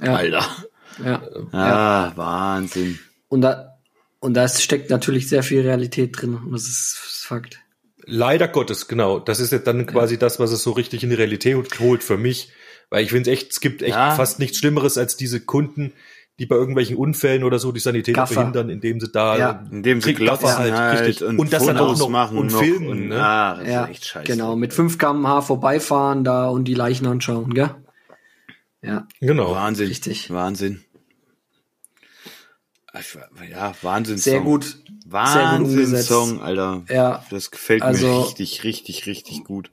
Ja, 0.00 0.14
Alter. 0.14 0.46
ja. 1.04 1.22
Ah, 1.52 2.12
Wahnsinn. 2.14 2.98
Und 3.28 3.40
da, 3.40 3.78
und 4.20 4.34
da 4.34 4.48
steckt 4.48 4.90
natürlich 4.90 5.28
sehr 5.28 5.42
viel 5.42 5.62
Realität 5.62 6.20
drin. 6.20 6.34
Und 6.36 6.52
das 6.52 6.62
ist 6.62 7.24
Fakt. 7.24 7.60
Leider 8.04 8.48
Gottes, 8.48 8.88
genau. 8.88 9.18
Das 9.18 9.38
ist 9.40 9.52
jetzt 9.52 9.66
dann 9.66 9.86
quasi 9.86 10.18
das, 10.18 10.40
was 10.40 10.50
es 10.50 10.62
so 10.62 10.70
richtig 10.72 11.02
in 11.02 11.10
die 11.10 11.16
Realität 11.16 11.80
holt 11.80 12.02
für 12.02 12.16
mich. 12.16 12.50
Weil 12.90 13.04
ich 13.04 13.10
finde 13.10 13.30
echt, 13.30 13.52
es 13.52 13.60
gibt 13.60 13.82
echt 13.82 13.94
Ja. 13.94 14.12
fast 14.12 14.38
nichts 14.38 14.58
Schlimmeres 14.58 14.96
als 14.98 15.16
diese 15.16 15.40
Kunden, 15.40 15.92
die 16.38 16.46
bei 16.46 16.54
irgendwelchen 16.56 16.96
Unfällen 16.96 17.42
oder 17.44 17.58
so 17.58 17.72
die 17.72 17.80
Sanitäter 17.80 18.20
Gaffer. 18.20 18.34
verhindern, 18.34 18.70
indem 18.70 19.00
sie 19.00 19.08
da 19.08 19.36
Ja. 19.36 19.66
Indem 19.70 20.00
sie 20.00 20.14
Gaffer 20.14 20.56
halt, 20.56 21.00
richtig. 21.08 21.26
und, 21.26 21.38
Und 21.38 21.52
das 21.52 21.66
dann 21.66 21.76
auch 21.78 21.98
noch- 21.98 22.08
machen 22.08 22.38
und 22.38 22.52
noch 22.52 22.60
filmen, 22.60 22.88
und, 22.88 23.08
ne? 23.08 23.20
Ah, 23.22 23.56
das 23.56 23.68
Ja, 23.68 23.84
ist 23.84 23.90
echt 23.90 24.04
scheiße. 24.06 24.26
genau. 24.26 24.54
Mit 24.56 24.72
5 24.72 24.98
km/h 24.98 25.42
vorbeifahren 25.42 26.22
da 26.24 26.48
und 26.48 26.64
die 26.64 26.74
Leichen 26.74 27.06
anschauen, 27.06 27.52
gell? 27.54 27.74
Ja, 28.82 29.06
Genau. 29.20 29.52
Wahnsinn. 29.52 29.88
Richtig. 29.88 30.30
Wahnsinn. 30.30 30.84
Ja, 33.50 33.74
Wahnsinn. 33.82 34.18
sehr 34.18 34.40
gut. 34.40 34.76
Wahnsinn. 35.06 35.96
Song, 36.02 36.40
Alter. 36.40 36.82
Ja. 36.88 37.24
Das 37.30 37.50
gefällt 37.50 37.82
Also- 37.82 38.06
mir 38.08 38.24
richtig, 38.26 38.64
richtig, 38.64 39.06
richtig 39.06 39.44
gut. 39.44 39.70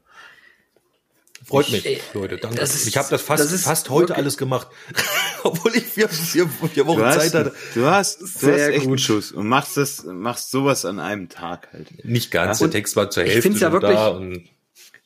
Freut 1.46 1.70
mich, 1.72 1.86
Ich- 1.86 2.02
Leute. 2.14 2.38
Danke. 2.38 2.58
das 2.58 2.74
ist- 2.76 2.88
ich 2.88 2.98
habe 2.98 3.08
das 3.10 3.22
fast, 3.22 3.44
das 3.44 3.52
ist 3.52 3.64
fast 3.66 3.90
heute 3.90 4.10
wirklich- 4.10 4.18
alles 4.18 4.38
gemacht. 4.38 4.68
Obwohl 5.44 5.76
ich 5.76 5.84
vier, 5.86 6.10
vier, 6.10 6.48
vier 6.74 6.88
Wochen 6.88 7.02
hast, 7.04 7.20
Zeit 7.32 7.34
hatte. 7.34 7.56
du 7.76 7.86
hast, 7.86 8.22
du 8.22 8.26
Sehr 8.26 8.54
hast 8.54 8.60
echt 8.70 8.82
einen 8.82 8.90
gut. 8.92 9.02
Schuss 9.02 9.32
und 9.32 9.48
machst 9.48 9.78
das, 9.78 10.04
machst 10.06 10.50
sowas 10.52 10.86
an 10.86 11.00
einem 11.00 11.30
Tag 11.30 11.68
halt. 11.72 12.04
Nicht 12.04 12.32
ganz. 12.32 12.60
Ja. 12.60 12.68
Der 12.68 12.72
Text 12.74 12.96
war 12.96 13.10
zur 13.12 13.24
ich 13.24 13.30
Hälfte 13.30 13.42
find's 13.44 13.60
ja 13.62 13.70
schon 13.72 13.80
da. 13.82 13.88
wirklich- 14.20 14.40
Und 14.40 14.50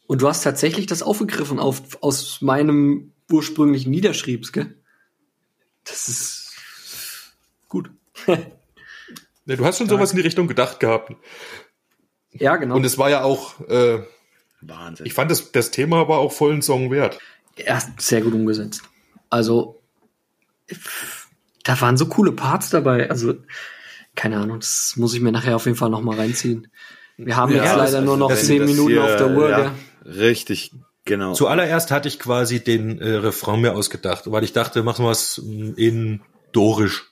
Und 0.07 0.21
du 0.21 0.27
hast 0.29 0.43
tatsächlich 0.43 0.85
das 0.87 1.03
aufgegriffen 1.03 1.59
auf, 1.59 1.81
aus 2.01 2.41
meinem 2.41 3.11
ursprünglichen 3.31 3.91
Niederschriebs, 3.91 4.51
gell? 4.53 4.75
Das 5.83 6.07
ist 6.07 6.51
gut. 7.67 7.91
ja, 8.27 9.55
du 9.55 9.65
hast 9.65 9.77
schon 9.77 9.89
sowas 9.89 10.11
in 10.11 10.17
die 10.17 10.23
Richtung 10.23 10.47
gedacht 10.47 10.79
gehabt. 10.79 11.13
ja, 12.31 12.55
genau. 12.55 12.75
Und 12.75 12.85
es 12.85 12.97
war 12.97 13.09
ja 13.09 13.23
auch, 13.23 13.59
äh, 13.69 13.99
Wahnsinn. 14.62 15.05
ich 15.05 15.14
fand 15.14 15.32
das, 15.32 15.51
das 15.51 15.72
Thema 15.72 16.07
war 16.07 16.18
auch 16.20 16.32
vollen 16.32 16.62
Song 16.62 16.91
wert. 16.91 17.20
Ja, 17.57 17.80
sehr 17.97 18.22
gut 18.22 18.34
umgesetzt. 18.34 18.82
Also, 19.30 19.82
da 21.64 21.80
waren 21.82 21.97
so 21.97 22.07
coole 22.07 22.32
Parts 22.32 22.70
dabei. 22.70 23.10
Also, 23.10 23.36
keine 24.16 24.38
Ahnung, 24.38 24.60
das 24.60 24.93
muss 24.97 25.14
ich 25.14 25.22
mir 25.22 25.32
nachher 25.32 25.55
auf 25.55 25.66
jeden 25.66 25.78
Fall 25.78 25.89
noch 25.89 26.01
mal 26.01 26.16
reinziehen. 26.18 26.68
Wir 27.18 27.36
haben 27.36 27.53
Ja, 27.55 27.64
jetzt 27.64 27.76
leider 27.78 28.01
nur 28.01 28.18
noch 28.18 28.34
zehn 28.36 28.66
Minuten 28.66 28.89
hier- 28.89 29.03
auf 29.03 29.16
der 29.18 29.30
Uhr. 29.36 29.49
ja? 29.49 29.76
Richtig, 30.05 30.72
genau. 31.05 31.34
Zuallererst 31.34 31.91
hatte 31.91 32.07
ich 32.07 32.18
quasi 32.20 32.64
den 32.64 32.99
äh, 32.99 33.10
Refrain 33.16 33.62
mir 33.62 33.74
ausgedacht, 33.74 34.24
weil 34.32 34.43
ich 34.43 34.53
dachte, 34.53 34.84
machen 34.84 35.05
wir 35.05 35.12
es 35.12 35.38
in 35.38 36.22
Dorisch. 36.53 37.05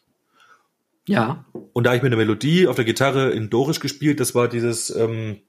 Ja, 1.08 1.46
Und 1.74 1.86
da 1.86 1.92
habe 1.92 1.98
ich 1.98 2.04
mir 2.04 2.08
eine 2.08 2.18
Melodie 2.18 2.68
auf 2.68 2.76
der 2.76 2.84
Gitarre 2.84 3.32
in 3.32 3.50
Dorisch 3.50 3.80
gespielt, 3.80 4.20
das 4.20 4.36
war 4.36 4.50
dieses 4.50 4.90
ähm, 4.90 5.40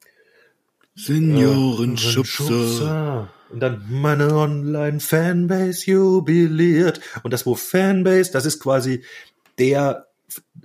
Seniorenschubser. 0.98 3.30
Und 3.50 3.60
dann 3.60 3.86
meine 3.88 4.34
Online-Fanbase 4.34 5.90
jubiliert. 5.90 7.00
Und 7.22 7.32
das 7.32 7.46
Wort 7.46 7.60
Fanbase, 7.60 8.30
das 8.30 8.44
ist 8.44 8.60
quasi 8.60 9.02
der 9.58 10.08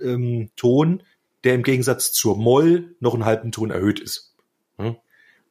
ähm, 0.00 0.50
Ton, 0.56 1.02
der 1.44 1.54
im 1.54 1.62
Gegensatz 1.62 2.12
zur 2.12 2.36
Moll 2.36 2.94
noch 3.00 3.14
einen 3.14 3.24
halben 3.24 3.52
Ton 3.52 3.70
erhöht 3.70 4.00
ist. 4.00 4.34
Hm? 4.76 4.96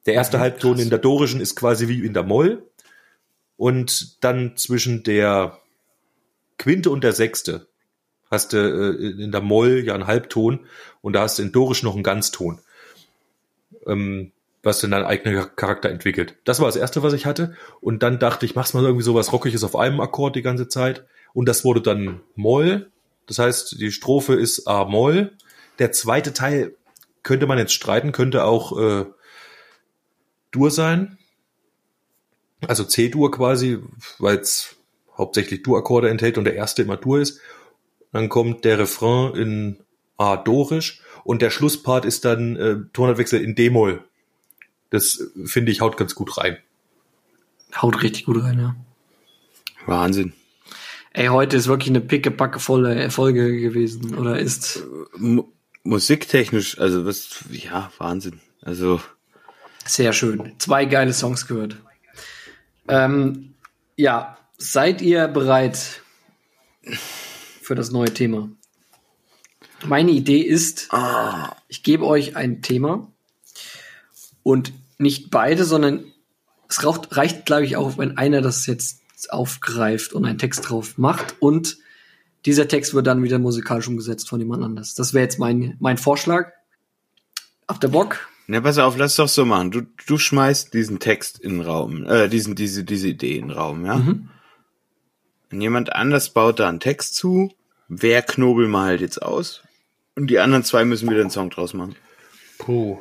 Der 0.06 0.14
erste 0.14 0.38
Halbton 0.38 0.78
in 0.78 0.90
der 0.90 1.00
dorischen 1.00 1.40
ist 1.40 1.56
quasi 1.56 1.88
wie 1.88 2.04
in 2.04 2.14
der 2.14 2.22
Moll. 2.22 2.62
Und 3.56 4.22
dann 4.22 4.56
zwischen 4.56 5.02
der 5.02 5.58
Quinte 6.58 6.90
und 6.90 7.02
der 7.02 7.12
Sechste 7.12 7.66
hast 8.30 8.52
du 8.52 8.58
äh, 8.58 9.22
in 9.22 9.32
der 9.32 9.40
Moll 9.40 9.82
ja 9.84 9.94
einen 9.94 10.06
Halbton 10.06 10.66
und 11.00 11.14
da 11.14 11.22
hast 11.22 11.38
du 11.38 11.42
in 11.42 11.52
Dorisch 11.52 11.82
noch 11.82 11.94
einen 11.94 12.02
Ganzton. 12.02 12.60
Ähm, 13.86 14.32
was 14.64 14.80
dann 14.80 14.90
deinen 14.90 15.04
eigenen 15.04 15.54
Charakter 15.56 15.90
entwickelt. 15.90 16.36
Das 16.44 16.60
war 16.60 16.66
das 16.66 16.76
erste, 16.76 17.02
was 17.02 17.12
ich 17.12 17.26
hatte. 17.26 17.56
Und 17.80 18.02
dann 18.02 18.18
dachte 18.18 18.46
ich, 18.46 18.54
mach's 18.54 18.74
mal 18.74 18.84
irgendwie 18.84 19.04
sowas 19.04 19.32
Rockiges 19.32 19.64
auf 19.64 19.76
einem 19.76 20.00
Akkord 20.00 20.36
die 20.36 20.42
ganze 20.42 20.68
Zeit. 20.68 21.04
Und 21.32 21.48
das 21.48 21.64
wurde 21.64 21.80
dann 21.80 22.20
Moll. 22.34 22.90
Das 23.26 23.38
heißt, 23.38 23.80
die 23.80 23.92
Strophe 23.92 24.34
ist 24.34 24.66
A-Moll. 24.66 25.32
Der 25.78 25.92
zweite 25.92 26.32
Teil 26.32 26.76
könnte 27.22 27.46
man 27.46 27.58
jetzt 27.58 27.72
streiten, 27.72 28.12
könnte 28.12 28.44
auch 28.44 28.78
äh, 28.78 29.06
Dur 30.50 30.70
sein. 30.70 31.18
Also 32.66 32.84
C-Dur 32.84 33.30
quasi, 33.30 33.80
weil 34.18 34.38
es 34.38 34.76
hauptsächlich 35.16 35.62
Dur-Akkorde 35.62 36.08
enthält 36.08 36.38
und 36.38 36.44
der 36.44 36.54
erste 36.54 36.82
immer 36.82 36.96
Dur 36.96 37.20
ist. 37.20 37.40
Dann 38.12 38.28
kommt 38.28 38.64
der 38.64 38.78
Refrain 38.78 39.34
in 39.34 39.78
A-Dorisch 40.16 41.02
und 41.24 41.42
der 41.42 41.50
Schlusspart 41.50 42.04
ist 42.04 42.24
dann 42.24 42.56
äh, 42.56 42.76
Tonartwechsel 42.92 43.42
in 43.42 43.54
D-Moll. 43.54 44.04
Das 44.94 45.20
finde 45.44 45.72
ich 45.72 45.80
haut 45.80 45.96
ganz 45.96 46.14
gut 46.14 46.38
rein. 46.38 46.56
Haut 47.74 48.00
richtig 48.04 48.26
gut 48.26 48.40
rein, 48.44 48.60
ja. 48.60 48.76
Wahnsinn. 49.86 50.34
Ey, 51.12 51.26
heute 51.26 51.56
ist 51.56 51.66
wirklich 51.66 51.88
eine 51.88 52.00
pickepacke 52.00 52.60
volle 52.60 53.10
Folge 53.10 53.60
gewesen, 53.60 54.14
oder 54.14 54.38
ist? 54.38 54.84
M 55.16 55.42
musiktechnisch, 55.82 56.78
also 56.78 57.04
was, 57.06 57.40
ja, 57.50 57.90
Wahnsinn. 57.98 58.40
Also, 58.62 59.00
Sehr 59.84 60.12
schön. 60.12 60.54
Zwei 60.58 60.84
geile 60.84 61.12
Songs 61.12 61.48
gehört. 61.48 61.76
Ähm, 62.86 63.54
ja, 63.96 64.38
seid 64.58 65.02
ihr 65.02 65.26
bereit 65.26 66.02
für 67.62 67.74
das 67.74 67.90
neue 67.90 68.14
Thema? 68.14 68.48
Meine 69.84 70.12
Idee 70.12 70.40
ist, 70.40 70.88
ich 71.66 71.82
gebe 71.82 72.06
euch 72.06 72.36
ein 72.36 72.62
Thema 72.62 73.10
und 74.44 74.72
nicht 74.98 75.30
beide, 75.30 75.64
sondern 75.64 76.04
es 76.68 76.84
raucht, 76.84 77.16
reicht, 77.16 77.46
glaube 77.46 77.64
ich, 77.64 77.76
auch, 77.76 77.98
wenn 77.98 78.18
einer 78.18 78.40
das 78.40 78.66
jetzt 78.66 79.00
aufgreift 79.30 80.12
und 80.12 80.24
einen 80.24 80.38
Text 80.38 80.68
drauf 80.68 80.98
macht 80.98 81.36
und 81.40 81.78
dieser 82.46 82.68
Text 82.68 82.92
wird 82.94 83.06
dann 83.06 83.22
wieder 83.22 83.38
musikalisch 83.38 83.88
umgesetzt 83.88 84.28
von 84.28 84.38
jemand 84.38 84.62
anders. 84.62 84.94
Das 84.94 85.14
wäre 85.14 85.24
jetzt 85.24 85.38
mein, 85.38 85.76
mein 85.80 85.96
Vorschlag. 85.96 86.52
Habt 87.66 87.82
ihr 87.84 87.88
Bock? 87.88 88.28
na 88.46 88.60
pass 88.60 88.78
auf, 88.78 88.96
lass 88.96 89.16
doch 89.16 89.28
so 89.28 89.44
machen. 89.44 89.70
Du, 89.70 89.82
du 90.06 90.18
schmeißt 90.18 90.74
diesen 90.74 90.98
Text 90.98 91.38
in 91.38 91.58
den 91.58 91.60
Raum, 91.62 92.04
äh, 92.06 92.28
diesen, 92.28 92.54
diese, 92.54 92.84
diese 92.84 93.08
Idee 93.08 93.38
in 93.38 93.48
den 93.48 93.56
Raum, 93.56 93.86
ja? 93.86 93.96
Mhm. 93.96 94.28
Und 95.50 95.60
jemand 95.60 95.92
anders 95.92 96.30
baut 96.30 96.58
da 96.58 96.68
einen 96.68 96.80
Text 96.80 97.14
zu. 97.14 97.52
Wer 97.88 98.22
knobel 98.22 98.68
mal 98.68 98.88
halt 98.88 99.00
jetzt 99.00 99.22
aus? 99.22 99.62
Und 100.16 100.28
die 100.28 100.38
anderen 100.38 100.64
zwei 100.64 100.84
müssen 100.84 101.08
wieder 101.08 101.20
einen 101.20 101.30
Song 101.30 101.50
draus 101.50 101.74
machen. 101.74 101.96
Puh. 102.58 102.98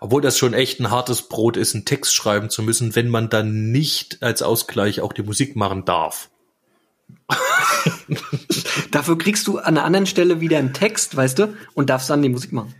Obwohl 0.00 0.22
das 0.22 0.38
schon 0.38 0.54
echt 0.54 0.80
ein 0.80 0.90
hartes 0.90 1.22
Brot 1.22 1.56
ist, 1.56 1.74
einen 1.74 1.84
Text 1.84 2.14
schreiben 2.14 2.50
zu 2.50 2.62
müssen, 2.62 2.96
wenn 2.96 3.08
man 3.08 3.28
dann 3.28 3.70
nicht 3.70 4.22
als 4.22 4.42
Ausgleich 4.42 5.00
auch 5.00 5.12
die 5.12 5.22
Musik 5.22 5.56
machen 5.56 5.84
darf. 5.84 6.30
Dafür 8.90 9.18
kriegst 9.18 9.46
du 9.46 9.58
an 9.58 9.76
einer 9.76 9.84
anderen 9.84 10.06
Stelle 10.06 10.40
wieder 10.40 10.58
einen 10.58 10.72
Text, 10.72 11.16
weißt 11.16 11.38
du, 11.38 11.54
und 11.74 11.90
darfst 11.90 12.08
dann 12.08 12.22
die 12.22 12.28
Musik 12.28 12.52
machen. 12.52 12.74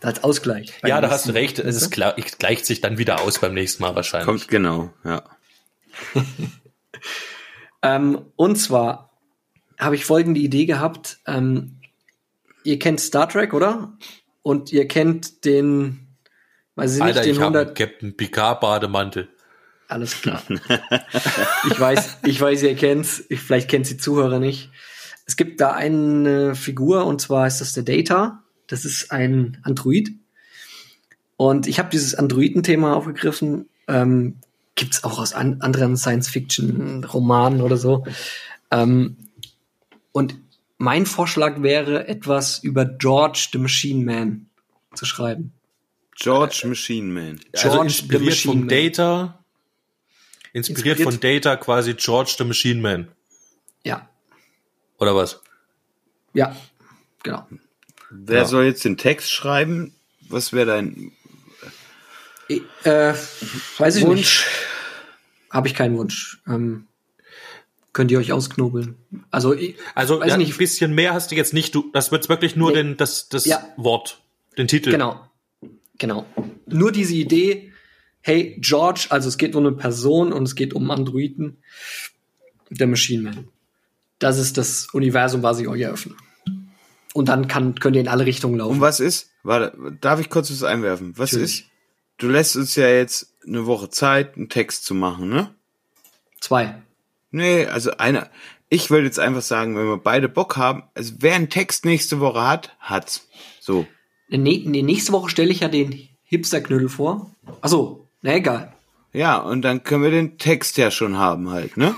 Als 0.00 0.24
Ausgleich. 0.24 0.72
Ja, 0.84 1.00
da 1.00 1.10
hast 1.10 1.28
du 1.28 1.32
recht. 1.32 1.60
Es 1.60 1.76
ist 1.76 1.90
klar, 1.90 2.14
es 2.16 2.38
gleicht 2.38 2.66
sich 2.66 2.80
dann 2.80 2.98
wieder 2.98 3.20
aus 3.20 3.38
beim 3.38 3.54
nächsten 3.54 3.82
Mal 3.82 3.94
wahrscheinlich. 3.94 4.26
Kommt 4.26 4.48
genau, 4.48 4.92
ja. 5.04 5.22
Ähm, 7.82 8.26
und 8.36 8.56
zwar 8.56 9.10
habe 9.78 9.96
ich 9.96 10.04
folgende 10.04 10.40
Idee 10.40 10.66
gehabt. 10.66 11.18
Ähm, 11.26 11.80
ihr 12.62 12.78
kennt 12.78 13.00
Star 13.00 13.28
Trek, 13.28 13.52
oder? 13.52 13.98
Und 14.42 14.72
ihr 14.72 14.86
kennt 14.86 15.44
den, 15.44 16.01
ich 16.76 16.92
nicht, 16.92 17.02
Alter, 17.02 17.22
den 17.22 17.32
ich 17.32 17.40
habe 17.40 17.58
100, 17.58 17.66
einen 17.66 17.74
Captain 17.74 18.16
Picard 18.16 18.60
Bademantel. 18.60 19.28
Alles 19.88 20.20
klar. 20.22 20.42
ich 21.70 21.78
weiß, 21.78 22.18
ich 22.24 22.40
weiß, 22.40 22.62
ihr 22.62 22.74
kennt's. 22.74 23.24
Ich, 23.28 23.40
vielleicht 23.40 23.68
kennt 23.68 23.88
die 23.90 23.98
Zuhörer 23.98 24.38
nicht. 24.38 24.70
Es 25.26 25.36
gibt 25.36 25.60
da 25.60 25.72
eine 25.72 26.54
Figur 26.54 27.04
und 27.06 27.20
zwar 27.20 27.46
ist 27.46 27.60
das 27.60 27.74
der 27.74 27.82
Data. 27.82 28.42
Das 28.66 28.84
ist 28.84 29.12
ein 29.12 29.58
Android. 29.62 30.10
Und 31.36 31.66
ich 31.66 31.78
habe 31.78 31.90
dieses 31.90 32.14
Androiden-Thema 32.14 32.96
aufgegriffen. 32.96 33.68
Ähm, 33.86 34.36
gibt's 34.74 35.04
auch 35.04 35.18
aus 35.18 35.34
an 35.34 35.60
anderen 35.60 35.96
Science-Fiction-Romanen 35.96 37.60
oder 37.60 37.76
so. 37.76 38.06
Ähm, 38.70 39.16
und 40.12 40.36
mein 40.78 41.06
Vorschlag 41.06 41.62
wäre, 41.62 42.08
etwas 42.08 42.58
über 42.58 42.84
George 42.84 43.48
the 43.52 43.58
Machine 43.58 44.04
Man 44.04 44.46
zu 44.94 45.04
schreiben. 45.04 45.52
George 46.22 46.62
Machine 46.66 47.08
Man. 47.12 47.40
also 47.52 47.68
George 47.70 47.84
inspiriert 47.86 48.20
the 48.20 48.26
Machine 48.26 48.52
vom 48.52 48.60
Man. 48.60 48.68
Data. 48.68 49.38
Inspiriert, 50.52 50.98
Inspiriert- 50.98 51.02
von 51.02 51.20
Data 51.20 51.56
quasi 51.56 51.94
George 51.94 52.34
the 52.38 52.44
Machine 52.44 52.80
Man. 52.80 53.08
Ja, 53.84 54.08
Oder 54.98 55.16
was? 55.16 55.40
ja, 56.34 56.54
genau. 57.22 57.46
Wer 58.10 58.40
Ja. 58.40 58.44
soll 58.44 58.64
jetzt 58.64 58.84
den 58.84 58.96
Text 58.98 59.30
schreiben? 59.32 59.94
Was 60.28 60.52
wäre 60.52 60.66
dein 60.66 61.12
Ich, 62.48 62.62
Äh, 62.84 63.14
weiß 63.78 63.96
ich 63.96 64.04
Wunsch? 64.04 64.16
nicht. 64.18 64.46
Habe 65.50 65.68
ich 65.68 65.74
keinen 65.74 65.96
Wunsch. 65.96 66.40
Ähm, 66.46 66.86
könnt 67.92 68.10
ihr 68.10 68.18
euch 68.18 68.32
ausknobeln. 68.32 68.96
Also, 69.30 69.54
ich, 69.54 69.76
Also 69.94 70.20
Weiß 70.20 70.28
ja, 70.30 70.36
nicht. 70.36 70.52
ein 70.52 70.58
bisschen 70.58 70.94
mehr 70.94 71.14
hast 71.14 71.30
du 71.30 71.34
jetzt 71.34 71.52
nicht. 71.54 71.74
Du, 71.74 71.90
das 71.92 72.12
wird 72.12 72.28
wirklich 72.28 72.54
nur 72.56 72.70
Nee. 72.70 72.76
den, 72.76 72.96
das, 72.98 73.28
das 73.28 73.44
Ja. 73.46 73.66
Wort, 73.76 74.20
den 74.58 74.68
Titel. 74.68 74.90
genau. 74.90 75.26
Genau. 76.02 76.26
Nur 76.66 76.90
diese 76.90 77.14
Idee, 77.14 77.72
hey, 78.22 78.56
George, 78.58 79.06
also 79.10 79.28
es 79.28 79.38
geht 79.38 79.54
um 79.54 79.64
eine 79.64 79.76
Person 79.76 80.32
und 80.32 80.42
es 80.42 80.56
geht 80.56 80.74
um 80.74 80.90
Androiden, 80.90 81.62
der 82.70 82.88
Machine 82.88 83.22
Man. 83.22 83.48
Das 84.18 84.36
ist 84.36 84.58
das 84.58 84.88
Universum, 84.92 85.44
was 85.44 85.60
ich 85.60 85.68
euch 85.68 85.82
eröffne. 85.82 86.16
Und 87.14 87.28
dann 87.28 87.46
kann, 87.46 87.76
könnt 87.76 87.94
ihr 87.94 88.02
in 88.02 88.08
alle 88.08 88.26
Richtungen 88.26 88.56
laufen. 88.58 88.72
Und 88.72 88.80
was 88.80 88.98
ist? 88.98 89.30
Warte, 89.44 89.96
darf 90.00 90.18
ich 90.18 90.28
kurz 90.28 90.50
was 90.50 90.64
einwerfen? 90.64 91.16
Was 91.16 91.30
Natürlich. 91.30 91.60
ist? 91.60 91.64
Du 92.18 92.26
lässt 92.26 92.56
uns 92.56 92.74
ja 92.74 92.88
jetzt 92.88 93.34
eine 93.46 93.66
Woche 93.66 93.88
Zeit, 93.88 94.36
einen 94.36 94.48
Text 94.48 94.84
zu 94.84 94.94
machen, 94.96 95.28
ne? 95.28 95.54
Zwei. 96.40 96.82
Nee, 97.30 97.66
also 97.66 97.92
einer. 97.98 98.28
Ich 98.68 98.90
würde 98.90 99.06
jetzt 99.06 99.20
einfach 99.20 99.42
sagen, 99.42 99.76
wenn 99.76 99.86
wir 99.86 99.98
beide 99.98 100.28
Bock 100.28 100.56
haben, 100.56 100.82
also 100.94 101.14
wer 101.20 101.36
einen 101.36 101.48
Text 101.48 101.84
nächste 101.84 102.18
Woche 102.18 102.42
hat, 102.44 102.76
hat's. 102.80 103.28
So. 103.60 103.86
Nee, 104.38 104.62
nee, 104.66 104.82
nächste 104.82 105.12
Woche 105.12 105.30
stelle 105.30 105.50
ich 105.50 105.60
ja 105.60 105.68
den 105.68 106.08
Hipster-Knödel 106.24 106.88
vor. 106.88 107.30
Ach 107.60 107.68
so, 107.68 108.08
na 108.22 108.36
egal. 108.36 108.72
Ja, 109.12 109.36
und 109.36 109.62
dann 109.62 109.84
können 109.84 110.02
wir 110.02 110.10
den 110.10 110.38
Text 110.38 110.78
ja 110.78 110.90
schon 110.90 111.18
haben 111.18 111.50
halt, 111.50 111.76
ne? 111.76 111.94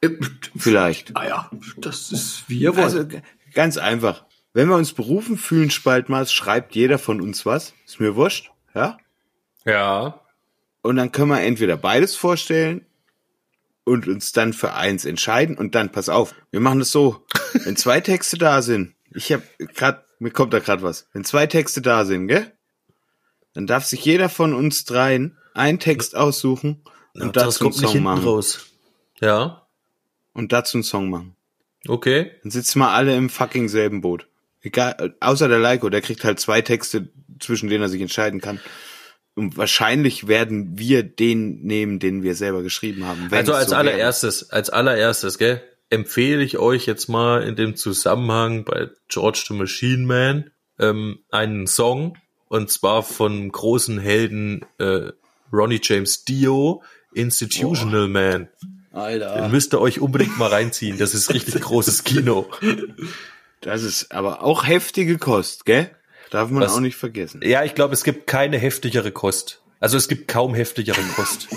Äh, 0.00 0.10
Vielleicht. 0.56 1.14
Ah 1.14 1.28
ja, 1.28 1.50
das 1.76 2.10
ist 2.10 2.44
wie 2.48 2.60
ihr 2.60 2.74
wollt. 2.74 2.84
Also 2.84 3.06
ganz 3.52 3.76
einfach. 3.76 4.24
Wenn 4.54 4.68
wir 4.68 4.76
uns 4.76 4.92
berufen 4.92 5.36
fühlen, 5.36 5.70
Spaltmaß, 5.70 6.32
schreibt 6.32 6.74
jeder 6.74 6.98
von 6.98 7.20
uns 7.20 7.44
was. 7.44 7.74
Ist 7.84 8.00
mir 8.00 8.16
wurscht, 8.16 8.50
ja? 8.74 8.98
Ja. 9.64 10.20
Und 10.82 10.96
dann 10.96 11.12
können 11.12 11.30
wir 11.30 11.40
entweder 11.40 11.76
beides 11.76 12.14
vorstellen 12.14 12.86
und 13.84 14.08
uns 14.08 14.32
dann 14.32 14.52
für 14.52 14.74
eins 14.74 15.04
entscheiden 15.04 15.58
und 15.58 15.74
dann 15.74 15.92
pass 15.92 16.08
auf, 16.08 16.34
wir 16.50 16.60
machen 16.60 16.78
das 16.78 16.92
so. 16.92 17.24
Wenn 17.64 17.76
zwei 17.76 18.00
Texte 18.00 18.38
da 18.38 18.62
sind, 18.62 18.94
ich 19.14 19.32
habe 19.32 19.42
grad 19.74 20.04
mir 20.24 20.30
kommt 20.30 20.54
da 20.54 20.58
grad 20.58 20.82
was. 20.82 21.06
Wenn 21.12 21.22
zwei 21.22 21.46
Texte 21.46 21.82
da 21.82 22.06
sind, 22.06 22.28
gell? 22.28 22.50
Dann 23.52 23.66
darf 23.66 23.84
sich 23.84 24.02
jeder 24.06 24.30
von 24.30 24.54
uns 24.54 24.86
dreien 24.86 25.36
einen 25.52 25.78
Text 25.78 26.16
aussuchen 26.16 26.82
und 27.12 27.36
dazu 27.36 27.62
einen 27.62 27.72
kommt 27.72 27.82
nicht 27.82 27.92
Song 27.92 28.02
machen. 28.02 28.24
raus. 28.24 28.66
Ja. 29.20 29.66
Und 30.32 30.52
dazu 30.52 30.78
einen 30.78 30.82
Song 30.82 31.10
machen. 31.10 31.36
Okay. 31.86 32.32
Dann 32.42 32.50
sitzen 32.50 32.78
wir 32.78 32.88
alle 32.88 33.14
im 33.14 33.28
fucking 33.28 33.68
selben 33.68 34.00
Boot. 34.00 34.26
Egal, 34.62 35.14
außer 35.20 35.46
der 35.46 35.58
Leiko, 35.58 35.90
der 35.90 36.00
kriegt 36.00 36.24
halt 36.24 36.40
zwei 36.40 36.62
Texte, 36.62 37.10
zwischen 37.38 37.68
denen 37.68 37.82
er 37.82 37.90
sich 37.90 38.00
entscheiden 38.00 38.40
kann. 38.40 38.60
Und 39.34 39.58
wahrscheinlich 39.58 40.26
werden 40.26 40.78
wir 40.78 41.02
den 41.02 41.60
nehmen, 41.60 41.98
den 41.98 42.22
wir 42.22 42.34
selber 42.34 42.62
geschrieben 42.62 43.04
haben. 43.06 43.28
Also 43.30 43.52
als 43.52 43.66
so 43.66 43.72
wäre. 43.72 43.80
allererstes, 43.80 44.48
als 44.48 44.70
allererstes, 44.70 45.36
gell, 45.36 45.62
empfehle 45.94 46.42
ich 46.42 46.58
euch 46.58 46.86
jetzt 46.86 47.08
mal 47.08 47.42
in 47.42 47.56
dem 47.56 47.76
Zusammenhang 47.76 48.64
bei 48.64 48.90
George 49.08 49.44
the 49.48 49.54
Machine 49.54 50.04
Man 50.04 50.50
ähm, 50.78 51.20
einen 51.30 51.66
Song, 51.66 52.16
Und 52.48 52.70
zwar 52.70 53.02
von 53.02 53.50
großen 53.50 53.98
Helden 53.98 54.64
äh, 54.78 55.12
Ronnie 55.52 55.80
James 55.82 56.24
Dio, 56.24 56.82
Institutional 57.14 58.08
Man. 58.08 58.48
Den 58.60 58.98
Alter. 58.98 59.48
müsst 59.48 59.72
ihr 59.74 59.80
euch 59.80 60.00
unbedingt 60.00 60.38
mal 60.38 60.48
reinziehen. 60.48 60.98
Das 60.98 61.14
ist 61.14 61.32
richtig 61.32 61.60
großes 61.62 62.04
Kino. 62.04 62.48
Das 63.60 63.82
ist 63.82 64.12
aber 64.12 64.42
auch 64.42 64.66
heftige 64.66 65.18
Kost, 65.18 65.64
gell? 65.64 65.90
Darf 66.30 66.50
man 66.50 66.62
Was? 66.62 66.74
auch 66.74 66.80
nicht 66.80 66.96
vergessen. 66.96 67.40
Ja, 67.44 67.64
ich 67.64 67.74
glaube, 67.74 67.94
es 67.94 68.04
gibt 68.04 68.26
keine 68.26 68.58
heftigere 68.58 69.10
Kost. 69.12 69.62
Also 69.80 69.96
es 69.96 70.08
gibt 70.08 70.28
kaum 70.28 70.54
heftigere 70.54 71.00
Kost. 71.16 71.48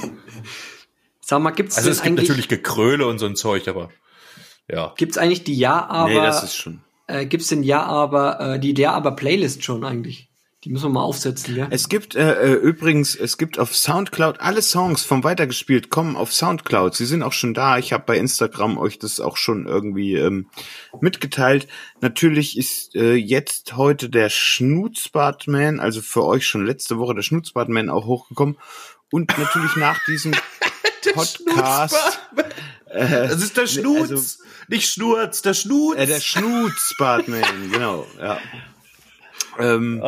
Sag 1.21 1.41
mal, 1.41 1.51
gibt's 1.51 1.77
Also 1.77 1.89
es 1.89 2.01
gibt 2.01 2.17
natürlich 2.17 2.47
Gekröle 2.47 3.05
und 3.07 3.19
so 3.19 3.25
ein 3.25 3.35
Zeug, 3.35 3.67
aber 3.67 3.89
ja. 4.69 4.93
gibt's 4.97 5.17
eigentlich 5.17 5.43
die 5.43 5.57
Ja, 5.57 5.87
aber, 5.87 6.09
nee, 6.09 6.15
das 6.15 6.43
ist 6.43 6.55
schon. 6.55 6.81
äh, 7.07 7.25
gibt's 7.25 7.47
den 7.47 7.63
Ja, 7.63 7.83
aber, 7.83 8.39
äh, 8.39 8.59
die 8.59 8.73
Ja, 8.73 8.93
aber 8.93 9.11
Playlist 9.11 9.63
schon 9.63 9.83
eigentlich? 9.83 10.27
Die 10.63 10.73
müssen 10.73 10.85
wir 10.85 10.89
mal 10.89 11.03
aufsetzen, 11.03 11.55
ja? 11.55 11.67
Es 11.69 11.87
gibt 11.87 12.15
äh, 12.15 12.33
äh, 12.41 12.53
übrigens, 12.53 13.15
es 13.15 13.37
gibt 13.37 13.59
auf 13.59 13.75
Soundcloud 13.75 14.41
alle 14.41 14.63
Songs 14.63 15.03
vom 15.03 15.23
Weitergespielt 15.23 15.91
kommen 15.91 16.15
auf 16.17 16.33
Soundcloud. 16.33 16.95
Sie 16.95 17.05
sind 17.05 17.21
auch 17.21 17.31
schon 17.31 17.53
da. 17.53 17.77
Ich 17.77 17.93
habe 17.93 18.03
bei 18.05 18.17
Instagram 18.17 18.77
euch 18.79 18.97
das 18.97 19.19
auch 19.19 19.37
schon 19.37 19.67
irgendwie 19.67 20.15
ähm, 20.15 20.49
mitgeteilt. 20.99 21.67
Natürlich 22.01 22.57
ist 22.57 22.95
äh, 22.95 23.13
jetzt 23.13 23.77
heute 23.77 24.09
der 24.09 24.29
Schnutzbartman, 24.29 25.79
also 25.79 26.01
für 26.01 26.25
euch 26.25 26.47
schon 26.47 26.65
letzte 26.65 26.97
Woche 26.97 27.13
der 27.13 27.21
Schnutzbartman 27.21 27.89
auch 27.89 28.05
hochgekommen. 28.05 28.57
Und 29.11 29.37
natürlich 29.37 29.75
nach 29.75 30.03
diesem 30.05 30.33
Podcast. 31.13 32.19
Das 32.93 33.41
ist 33.41 33.57
der 33.57 33.67
Schnuz, 33.67 34.11
also- 34.11 34.43
nicht 34.69 34.89
Schnurz, 34.89 35.41
der 35.41 35.53
Schnuz. 35.53 35.95
Äh, 35.97 36.05
der 36.05 36.19
Schnutzbartman, 36.19 37.43
genau, 37.71 38.05
ja. 38.19 38.39
Ähm, 39.59 39.99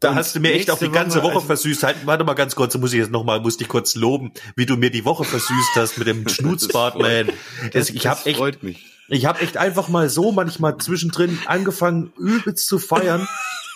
Da 0.00 0.10
Und 0.10 0.14
hast 0.14 0.36
du 0.36 0.40
mir 0.40 0.52
echt 0.52 0.70
auch 0.70 0.78
die 0.78 0.90
ganze 0.90 1.18
Woche, 1.18 1.24
Woche 1.24 1.34
also- 1.34 1.46
versüßt. 1.48 1.82
Halt, 1.82 1.96
warte 2.06 2.22
mal 2.22 2.34
ganz 2.34 2.54
kurz, 2.54 2.76
muss 2.76 2.92
ich 2.92 3.00
jetzt 3.00 3.10
noch 3.10 3.24
mal, 3.24 3.40
muss 3.40 3.56
dich 3.56 3.66
kurz 3.66 3.96
loben, 3.96 4.32
wie 4.54 4.64
du 4.64 4.76
mir 4.76 4.90
die 4.90 5.04
Woche 5.04 5.24
versüßt 5.24 5.74
hast 5.74 5.98
mit 5.98 6.06
dem 6.06 6.28
Schnutzbartman. 6.28 7.30
Das, 7.72 7.90
ich 7.90 8.06
habe 8.06 8.24
echt, 8.26 8.38
freut 8.38 8.62
mich. 8.62 8.86
ich 9.08 9.26
habe 9.26 9.40
echt 9.40 9.56
einfach 9.56 9.88
mal 9.88 10.08
so 10.08 10.30
manchmal 10.30 10.76
zwischendrin 10.78 11.38
angefangen, 11.46 12.12
übelst 12.16 12.68
zu 12.68 12.78
feiern. 12.78 13.26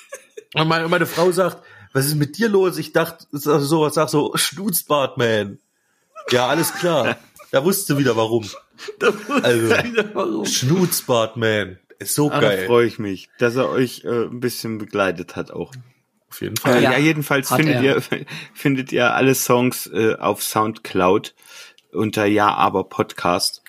Und 0.55 0.69
meine, 0.69 0.87
meine 0.89 1.07
Frau 1.07 1.33
sagt, 1.33 1.57
was 1.93 2.07
ist 2.07 2.15
mit 2.15 2.39
dir 2.39 2.49
los? 2.49 2.79
Ich 2.79 2.93
dachte, 2.93 3.27
sag 3.33 3.61
so, 3.61 3.89
sag 3.89 4.09
so, 4.09 4.31
Schnutzbartman. 4.37 5.59
Ja, 6.31 6.47
alles 6.47 6.73
klar. 6.75 7.17
Da 7.53 7.65
wusste 7.65 7.97
wieder 7.99 8.17
warum. 8.17 8.45
Also, 9.43 9.71
Warum? 10.15 10.45
Schnutzbartman. 10.47 11.79
Ist 12.01 12.15
so 12.17 12.31
Ah, 12.33 12.41
da 12.41 12.49
geil. 12.49 12.67
freue 12.67 12.87
ich 12.87 12.99
mich, 12.99 13.29
dass 13.39 13.55
er 13.55 13.69
euch 13.69 14.03
äh, 14.05 14.25
ein 14.25 14.41
bisschen 14.41 14.79
begleitet 14.79 15.37
hat 15.37 15.53
auch. 15.53 15.71
Auf 16.31 16.41
jeden 16.41 16.57
Äh, 16.57 16.61
Fall. 16.61 16.83
ja. 16.83 16.93
Ja, 16.93 16.99
jedenfalls 16.99 17.51
hat 17.53 17.59
findet 17.61 17.77
er. 17.77 17.83
ihr, 17.83 18.03
findet 18.55 18.91
ihr 18.91 19.15
alle 19.15 19.35
Songs 19.37 19.87
äh, 19.87 20.17
auf 20.17 20.43
Soundcloud 20.43 21.35
unter 21.93 22.25
Ja, 22.25 22.53
aber 22.55 22.85
Podcast. 22.85 23.63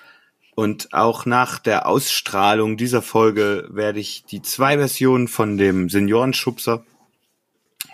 Und 0.55 0.93
auch 0.93 1.25
nach 1.25 1.59
der 1.59 1.85
Ausstrahlung 1.87 2.77
dieser 2.77 3.01
Folge 3.01 3.67
werde 3.69 3.99
ich 3.99 4.23
die 4.25 4.41
zwei 4.41 4.77
Versionen 4.77 5.27
von 5.27 5.57
dem 5.57 5.89
Seniorenschubser 5.89 6.85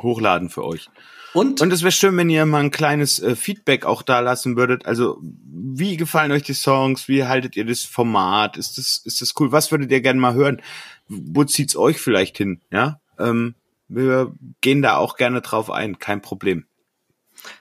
hochladen 0.01 0.49
für 0.49 0.63
euch. 0.65 0.89
Und, 1.33 1.61
Und 1.61 1.71
es 1.71 1.83
wäre 1.83 1.91
schön, 1.91 2.17
wenn 2.17 2.29
ihr 2.29 2.45
mal 2.45 2.61
ein 2.63 2.71
kleines 2.71 3.19
äh, 3.19 3.35
Feedback 3.35 3.85
auch 3.85 4.01
da 4.01 4.19
lassen 4.19 4.57
würdet. 4.57 4.85
Also, 4.85 5.19
wie 5.21 5.95
gefallen 5.97 6.31
euch 6.31 6.43
die 6.43 6.53
Songs? 6.53 7.07
Wie 7.07 7.25
haltet 7.25 7.55
ihr 7.55 7.65
das 7.65 7.83
Format? 7.83 8.57
Ist 8.57 8.77
das, 8.77 9.01
ist 9.05 9.21
das 9.21 9.33
cool? 9.39 9.51
Was 9.51 9.71
würdet 9.71 9.91
ihr 9.91 10.01
gerne 10.01 10.19
mal 10.19 10.33
hören? 10.33 10.61
Wo 11.07 11.43
zieht's 11.43 11.75
euch 11.75 11.99
vielleicht 11.99 12.37
hin? 12.37 12.61
Ja, 12.71 12.99
ähm, 13.19 13.55
wir 13.87 14.33
gehen 14.61 14.81
da 14.81 14.97
auch 14.97 15.17
gerne 15.17 15.41
drauf 15.41 15.69
ein. 15.69 15.99
Kein 15.99 16.21
Problem. 16.21 16.65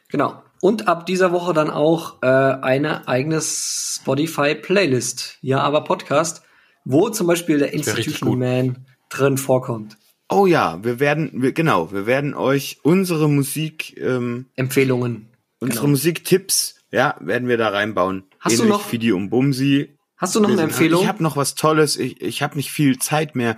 genau. 0.09 0.43
Und 0.61 0.89
ab 0.89 1.07
dieser 1.07 1.31
Woche 1.31 1.53
dann 1.53 1.71
auch 1.71 2.21
äh, 2.23 2.27
eine 2.27 3.07
eigene 3.07 3.41
Spotify-Playlist. 3.41 5.39
Ja, 5.41 5.61
aber 5.61 5.85
Podcast, 5.85 6.43
wo 6.85 7.11
zum 7.11 7.29
Beispiel 7.29 7.59
der 7.59 7.73
gut. 8.21 8.39
Man 8.39 8.87
drin 9.09 9.39
vorkommt. 9.39 9.97
Oh 10.29 10.47
ja, 10.47 10.83
wir 10.85 11.01
werden, 11.01 11.31
wir, 11.35 11.53
genau, 11.53 11.91
wir 11.93 12.07
werden 12.07 12.35
euch 12.35 12.79
unsere 12.83 13.29
Musik, 13.29 13.97
ähm, 13.99 14.47
Empfehlungen. 14.57 15.29
unsere 15.59 15.81
Genau. 15.83 15.91
Musiktipps, 15.93 16.77
ja, 16.91 17.17
werden 17.21 17.49
wir 17.49 17.57
da 17.57 17.69
reinbauen. 17.71 18.25
Hast 18.39 18.59
du 18.59 18.63
Ähnlich 18.65 18.79
noch- 18.79 18.93
wie 18.93 18.99
die 18.99 19.13
um 19.13 19.31
Bumsi. 19.31 19.95
Hast 20.19 20.35
du 20.35 20.41
noch 20.41 20.51
eine 20.51 20.63
Empfehlung? 20.63 21.03
Ich 21.03 21.09
habe 21.09 21.23
noch 21.23 21.37
was 21.37 21.55
Tolles. 21.55 21.97
Ich, 21.97 22.21
ich 22.21 22.43
habe 22.43 22.57
nicht 22.57 22.71
viel 22.71 22.99
Zeit 22.99 23.35
mehr. 23.37 23.57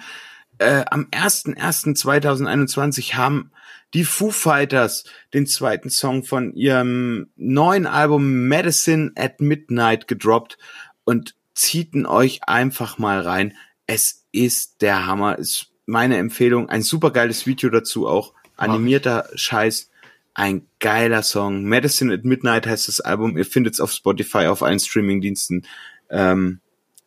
Äh, 0.58 0.84
am 0.90 1.06
1.1.2021 1.10 3.14
haben 3.14 3.50
die 3.94 4.04
Foo 4.04 4.30
Fighters 4.30 5.04
den 5.34 5.46
zweiten 5.46 5.90
Song 5.90 6.22
von 6.22 6.52
ihrem 6.54 7.30
neuen 7.36 7.86
Album 7.86 8.46
Medicine 8.46 9.10
at 9.16 9.40
Midnight 9.40 10.06
gedroppt 10.06 10.58
und 11.04 11.34
ziehten 11.54 12.06
euch 12.06 12.40
einfach 12.46 12.98
mal 12.98 13.20
rein. 13.20 13.54
Es 13.86 14.26
ist 14.32 14.82
der 14.82 15.06
Hammer. 15.06 15.38
Ist 15.38 15.69
meine 15.90 16.16
Empfehlung. 16.16 16.68
Ein 16.68 16.82
supergeiles 16.82 17.46
Video 17.46 17.68
dazu 17.70 18.08
auch. 18.08 18.32
Animierter 18.56 19.28
Scheiß. 19.34 19.90
Ein 20.34 20.66
geiler 20.78 21.22
Song. 21.22 21.64
Medicine 21.64 22.14
at 22.14 22.24
Midnight 22.24 22.66
heißt 22.66 22.88
das 22.88 23.00
Album. 23.00 23.36
Ihr 23.36 23.44
findet 23.44 23.74
es 23.74 23.80
auf 23.80 23.90
Spotify, 23.92 24.46
auf 24.46 24.62
allen 24.62 24.78
Streamingdiensten. 24.78 25.66
Ähm, 26.08 26.60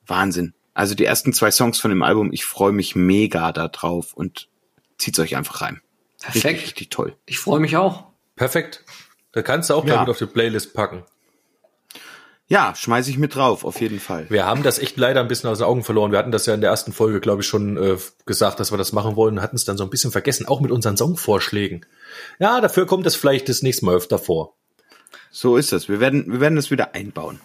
Wahnsinn. 0.06 0.54
Also 0.74 0.96
die 0.96 1.06
ersten 1.06 1.34
zwei 1.34 1.52
Songs 1.52 1.80
von 1.80 1.90
dem 1.90 2.04
Album, 2.04 2.32
ich 2.34 2.46
freue 2.46 2.72
mich 2.74 2.96
mega 2.96 3.52
da 3.52 3.68
drauf 3.68 4.14
und 4.14 4.50
zieht's 4.98 5.20
euch 5.20 5.36
einfach 5.36 5.62
rein. 5.62 5.82
Richtig, 6.26 6.42
Perfekt. 6.42 6.62
richtig 6.64 6.90
toll. 6.90 7.16
Ich 7.26 7.40
freue 7.40 7.60
mich 7.60 7.78
auch. 7.78 8.06
Perfekt. 8.36 8.84
Da 9.32 9.42
kannst 9.42 9.70
du 9.70 9.76
auch 9.76 9.86
Ja. 9.86 9.94
gleich 9.94 10.00
mit 10.02 10.10
auf 10.10 10.18
die 10.18 10.26
Playlist 10.26 10.74
packen. 10.74 11.04
Ja, 12.54 12.76
schmeiß 12.76 13.08
ich 13.08 13.18
mit 13.18 13.34
drauf, 13.34 13.66
auf 13.66 13.82
jeden 13.82 14.00
Fall. 14.00 14.28
Wir 14.30 14.46
haben 14.46 14.62
das 14.62 14.78
echt 14.78 14.96
leider 14.96 15.22
ein 15.22 15.28
bisschen 15.28 15.50
aus 15.50 15.58
den 15.58 15.66
Augen 15.66 15.84
verloren. 15.84 16.12
Wir 16.12 16.20
hatten 16.20 16.32
das 16.32 16.46
ja 16.46 16.54
in 16.54 16.62
der 16.62 16.70
ersten 16.70 16.94
Folge, 16.94 17.20
glaube 17.20 17.42
ich, 17.42 17.48
schon 17.48 17.78
äh, 17.78 17.98
gesagt, 18.28 18.60
dass 18.60 18.72
wir 18.72 18.78
das 18.78 18.94
machen 18.94 19.16
wollen, 19.16 19.42
hatten 19.42 19.56
es 19.56 19.66
dann 19.66 19.76
so 19.76 19.84
ein 19.84 19.90
bisschen 19.90 20.12
vergessen, 20.12 20.48
auch 20.48 20.62
mit 20.62 20.70
unseren 20.70 20.96
Songvorschlägen. 20.96 21.84
Ja, 22.38 22.62
dafür 22.62 22.86
kommt 22.86 23.08
es 23.08 23.16
vielleicht 23.16 23.50
das 23.50 23.64
nächste 23.64 23.86
Mal 23.86 23.96
öfter 23.96 24.20
vor. 24.20 24.54
So 25.32 25.58
ist 25.58 25.72
das. 25.72 25.90
Wir 25.90 26.00
werden, 26.00 26.32
wir 26.32 26.42
werden 26.42 26.56
das 26.56 26.70
wieder 26.70 26.94
einbauen. 26.94 27.42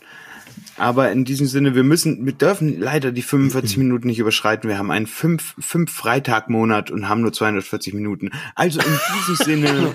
Aber 0.76 1.10
in 1.10 1.24
diesem 1.24 1.46
Sinne, 1.46 1.74
wir 1.74 1.84
müssen, 1.84 2.24
wir 2.24 2.32
dürfen 2.32 2.78
leider 2.80 3.12
die 3.12 3.22
45 3.22 3.76
Minuten 3.78 4.06
nicht 4.06 4.18
überschreiten. 4.18 4.68
Wir 4.68 4.78
haben 4.78 4.90
einen 4.90 5.06
fünf, 5.06 5.54
fünf 5.58 5.92
Freitag-Monat 5.92 6.90
und 6.90 7.08
haben 7.08 7.20
nur 7.22 7.32
240 7.32 7.94
Minuten. 7.94 8.30
Also 8.54 8.80
in 8.80 8.98
diesem 9.18 9.36
Sinne 9.44 9.92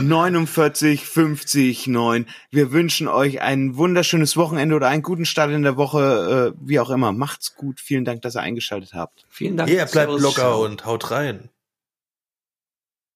49, 0.00 1.04
50, 1.04 1.86
9. 1.86 2.26
Wir 2.50 2.72
wünschen 2.72 3.08
euch 3.08 3.40
ein 3.40 3.76
wunderschönes 3.76 4.36
Wochenende 4.36 4.74
oder 4.76 4.88
einen 4.88 5.02
guten 5.02 5.24
Start 5.24 5.50
in 5.50 5.62
der 5.62 5.76
Woche, 5.76 6.54
äh, 6.54 6.60
wie 6.64 6.80
auch 6.80 6.90
immer. 6.90 7.12
Macht's 7.12 7.54
gut. 7.54 7.80
Vielen 7.80 8.04
Dank, 8.04 8.22
dass 8.22 8.36
ihr 8.36 8.42
eingeschaltet 8.42 8.94
habt. 8.94 9.24
Vielen 9.28 9.56
Dank. 9.56 9.70
Ja, 9.70 9.84
bleibt 9.84 10.10
Servus. 10.10 10.22
locker 10.22 10.58
und 10.58 10.84
haut 10.86 11.10
rein. 11.10 11.50